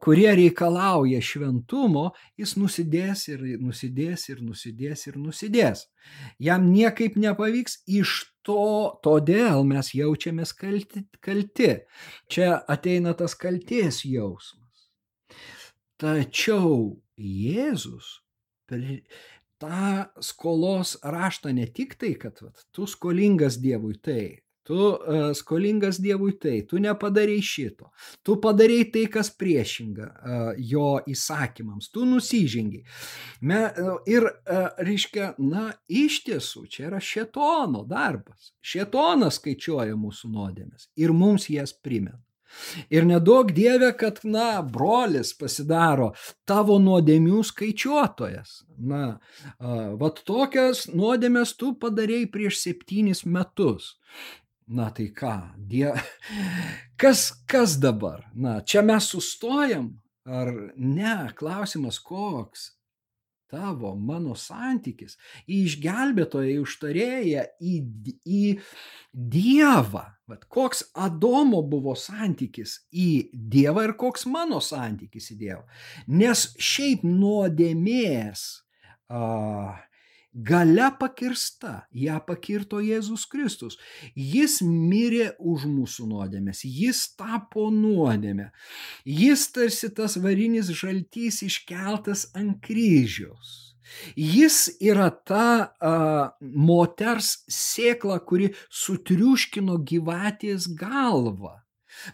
kurie 0.00 0.30
reikalauja 0.38 1.20
šventumo, 1.20 2.06
jis 2.40 2.54
nusidės 2.56 3.26
ir 3.28 3.42
nusidės 3.60 4.24
ir 4.32 4.40
nusidės 4.40 5.06
ir 5.10 5.18
nusidės. 5.20 5.84
Jam 6.40 6.70
niekaip 6.72 7.18
nepavyks 7.20 7.82
iš 7.84 8.22
to, 8.46 8.96
todėl 9.04 9.66
mes 9.68 9.92
jaučiamės 9.92 10.54
kalti. 10.56 11.04
kalti. 11.20 11.72
Čia 12.32 12.54
ateina 12.68 13.12
tas 13.18 13.36
kalties 13.36 14.04
jausmas. 14.08 14.88
Tačiau 16.00 16.96
Jėzus 17.16 18.20
tą 19.60 20.08
skolos 20.20 20.96
raštą 21.02 21.52
ne 21.56 21.66
tik 21.66 21.96
tai, 22.00 22.14
kad 22.20 22.40
vat, 22.44 22.66
tu 22.72 22.84
skolingas 22.88 23.56
Dievui, 23.60 23.96
tai 23.96 24.45
tu 24.66 24.76
uh, 24.76 25.30
skolingas 25.36 26.00
Dievui 26.02 26.34
tai, 26.42 26.60
tu 26.68 26.80
nepadarei 26.82 27.38
šito, 27.44 27.92
tu 28.26 28.38
padarei 28.42 28.88
tai, 28.92 29.06
kas 29.12 29.30
priešinga 29.30 30.06
uh, 30.10 30.50
jo 30.58 30.96
įsakymams, 31.06 31.90
tu 31.94 32.06
nusižengiai. 32.08 32.84
Me, 33.46 33.62
uh, 33.70 33.96
ir, 34.10 34.26
uh, 34.26 34.68
reiškia, 34.82 35.34
na, 35.38 35.70
iš 35.86 36.22
tiesų, 36.26 36.66
čia 36.70 36.88
yra 36.90 37.02
šetono 37.02 37.86
darbas. 37.88 38.52
Šetonas 38.60 39.40
skaičiuoja 39.40 39.96
mūsų 39.98 40.32
nuodėmės 40.34 40.90
ir 40.98 41.14
mums 41.14 41.50
jas 41.52 41.74
primena. 41.76 42.18
Ir 42.92 43.06
nedaug 43.08 43.50
dievė, 43.54 43.90
kad, 43.98 44.22
na, 44.24 44.62
brolis 44.62 45.32
pasidaro 45.36 46.12
tavo 46.48 46.78
nuodėmių 46.82 47.42
skaičiuotojas. 47.50 48.62
Na, 48.78 49.18
vad 50.00 50.22
tokias 50.28 50.86
nuodėmės 50.92 51.56
tu 51.60 51.74
padarėjai 51.82 52.30
prieš 52.32 52.60
septynis 52.62 53.24
metus. 53.26 53.96
Na 54.66 54.90
tai 54.90 55.12
ką, 55.14 55.34
die... 55.56 55.86
kas, 57.00 57.30
kas 57.46 57.76
dabar? 57.78 58.24
Na, 58.34 58.58
čia 58.66 58.82
mes 58.82 59.06
sustojam 59.12 59.92
ar 60.26 60.50
ne? 60.74 61.18
Klausimas 61.38 62.00
koks? 62.02 62.72
Tavo, 63.46 63.92
mano 63.94 64.34
santykis 64.34 65.14
į 65.46 65.60
išgelbėtoją, 65.68 66.48
į 66.50 66.62
užtarėją, 66.64 67.44
į, 67.62 67.74
į 68.26 68.40
Dievą. 69.14 70.02
Vat 70.26 70.48
koks 70.50 70.82
Adomo 70.98 71.60
buvo 71.62 71.94
santykis 71.94 72.80
į 72.90 73.30
Dievą 73.30 73.86
ir 73.86 73.94
koks 74.00 74.26
mano 74.26 74.58
santykis 74.58 75.30
į 75.30 75.38
Dievą. 75.44 75.62
Nes 76.10 76.48
šiaip 76.58 77.06
nuodėmės 77.06 78.42
uh, 79.14 79.78
Gale 80.36 80.90
pakirsta, 81.00 81.86
ją 81.96 82.18
pakirto 82.28 82.82
Jėzus 82.84 83.22
Kristus. 83.32 83.78
Jis 84.12 84.58
mirė 84.60 85.30
už 85.40 85.62
mūsų 85.64 86.08
nuodėmės, 86.10 86.60
jis 86.68 87.06
tapo 87.16 87.70
nuodėmė. 87.72 88.50
Jis 89.08 89.46
tarsi 89.56 89.88
tas 89.96 90.18
varinis 90.20 90.68
žaltys 90.68 91.40
iškeltas 91.46 92.26
ant 92.36 92.58
kryžiaus. 92.60 93.54
Jis 94.12 94.66
yra 94.82 95.06
ta 95.08 95.72
a, 95.80 95.92
moters 96.40 97.30
sėkla, 97.48 98.18
kuri 98.28 98.50
sutriuškino 98.68 99.78
gyvatės 99.88 100.66
galvą. 100.76 101.54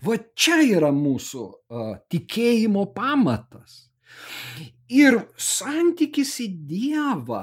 Va 0.06 0.18
čia 0.38 0.60
yra 0.62 0.92
mūsų 0.94 1.48
a, 1.48 1.88
tikėjimo 2.12 2.86
pamatas. 2.94 3.88
Ir 4.92 5.24
santykis 5.40 6.36
į 6.44 6.48
Dievą 6.70 7.42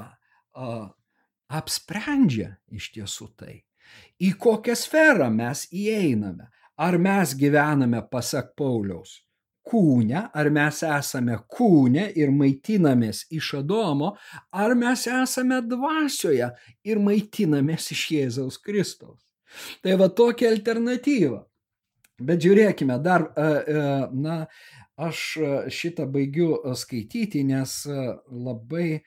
apsprendžia 1.50 2.54
iš 2.70 2.90
tiesų 2.94 3.30
tai, 3.38 3.56
į 4.22 4.34
kokią 4.38 4.76
sferą 4.78 5.30
mes 5.34 5.66
įeiname. 5.72 6.50
Ar 6.80 6.96
mes 6.96 7.34
gyvename 7.36 8.00
pasak 8.08 8.54
Pauliaus 8.56 9.18
kūne, 9.70 10.22
ar 10.32 10.50
mes 10.50 10.80
esame 10.86 11.36
kūne 11.50 12.06
ir 12.16 12.32
maitinamės 12.34 13.26
iš 13.36 13.52
Adomo, 13.60 14.14
ar 14.50 14.74
mes 14.78 15.04
esame 15.10 15.60
dvasioje 15.66 16.48
ir 16.88 17.02
maitinamės 17.04 17.90
iš 17.94 18.06
Jėzaus 18.16 18.58
Kristaus. 18.64 19.20
Tai 19.82 19.96
va 20.00 20.08
tokia 20.08 20.50
alternatyva. 20.54 21.42
Bet 22.20 22.42
žiūrėkime, 22.44 22.98
dar, 23.02 23.30
na, 24.12 24.42
aš 25.00 25.22
šitą 25.72 26.04
baigiu 26.12 26.52
skaityti, 26.76 27.44
nes 27.48 27.80
labai 28.28 29.00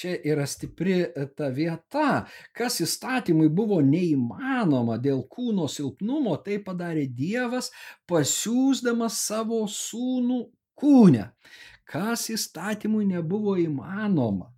čia 0.00 0.16
yra 0.24 0.46
stipri 0.48 0.96
e, 1.04 1.26
ta 1.36 1.50
vieta, 1.52 2.24
kas 2.56 2.80
įstatymui 2.84 3.50
buvo 3.52 3.80
neįmanoma 3.84 4.96
dėl 5.02 5.26
kūno 5.28 5.68
silpnumo, 5.68 6.36
tai 6.44 6.60
padarė 6.64 7.04
Dievas, 7.06 7.70
pasiūsdamas 8.08 9.20
savo 9.26 9.62
sūnų 9.68 10.40
kūnę. 10.80 11.26
Kas 11.90 12.28
įstatymui 12.32 13.04
nebuvo 13.10 13.56
įmanoma 13.58 14.48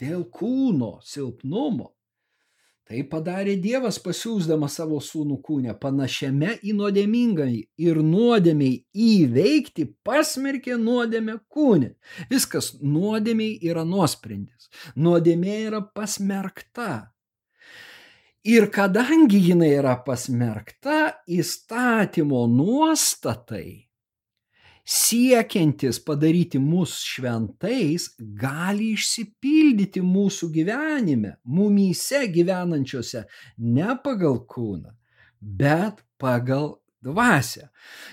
dėl 0.00 0.26
kūno 0.32 0.98
silpnumo, 1.04 1.90
Tai 2.90 3.04
padarė 3.06 3.52
Dievas 3.62 4.00
pasiūsdamas 4.02 4.74
savo 4.80 4.96
sūnų 4.98 5.36
kūnę 5.46 5.76
panašiame 5.78 6.56
į 6.66 6.72
nuodėmingai 6.74 7.52
ir 7.86 8.00
nuodėmiai 8.02 8.80
įveikti 8.90 9.84
pasmerkė 10.02 10.74
nuodėmę 10.74 11.36
kūnę. 11.54 11.92
Viskas 12.32 12.72
nuodėmiai 12.82 13.60
yra 13.70 13.84
nuosprendis. 13.86 14.66
Nuodėmė 14.98 15.54
yra 15.68 15.84
pasmerkta. 15.86 17.14
Ir 18.50 18.66
kadangi 18.74 19.38
jinai 19.52 19.70
yra 19.76 19.94
pasmerkta, 20.02 21.22
įstatymo 21.30 22.42
nuostatai 22.50 23.89
siekiantis 24.84 26.00
padaryti 26.04 26.58
mus 26.62 26.98
šventais, 27.06 28.10
gali 28.18 28.92
išsipildyti 28.96 30.02
mūsų 30.04 30.50
gyvenime, 30.54 31.36
mumyse 31.44 32.24
gyvenančiose 32.32 33.24
ne 33.58 33.96
pagal 34.04 34.42
kūną, 34.50 34.94
bet 35.40 36.04
pagal 36.20 36.74
dvasę. 37.02 37.68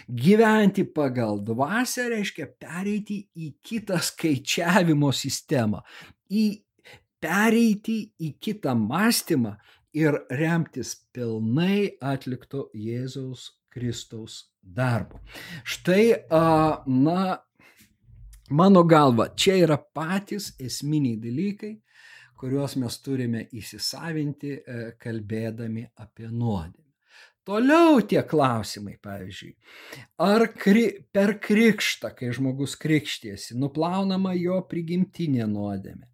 Gyventi 0.07 0.85
pagal 0.85 1.41
dvasę 1.43 2.07
reiškia 2.13 2.47
pereiti 2.59 3.23
į 3.35 3.51
kitą 3.63 3.99
skaičiavimo 4.03 5.11
sistemą, 5.11 5.83
į 6.31 6.45
pereiti 7.23 7.99
į 8.21 8.33
kitą 8.43 8.75
mąstymą 8.79 9.57
ir 9.97 10.19
remtis 10.29 10.93
pilnai 11.15 11.97
atlikto 12.03 12.67
Jėzaus 12.77 13.49
Kristaus 13.77 14.39
darbu. 14.61 15.21
Štai, 15.63 16.03
na, 16.87 17.37
mano 18.49 18.83
galva, 18.83 19.29
čia 19.37 19.59
yra 19.61 19.77
patys 19.77 20.55
esminiai 20.59 21.19
dalykai, 21.21 21.75
kuriuos 22.37 22.75
mes 22.81 22.99
turime 23.01 23.45
įsisavinti, 23.57 24.51
e, 24.57 24.91
kalbėdami 25.01 25.87
apie 26.03 26.29
nuodėmę. 26.29 26.83
Toliau 27.47 28.01
tie 28.03 28.19
klausimai, 28.27 28.97
pavyzdžiui, 28.99 29.53
ar 30.19 30.49
kri, 30.51 30.83
per 31.15 31.37
krikštą, 31.39 32.11
kai 32.17 32.33
žmogus 32.35 32.75
krikštiesi, 32.75 33.55
nuplaunama 33.55 34.33
jo 34.35 34.57
prigimtinė 34.67 35.47
nuodėmė, 35.47 36.09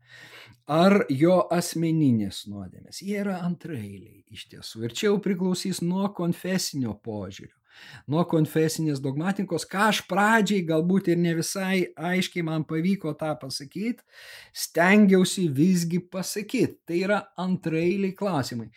ar 0.70 1.06
jo 1.12 1.42
asmeninės 1.52 2.46
nuodėmės. 2.48 3.02
Jie 3.04 3.20
yra 3.24 3.40
antrailiai 3.44 4.24
iš 4.32 4.48
tiesų. 4.54 4.86
Ir 4.88 4.96
čia 4.96 5.10
jau 5.10 5.18
priklausys 5.24 5.82
nuo 5.84 6.08
konfesinio 6.16 6.96
požiūrio. 7.04 7.56
Nuo 8.12 8.24
konfesinės 8.30 9.02
dogmatikos, 9.04 9.66
ką 9.70 9.88
aš 9.92 10.02
pradžiai 10.10 10.66
galbūt 10.68 11.12
ir 11.14 11.22
ne 11.22 11.36
visai 11.38 11.86
aiškiai 11.94 12.46
man 12.46 12.66
pavyko 12.68 13.14
tą 13.20 13.34
pasakyti, 13.42 14.04
stengiausi 14.66 15.48
visgi 15.54 16.02
pasakyti. 16.12 16.80
Tai 16.88 17.00
yra 17.00 17.20
antrailiai 17.40 18.16
klausimai. 18.18 18.70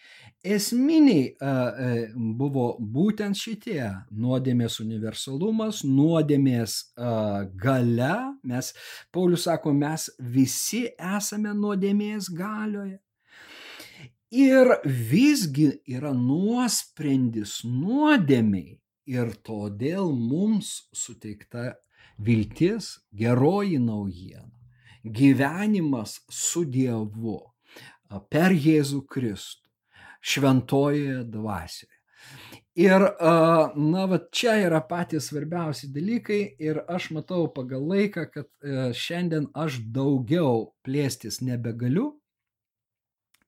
Esminiai 0.46 1.32
uh, 1.42 2.12
buvo 2.38 2.66
būtent 2.78 3.34
šitie- 3.38 3.80
nuodėmės 4.24 4.78
universalumas, 4.84 5.82
nuodėmės 5.84 6.76
uh, 6.94 7.48
gale. 7.58 8.14
Mes, 8.46 8.70
Paulius 9.10 9.48
sako, 9.48 9.74
mes 9.74 10.06
visi 10.20 10.86
esame 10.96 11.54
nuodėmės 11.56 12.30
galioje. 12.30 13.00
Ir 14.36 14.72
visgi 14.84 15.68
yra 15.86 16.10
nuosprendis 16.12 17.60
nuodėmiai 17.64 18.76
ir 19.06 19.32
todėl 19.46 20.12
mums 20.12 20.88
suteikta 20.94 21.74
viltis, 22.18 22.96
geroji 23.14 23.78
naujiena, 23.82 24.50
gyvenimas 25.04 26.20
su 26.32 26.64
Dievu 26.64 27.38
per 28.30 28.54
Jėzų 28.54 29.04
Kristų, 29.10 29.68
šventojoje 30.26 31.22
dvasioje. 31.30 31.92
Ir, 32.76 33.00
na, 33.80 34.02
va 34.10 34.18
čia 34.34 34.58
yra 34.66 34.82
patys 34.84 35.30
svarbiausi 35.30 35.88
dalykai 35.94 36.40
ir 36.60 36.82
aš 36.92 37.08
matau 37.16 37.46
pagal 37.54 37.86
laiką, 37.88 38.26
kad 38.34 38.48
šiandien 38.92 39.46
aš 39.56 39.78
daugiau 39.94 40.74
plėstis 40.84 41.40
nebegaliu, 41.46 42.10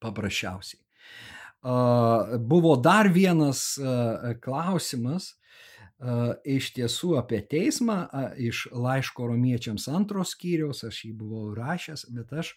paprasčiausiai. 0.00 0.80
Buvo 2.48 2.76
dar 2.80 3.10
vienas 3.12 3.74
klausimas 4.40 5.34
iš 6.46 6.70
tiesų 6.76 7.16
apie 7.18 7.40
teismą 7.42 8.06
iš 8.38 8.68
laiško 8.70 9.26
romiečiams 9.32 9.88
antros 9.90 10.36
skyriaus, 10.36 10.84
aš 10.86 11.04
jį 11.08 11.12
buvau 11.18 11.54
rašęs, 11.56 12.06
bet 12.14 12.32
aš 12.32 12.52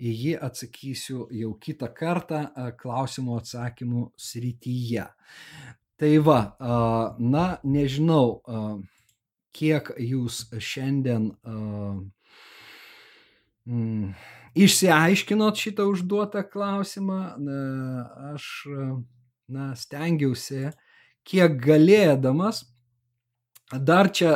į 0.00 0.14
jį 0.22 0.32
atsakysiu 0.40 1.26
jau 1.42 1.52
kitą 1.60 1.90
kartą 1.92 2.46
klausimų 2.80 3.36
atsakymų 3.42 4.06
srityje. 4.16 5.06
Tai 6.00 6.12
va, 6.24 6.40
na, 7.20 7.46
nežinau, 7.60 8.40
kiek 9.52 9.90
jūs 10.00 10.46
šiandien 10.56 11.34
mm, 13.68 14.14
išsiaiškinot 14.56 15.60
šitą 15.60 15.84
užduotą 15.92 16.46
klausimą. 16.48 17.20
Aš 18.32 18.46
na, 19.50 19.74
stengiausi, 19.76 20.70
kiek 21.30 21.56
galėdamas. 21.62 22.64
Dar 23.70 24.08
čia, 24.10 24.32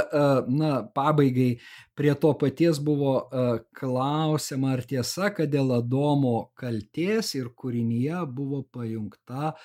na, 0.46 0.84
pabaigai 0.94 1.56
prie 1.98 2.12
to 2.22 2.30
paties 2.38 2.78
buvo 2.78 3.16
klausima, 3.74 4.76
ar 4.76 4.84
tiesa, 4.86 5.32
kad 5.34 5.50
dėl 5.50 5.72
Adomo 5.74 6.52
kalties 6.54 7.32
ir 7.34 7.48
kūrinyje 7.58 8.20
buvo 8.30 8.62
pajungta 8.70 9.56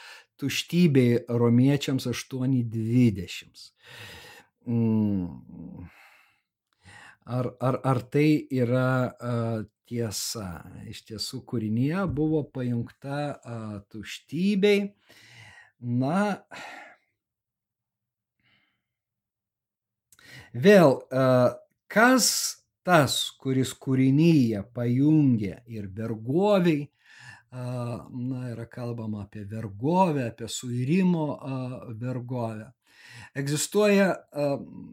tuštybė 0.41 1.29
romiečiams 1.29 2.09
8.20. 2.09 3.69
Mm. 4.65 5.85
Ar, 7.29 7.51
ar, 7.61 7.77
ar 7.85 8.01
tai 8.09 8.29
yra 8.49 8.89
tiesa. 9.89 10.47
Iš 10.89 11.03
tiesų 11.09 11.43
kūrinyje 11.49 12.05
buvo 12.13 12.43
pajungta 12.53 13.19
a, 13.37 13.57
tuštybei. 13.91 14.87
Na, 15.79 16.41
vėl, 20.53 20.99
a, 21.11 21.55
kas 21.91 22.29
tas, 22.85 23.19
kuris 23.41 23.73
kūrinyje 23.77 24.63
pajungia 24.73 25.61
ir 25.69 25.89
vergoviai, 25.95 26.87
a, 27.51 27.63
na, 28.09 28.49
yra 28.51 28.67
kalbama 28.69 29.25
apie 29.25 29.45
vergovę, 29.49 30.29
apie 30.31 30.49
suirimo 30.49 31.31
a, 31.37 31.55
vergovę. 31.97 32.71
Egzistuoja, 33.37 34.13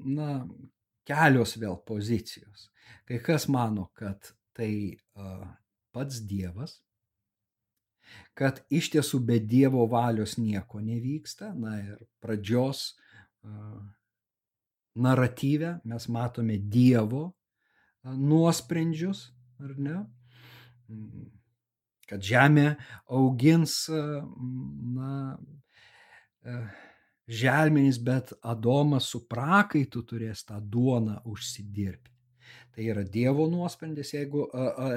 na, 0.04 0.30
kelios 1.08 1.54
vėl 1.60 1.78
pozicijos. 1.88 2.68
Kai 3.06 3.20
kas 3.24 3.46
mano, 3.52 3.88
kad 3.96 4.32
tai 4.56 4.98
pats 5.94 6.20
Dievas, 6.28 6.80
kad 8.36 8.60
iš 8.72 8.90
tiesų 8.94 9.20
be 9.28 9.38
Dievo 9.40 9.86
valios 9.90 10.36
nieko 10.40 10.80
nevyksta, 10.84 11.52
na 11.56 11.78
ir 11.80 12.00
pradžios 12.22 12.88
naratyve 14.96 15.76
mes 15.84 16.08
matome 16.08 16.56
Dievo 16.58 17.28
nuosprendžius, 18.06 19.26
ar 19.60 19.76
ne? 19.78 19.96
Kad 22.06 22.22
žemė 22.22 22.76
augins, 23.10 23.88
na, 23.90 25.36
želmenys, 27.26 27.98
bet 27.98 28.30
Adomas 28.46 29.08
su 29.10 29.24
prakaitu 29.26 30.04
turės 30.06 30.44
tą 30.46 30.60
duoną 30.62 31.18
užsidirbti. 31.26 32.12
Tai 32.76 32.84
yra 32.92 33.02
Dievo 33.02 33.48
nuosprendis, 33.50 34.12
jeigu 34.14 34.46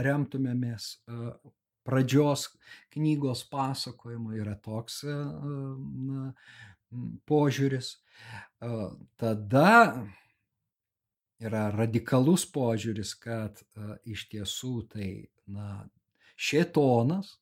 remtumėmės 0.06 0.92
pradžios 1.88 2.46
knygos 2.94 3.42
pasakojimu, 3.50 4.36
yra 4.38 4.54
toks 4.62 5.02
na, 5.08 6.34
požiūris. 7.30 7.96
Tada 9.20 9.74
yra 11.40 11.70
radikalus 11.72 12.44
požiūris, 12.52 13.14
kad 13.20 13.62
iš 14.04 14.28
tiesų 14.34 14.74
tai 14.92 15.10
na, 15.48 15.88
šėtonas 16.36 17.38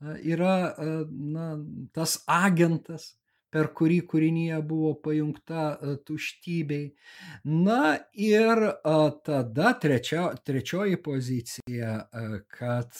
yra 0.00 0.74
na, 1.10 1.48
tas 1.92 2.22
agentas, 2.26 3.14
per 3.48 3.70
kurį 3.72 4.02
kūrinyje 4.08 4.58
buvo 4.68 4.92
pajungta 5.00 5.78
tuštybei. 6.04 6.90
Na 7.48 7.96
ir 8.12 8.60
tada 9.24 9.72
trečia, 9.80 10.28
trečioji 10.44 10.98
pozicija, 11.02 11.94
kad 12.52 12.92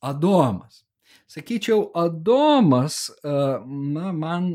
Adomas. 0.00 0.82
Sakyčiau, 1.26 1.90
Adomas, 1.96 3.10
na, 3.24 4.12
man 4.12 4.54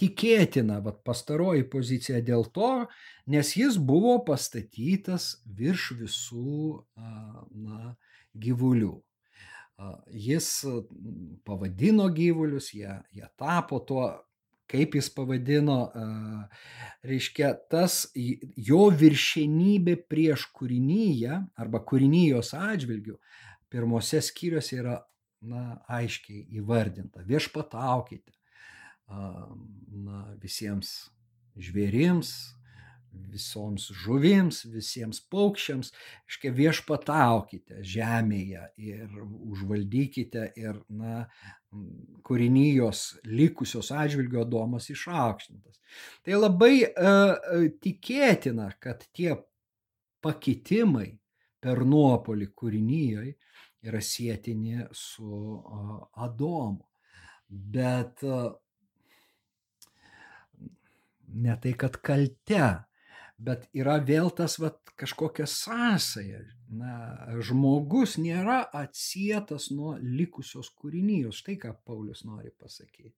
tikėtina, 0.00 0.80
vat, 0.84 1.00
pastaroji 1.06 1.66
pozicija 1.70 2.20
dėl 2.24 2.46
to, 2.54 2.86
nes 3.30 3.54
jis 3.56 3.78
buvo 3.78 4.18
pastatytas 4.26 5.34
virš 5.46 5.90
visų 6.00 6.60
na, 6.96 7.94
gyvulių. 8.34 8.94
Jis 10.14 10.50
pavadino 11.46 12.06
gyvulius, 12.14 12.70
jie, 12.74 12.92
jie 13.14 13.26
tapo 13.38 13.80
tuo, 13.82 14.06
kaip 14.70 14.94
jis 14.96 15.10
pavadino, 15.14 15.78
reiškia, 17.06 17.50
tas 17.70 18.04
jo 18.14 18.86
viršenybė 19.02 19.98
prieš 20.10 20.46
kūrinyje 20.54 21.40
arba 21.60 21.82
kūrinyjos 21.84 22.54
atžvilgių 22.58 23.18
pirmose 23.74 24.22
skyriuose 24.22 24.78
yra 24.78 25.00
na, 25.44 25.80
aiškiai 25.90 26.46
įvardinta. 26.60 27.24
Viešpataukite 27.26 28.32
na, 29.08 30.24
visiems 30.42 30.94
žvėrims, 31.60 32.34
visoms 33.30 33.86
žuvims, 34.02 34.64
visiems 34.70 35.20
paukščiams, 35.30 35.92
iškia 36.30 36.50
viešpataukite 36.54 37.82
žemėje 37.86 38.64
ir 38.82 39.20
užvaldykite 39.22 40.48
ir, 40.58 40.80
na, 40.90 41.24
kūrinijos 42.26 43.04
likusios 43.26 43.90
atžvilgio 43.94 44.44
domas 44.46 44.88
išaukštintas. 44.92 45.80
Tai 46.26 46.38
labai 46.38 46.74
uh, 46.86 47.34
tikėtina, 47.82 48.70
kad 48.82 49.06
tie 49.14 49.34
pakitimai 50.24 51.10
per 51.62 51.84
nuopolį 51.88 52.50
kūrinyjai 52.54 53.30
yra 53.84 54.00
sėtini 54.00 54.86
su 54.94 55.28
uh, 55.28 55.96
Adomu. 56.24 56.86
Bet 57.48 58.22
uh, 58.24 58.54
ne 61.34 61.56
tai, 61.60 61.74
kad 61.78 61.98
kalte, 62.04 62.68
bet 63.38 63.66
yra 63.74 63.98
vėl 64.06 64.30
tas 64.36 64.58
vat, 64.62 64.80
kažkokia 65.00 65.46
sąsaja. 65.50 66.44
Na, 66.74 66.94
žmogus 67.44 68.16
nėra 68.18 68.62
atsietas 68.74 69.68
nuo 69.70 69.94
likusios 70.00 70.70
kūrinijos. 70.74 71.42
Štai 71.42 71.58
ką 71.62 71.74
Paulius 71.86 72.24
nori 72.26 72.50
pasakyti. 72.50 73.14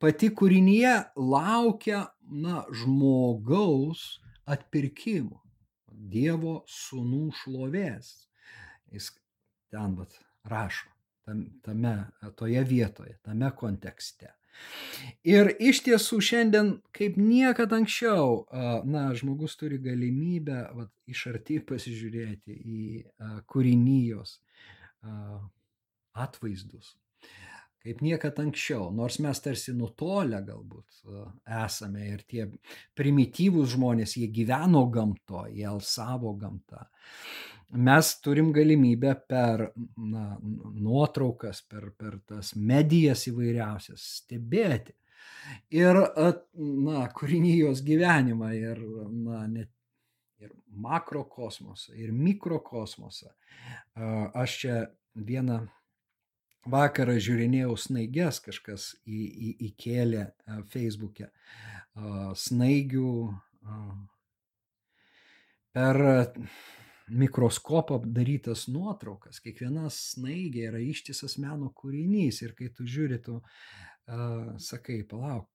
Pati 0.00 0.30
kūrinyje 0.32 0.94
laukia 1.20 2.06
na, 2.30 2.62
žmogaus 2.72 4.06
atpirkimo, 4.48 5.42
Dievo 5.94 6.62
sūnų 6.68 7.26
šlovės. 7.42 8.08
Jis 8.92 9.12
ten 9.72 9.94
vat, 9.98 10.16
rašo 10.48 10.94
tam, 11.24 11.44
tame, 11.62 11.94
toje 12.36 12.64
vietoje, 12.68 13.18
tame 13.24 13.50
kontekste. 13.56 14.32
Ir 15.24 15.50
iš 15.60 15.80
tiesų 15.86 16.20
šiandien, 16.24 16.70
kaip 16.94 17.16
niekada 17.20 17.78
anksčiau, 17.80 18.42
na, 18.88 19.06
žmogus 19.16 19.56
turi 19.60 19.78
galimybę 19.82 20.58
va, 20.76 20.88
iš 21.10 21.26
arti 21.32 21.60
pasižiūrėti 21.64 22.58
į 22.58 22.82
kūrinijos 23.50 24.36
atvaizdus. 26.14 26.94
Kaip 27.84 28.00
niekada 28.00 28.40
anksčiau, 28.46 28.86
nors 28.96 29.18
mes 29.20 29.40
tarsi 29.44 29.74
nutolę 29.76 30.38
galbūt 30.46 31.02
esame 31.64 32.06
ir 32.14 32.22
tie 32.24 32.46
primityvūs 32.96 33.74
žmonės, 33.74 34.14
jie 34.16 34.30
gyveno 34.32 34.86
gamto, 34.92 35.42
jie 35.52 35.66
alsavo 35.68 36.32
gamtą 36.40 36.86
mes 37.74 38.10
turim 38.22 38.52
galimybę 38.54 39.14
per 39.28 39.68
na, 39.98 40.38
nuotraukas, 40.42 41.62
per, 41.68 41.90
per 41.98 42.18
tas 42.28 42.54
medijas 42.56 43.26
įvairiausias 43.30 44.04
stebėti 44.20 44.94
ir 45.74 45.98
na, 45.98 47.04
kūrinijos 47.14 47.82
gyvenimą 47.86 48.50
ir 48.56 48.82
na, 49.10 49.44
net 49.50 49.70
ir 50.42 50.52
makrokosmosą, 50.68 51.94
ir 51.98 52.12
mikrokosmosą. 52.12 53.30
Aš 54.34 54.58
čia 54.62 54.76
vieną 55.14 55.62
vakarą 56.70 57.16
žiūrinėjau 57.20 57.76
snaiges, 57.80 58.40
kažkas 58.44 58.90
į, 59.04 59.20
į, 59.20 59.50
įkėlė 59.70 60.26
Facebook'e 60.72 61.30
snaigių 62.40 63.14
per 65.74 66.00
mikroskopą 67.10 68.00
darytas 68.16 68.66
nuotraukas. 68.72 69.40
Kiekviena 69.44 69.88
snaigė 69.92 70.68
yra 70.70 70.80
ištisas 70.80 71.36
meno 71.42 71.70
kūrinys 71.76 72.40
ir 72.44 72.54
kai 72.58 72.70
tu 72.74 72.86
žiūri, 72.88 73.20
tu 73.24 73.40
uh, 73.40 74.54
sakai, 74.60 75.02
palauk, 75.08 75.48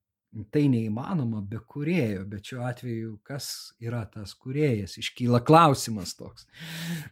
tai 0.53 0.67
neįmanoma 0.69 1.41
be 1.49 1.59
kurėjo, 1.73 2.23
bet 2.29 2.51
šiuo 2.51 2.61
atveju 2.69 3.15
kas 3.25 3.49
yra 3.81 4.03
tas 4.13 4.35
kurėjas, 4.37 4.97
iškyla 5.01 5.41
klausimas 5.45 6.13
toks. 6.17 6.45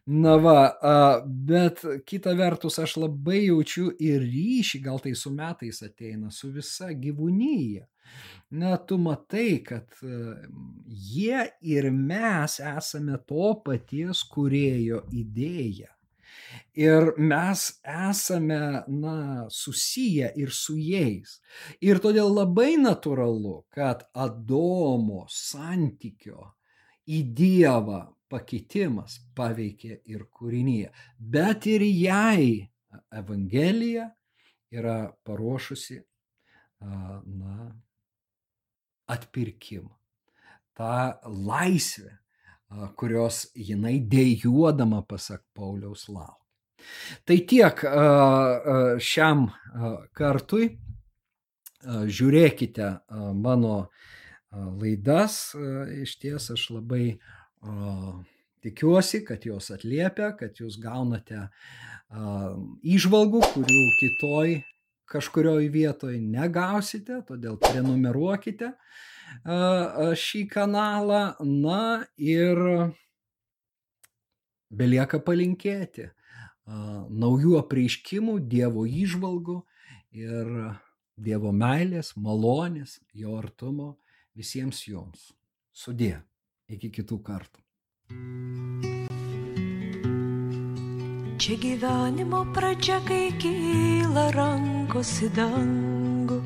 Na 0.05 0.35
va, 0.41 0.59
bet 1.25 1.81
kita 2.09 2.35
vertus 2.37 2.77
aš 2.83 2.97
labai 3.01 3.47
jaučiu 3.47 3.89
ir 3.97 4.21
ryšį, 4.21 4.83
gal 4.85 5.01
tai 5.03 5.15
su 5.17 5.33
metais 5.33 5.81
ateina, 5.85 6.31
su 6.31 6.51
visa 6.53 6.93
gyvūnyje. 6.93 7.87
Na, 8.55 8.77
tu 8.77 8.95
matai, 9.01 9.59
kad 9.65 9.97
jie 10.87 11.41
ir 11.59 11.89
mes 11.91 12.61
esame 12.63 13.17
to 13.27 13.49
paties 13.65 14.23
kurėjo 14.31 15.01
idėja. 15.11 15.91
Ir 16.77 17.15
mes 17.17 17.61
esame, 17.81 18.83
na, 18.87 19.47
susiję 19.49 20.29
ir 20.37 20.51
su 20.53 20.75
jais. 20.77 21.39
Ir 21.81 21.97
todėl 22.03 22.29
labai 22.29 22.75
natūralu, 22.77 23.63
kad 23.73 24.03
Adomo 24.13 25.23
santykio 25.25 26.51
į 27.09 27.23
Dievą 27.33 28.03
pakeitimas 28.29 29.17
paveikė 29.33 30.03
ir 30.05 30.27
kūrinyje. 30.29 30.93
Bet 31.17 31.65
ir 31.65 31.81
jai 31.81 32.69
Evangelija 33.09 34.11
yra 34.69 34.99
paruošusi, 35.25 36.01
na, 36.79 37.71
atpirkimą. 39.09 39.95
Ta 40.77 41.17
laisvė, 41.25 42.11
kurios 42.99 43.47
jinai 43.55 43.97
dėjuodama, 44.11 45.01
pasak 45.09 45.41
Pauliaus, 45.57 46.05
laukia. 46.11 46.46
Tai 47.27 47.37
tiek 47.49 47.83
šiam 49.03 49.47
kartui. 50.17 50.69
Žiūrėkite 51.87 52.87
mano 53.37 53.75
laidas. 54.51 55.55
Iš 56.03 56.15
ties 56.19 56.49
aš 56.55 56.69
labai 56.75 57.19
tikiuosi, 58.65 59.21
kad 59.27 59.45
jos 59.45 59.69
atliepia, 59.71 60.33
kad 60.39 60.57
jūs 60.59 60.79
gaunate 60.81 61.47
išvalgų, 62.83 63.43
kurių 63.53 63.83
kitoj 64.01 64.57
kažkurioj 65.07 65.69
vietoj 65.71 66.17
negausite, 66.19 67.21
todėl 67.29 67.55
prenumeruokite 67.61 68.73
šį 70.19 70.41
kanalą. 70.51 71.21
Na 71.39 72.03
ir 72.19 72.59
belieka 74.67 75.21
palinkėti 75.23 76.09
naujų 76.67 77.57
apreiškimų, 77.61 78.39
Dievo 78.51 78.85
įžvalgų 78.85 79.61
ir 80.11 80.51
Dievo 81.17 81.51
meilės, 81.51 82.13
malonės, 82.15 82.99
jo 83.13 83.37
artumo 83.39 83.95
visiems 84.35 84.83
jums. 84.87 85.31
Sudė. 85.73 86.17
Iki 86.67 86.89
kitų 86.97 87.17
kartų. 87.23 87.61
Čia 91.39 91.55
gyvenimo 91.63 92.41
pradžia, 92.51 92.97
kai 93.07 93.31
kyla 93.39 94.25
rankos 94.35 95.13
į 95.23 95.29
dangų. 95.37 96.41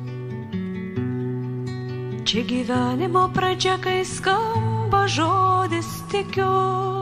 Čia 2.22 2.46
gyvenimo 2.46 3.26
pradžia, 3.34 3.80
kai 3.82 4.04
skamba 4.06 5.08
žodis 5.10 5.90
tikiu. 6.12 7.01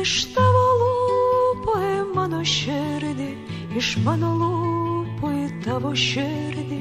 Iš 0.00 0.12
tavo 0.32 0.64
lūpų 0.80 1.72
į 1.84 1.96
mano 2.16 2.40
širdį, 2.46 3.30
iš 3.76 3.88
mano 4.04 4.30
lūpų 4.40 5.32
į 5.36 5.48
tavo 5.66 5.90
širdį, 5.92 6.80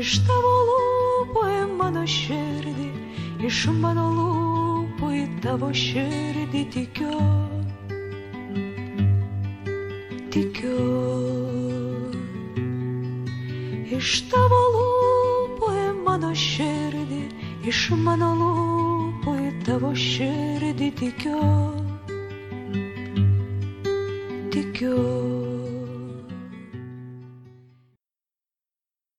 iš 0.00 0.16
tavo 0.26 0.54
lūpų 0.70 1.44
į 1.52 1.60
mano 1.78 2.02
širdį, 2.16 2.88
iš 3.46 3.60
mano 3.82 4.08
lūpų 4.16 5.12
į 5.14 5.26
tavo 5.46 5.70
širdį 5.70 6.64
tikiu 6.74 7.20
tikiu. 10.36 10.76
Iš 13.96 14.10
tavo 14.32 14.60
lūpų 14.74 15.70
į 15.72 15.88
mano 16.04 16.34
širdį, 16.36 17.22
iš 17.70 17.88
mano 18.04 18.34
lūpų 18.42 19.36
į 19.46 19.50
tavo 19.64 19.94
širdį 19.96 20.92
tikiu. 21.00 21.85
Tikiu. 24.76 25.25